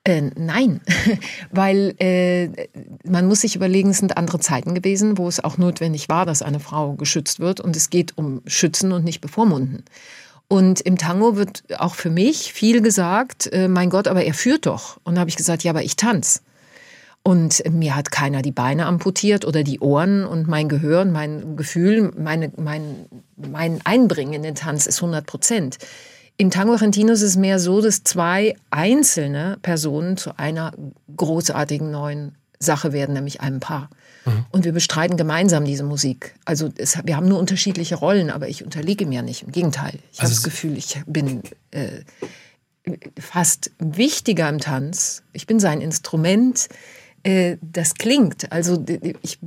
Äh, 0.05 0.31
nein, 0.35 0.81
weil 1.51 1.93
äh, 1.99 2.67
man 3.03 3.27
muss 3.27 3.41
sich 3.41 3.55
überlegen, 3.55 3.89
es 3.89 3.97
sind 3.97 4.17
andere 4.17 4.39
Zeiten 4.39 4.73
gewesen, 4.73 5.17
wo 5.17 5.27
es 5.27 5.43
auch 5.43 5.57
notwendig 5.57 6.09
war, 6.09 6.25
dass 6.25 6.41
eine 6.41 6.59
Frau 6.59 6.93
geschützt 6.93 7.39
wird. 7.39 7.59
Und 7.59 7.75
es 7.75 7.89
geht 7.89 8.17
um 8.17 8.41
Schützen 8.45 8.91
und 8.91 9.03
nicht 9.03 9.21
bevormunden. 9.21 9.83
Und 10.47 10.81
im 10.81 10.97
Tango 10.97 11.35
wird 11.35 11.63
auch 11.77 11.93
für 11.93 12.09
mich 12.09 12.53
viel 12.53 12.81
gesagt, 12.81 13.51
äh, 13.53 13.67
mein 13.67 13.89
Gott, 13.89 14.07
aber 14.07 14.23
er 14.23 14.33
führt 14.33 14.65
doch. 14.65 14.97
Und 15.03 15.15
da 15.15 15.21
habe 15.21 15.29
ich 15.29 15.37
gesagt, 15.37 15.63
ja, 15.63 15.71
aber 15.71 15.83
ich 15.83 15.95
tanze. 15.95 16.39
Und 17.21 17.61
mir 17.69 17.95
hat 17.95 18.11
keiner 18.11 18.41
die 18.41 18.51
Beine 18.51 18.85
amputiert 18.85 19.45
oder 19.45 19.63
die 19.63 19.79
Ohren 19.81 20.25
und 20.25 20.47
mein 20.47 20.69
Gehör 20.69 21.01
und 21.01 21.11
mein 21.11 21.57
Gefühl, 21.57 22.11
meine, 22.17 22.51
mein, 22.55 23.05
mein 23.35 23.81
Einbringen 23.83 24.33
in 24.33 24.43
den 24.43 24.55
Tanz 24.55 24.87
ist 24.87 24.97
100 24.97 25.25
Prozent. 25.27 25.77
Im 26.41 26.51
Tango 26.51 26.71
Argentino 26.71 27.11
ist 27.11 27.21
es 27.21 27.35
mehr 27.35 27.59
so, 27.59 27.81
dass 27.81 28.05
zwei 28.05 28.55
einzelne 28.69 29.57
Personen 29.61 30.15
zu 30.15 30.39
einer 30.39 30.71
großartigen 31.17 31.91
neuen 31.91 32.37
Sache 32.59 32.93
werden, 32.93 33.11
nämlich 33.11 33.41
einem 33.41 33.59
Paar. 33.59 33.89
Mhm. 34.23 34.45
Und 34.49 34.63
wir 34.63 34.71
bestreiten 34.71 35.17
gemeinsam 35.17 35.65
diese 35.65 35.83
Musik. 35.83 36.35
Also 36.45 36.69
es, 36.77 36.97
wir 37.03 37.17
haben 37.17 37.27
nur 37.27 37.39
unterschiedliche 37.39 37.95
Rollen, 37.95 38.29
aber 38.29 38.47
ich 38.47 38.63
unterliege 38.63 39.05
mir 39.05 39.21
nicht. 39.21 39.43
Im 39.43 39.51
Gegenteil. 39.51 39.99
Ich 40.13 40.21
also 40.21 40.31
habe 40.31 40.35
das 40.35 40.43
Gefühl, 40.43 40.77
ich 40.77 41.01
bin 41.05 41.43
äh, 41.71 42.03
fast 43.19 43.71
wichtiger 43.77 44.47
im 44.47 44.59
Tanz. 44.59 45.23
Ich 45.33 45.45
bin 45.45 45.59
sein 45.59 45.81
Instrument. 45.81 46.69
Äh, 47.23 47.57
das 47.61 47.95
klingt. 47.95 48.49
Also 48.53 48.81
ich 49.23 49.39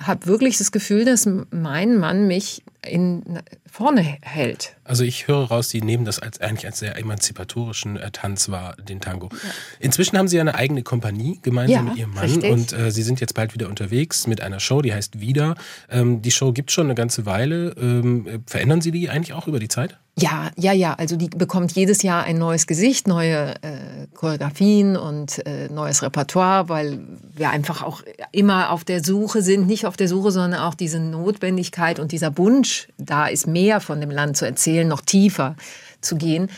habe 0.00 0.26
wirklich 0.26 0.58
das 0.58 0.72
Gefühl, 0.72 1.04
dass 1.04 1.28
mein 1.50 1.96
Mann 1.96 2.26
mich 2.26 2.62
in 2.86 3.40
vorne 3.70 4.02
hält. 4.22 4.76
Also 4.84 5.04
ich 5.04 5.28
höre 5.28 5.44
raus, 5.44 5.68
Sie 5.68 5.82
nehmen 5.82 6.04
das 6.04 6.18
als 6.18 6.40
eigentlich 6.40 6.66
als 6.66 6.78
sehr 6.78 6.96
emanzipatorischen 6.96 7.96
äh, 7.96 8.10
Tanz 8.10 8.48
wahr, 8.48 8.76
den 8.76 9.00
Tango. 9.00 9.28
Ja. 9.32 9.38
Inzwischen 9.80 10.16
haben 10.16 10.28
Sie 10.28 10.40
eine 10.40 10.54
eigene 10.54 10.82
Kompanie 10.82 11.38
gemeinsam 11.42 11.86
ja, 11.86 11.90
mit 11.90 11.98
Ihrem 11.98 12.14
Mann 12.14 12.24
richtig. 12.24 12.50
und 12.50 12.72
äh, 12.72 12.90
Sie 12.90 13.02
sind 13.02 13.20
jetzt 13.20 13.34
bald 13.34 13.54
wieder 13.54 13.68
unterwegs 13.68 14.26
mit 14.26 14.40
einer 14.40 14.60
Show, 14.60 14.82
die 14.82 14.94
heißt 14.94 15.20
Wieder. 15.20 15.56
Ähm, 15.90 16.22
die 16.22 16.30
Show 16.30 16.52
gibt 16.52 16.70
schon 16.70 16.86
eine 16.86 16.94
ganze 16.94 17.26
Weile. 17.26 17.74
Ähm, 17.78 18.42
verändern 18.46 18.80
Sie 18.80 18.90
die 18.90 19.10
eigentlich 19.10 19.34
auch 19.34 19.48
über 19.48 19.58
die 19.58 19.68
Zeit? 19.68 19.98
Ja, 20.18 20.50
ja, 20.56 20.72
ja. 20.72 20.94
Also 20.94 21.16
die 21.16 21.28
bekommt 21.28 21.72
jedes 21.72 22.02
Jahr 22.02 22.24
ein 22.24 22.38
neues 22.38 22.66
Gesicht, 22.66 23.06
neue 23.06 23.54
äh, 23.62 24.06
Choreografien 24.14 24.96
und 24.96 25.46
äh, 25.46 25.68
neues 25.68 26.02
Repertoire, 26.02 26.68
weil 26.68 27.00
wir 27.34 27.50
einfach 27.50 27.82
auch 27.82 28.02
immer 28.32 28.70
auf 28.70 28.84
der 28.84 29.04
Suche 29.04 29.42
sind, 29.42 29.66
nicht 29.66 29.86
auf 29.86 29.96
der 29.96 30.08
Suche, 30.08 30.30
sondern 30.30 30.60
auch 30.60 30.74
diese 30.74 30.98
Notwendigkeit 30.98 32.00
und 32.00 32.12
dieser 32.12 32.36
Wunsch 32.36 32.88
da 32.98 33.26
ist, 33.26 33.46
mehr 33.46 33.80
von 33.80 34.00
dem 34.00 34.10
Land 34.10 34.36
zu 34.36 34.44
erzählen, 34.44 34.88
noch 34.88 35.02
tiefer 35.02 35.56
zu 36.00 36.16
gehen. 36.16 36.50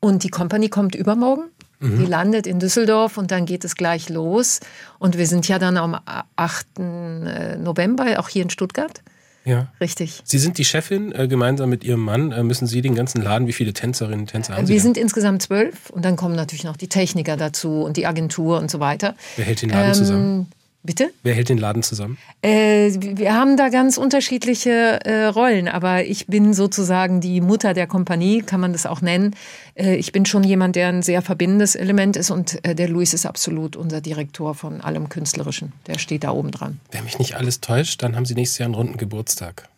Und 0.00 0.22
die 0.22 0.28
Company 0.28 0.68
kommt 0.68 0.94
übermorgen. 0.94 1.44
Mhm. 1.80 1.98
Die 1.98 2.06
landet 2.06 2.46
in 2.46 2.58
Düsseldorf 2.58 3.18
und 3.18 3.30
dann 3.30 3.46
geht 3.46 3.64
es 3.64 3.76
gleich 3.76 4.08
los. 4.08 4.60
Und 4.98 5.16
wir 5.16 5.26
sind 5.26 5.48
ja 5.48 5.58
dann 5.58 5.76
am 5.76 5.98
8. 6.36 6.66
Äh, 6.78 7.56
November 7.56 8.18
auch 8.18 8.28
hier 8.28 8.42
in 8.42 8.50
Stuttgart. 8.50 9.02
Ja. 9.46 9.68
Richtig. 9.80 10.20
Sie 10.24 10.38
sind 10.38 10.58
die 10.58 10.64
Chefin, 10.64 11.12
äh, 11.12 11.28
gemeinsam 11.28 11.70
mit 11.70 11.84
Ihrem 11.84 12.00
Mann. 12.00 12.32
Äh, 12.32 12.42
müssen 12.42 12.66
Sie 12.66 12.82
den 12.82 12.96
ganzen 12.96 13.22
Laden, 13.22 13.46
wie 13.46 13.52
viele 13.52 13.72
Tänzerinnen 13.72 14.20
und 14.20 14.26
Tänzer 14.26 14.56
haben 14.56 14.66
Sie? 14.66 14.72
Wir 14.72 14.80
sind 14.80 14.96
insgesamt 14.96 15.40
zwölf 15.40 15.88
und 15.90 16.04
dann 16.04 16.16
kommen 16.16 16.34
natürlich 16.34 16.64
noch 16.64 16.76
die 16.76 16.88
Techniker 16.88 17.36
dazu 17.36 17.82
und 17.82 17.96
die 17.96 18.06
Agentur 18.06 18.58
und 18.58 18.70
so 18.70 18.80
weiter. 18.80 19.14
Wer 19.36 19.44
hält 19.44 19.62
den 19.62 19.70
Laden 19.70 19.88
ähm, 19.88 19.94
zusammen? 19.94 20.46
Bitte? 20.86 21.10
Wer 21.24 21.34
hält 21.34 21.48
den 21.48 21.58
Laden 21.58 21.82
zusammen? 21.82 22.16
Äh, 22.42 22.92
wir 23.00 23.34
haben 23.34 23.56
da 23.56 23.70
ganz 23.70 23.98
unterschiedliche 23.98 25.04
äh, 25.04 25.24
Rollen, 25.24 25.66
aber 25.66 26.04
ich 26.04 26.28
bin 26.28 26.54
sozusagen 26.54 27.20
die 27.20 27.40
Mutter 27.40 27.74
der 27.74 27.88
Kompanie, 27.88 28.42
kann 28.42 28.60
man 28.60 28.72
das 28.72 28.86
auch 28.86 29.00
nennen. 29.00 29.34
Äh, 29.74 29.96
ich 29.96 30.12
bin 30.12 30.26
schon 30.26 30.44
jemand, 30.44 30.76
der 30.76 30.88
ein 30.88 31.02
sehr 31.02 31.22
verbindendes 31.22 31.74
Element 31.74 32.16
ist 32.16 32.30
und 32.30 32.64
äh, 32.64 32.76
der 32.76 32.88
Luis 32.88 33.14
ist 33.14 33.26
absolut 33.26 33.74
unser 33.74 34.00
Direktor 34.00 34.54
von 34.54 34.80
allem 34.80 35.08
Künstlerischen. 35.08 35.72
Der 35.88 35.98
steht 35.98 36.22
da 36.22 36.30
oben 36.30 36.52
dran. 36.52 36.78
Wenn 36.92 37.02
mich 37.02 37.18
nicht 37.18 37.34
alles 37.34 37.60
täuscht, 37.60 38.02
dann 38.04 38.14
haben 38.14 38.24
Sie 38.24 38.34
nächstes 38.34 38.58
Jahr 38.58 38.66
einen 38.66 38.74
runden 38.76 38.96
Geburtstag. 38.96 39.68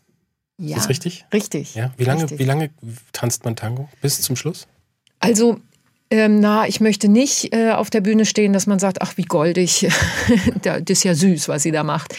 Ja, 0.59 0.76
ist 0.76 0.82
das 0.82 0.88
richtig? 0.90 1.24
Richtig. 1.32 1.74
Ja. 1.74 1.94
Wie 1.96 2.04
lange, 2.04 2.22
richtig. 2.24 2.38
wie 2.38 2.44
lange 2.44 2.70
tanzt 3.12 3.46
man 3.46 3.56
Tango? 3.56 3.88
Bis 4.02 4.20
zum 4.20 4.36
Schluss? 4.36 4.66
Also 5.20 5.59
ähm, 6.11 6.40
na, 6.40 6.66
ich 6.66 6.80
möchte 6.80 7.09
nicht 7.09 7.54
äh, 7.54 7.72
auf 7.72 7.90
der 7.90 8.00
Bühne 8.00 8.24
stehen, 8.24 8.52
dass 8.52 8.66
man 8.66 8.78
sagt, 8.78 9.02
ach, 9.02 9.16
wie 9.16 9.24
goldig, 9.24 9.88
das 10.62 10.82
ist 10.88 11.04
ja 11.04 11.14
süß, 11.14 11.48
was 11.48 11.62
sie 11.62 11.72
da 11.72 11.84
macht. 11.84 12.16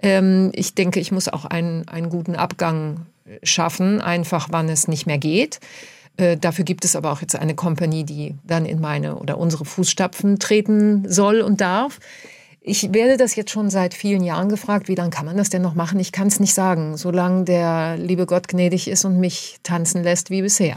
Ähm, 0.00 0.50
ich 0.54 0.74
denke, 0.74 1.00
ich 1.00 1.12
muss 1.12 1.28
auch 1.28 1.44
einen, 1.44 1.86
einen 1.88 2.10
guten 2.10 2.36
Abgang 2.36 3.06
schaffen, 3.42 4.00
einfach 4.00 4.48
wann 4.50 4.68
es 4.68 4.88
nicht 4.88 5.06
mehr 5.06 5.18
geht. 5.18 5.60
Äh, 6.16 6.36
dafür 6.36 6.64
gibt 6.64 6.84
es 6.84 6.96
aber 6.96 7.12
auch 7.12 7.20
jetzt 7.20 7.36
eine 7.36 7.54
Company, 7.54 8.04
die 8.04 8.34
dann 8.44 8.66
in 8.66 8.80
meine 8.80 9.16
oder 9.16 9.38
unsere 9.38 9.64
Fußstapfen 9.64 10.38
treten 10.38 11.04
soll 11.08 11.40
und 11.40 11.60
darf. 11.60 12.00
Ich 12.60 12.92
werde 12.92 13.16
das 13.16 13.34
jetzt 13.36 13.50
schon 13.50 13.70
seit 13.70 13.94
vielen 13.94 14.22
Jahren 14.22 14.48
gefragt, 14.48 14.88
wie 14.88 14.94
lange 14.94 15.10
kann 15.10 15.24
man 15.24 15.36
das 15.36 15.48
denn 15.48 15.62
noch 15.62 15.74
machen? 15.74 15.98
Ich 16.00 16.12
kann 16.12 16.26
es 16.26 16.40
nicht 16.40 16.54
sagen, 16.54 16.96
solange 16.96 17.44
der 17.44 17.96
liebe 17.96 18.26
Gott 18.26 18.48
gnädig 18.48 18.88
ist 18.88 19.04
und 19.04 19.18
mich 19.18 19.58
tanzen 19.62 20.02
lässt 20.02 20.28
wie 20.30 20.42
bisher. 20.42 20.76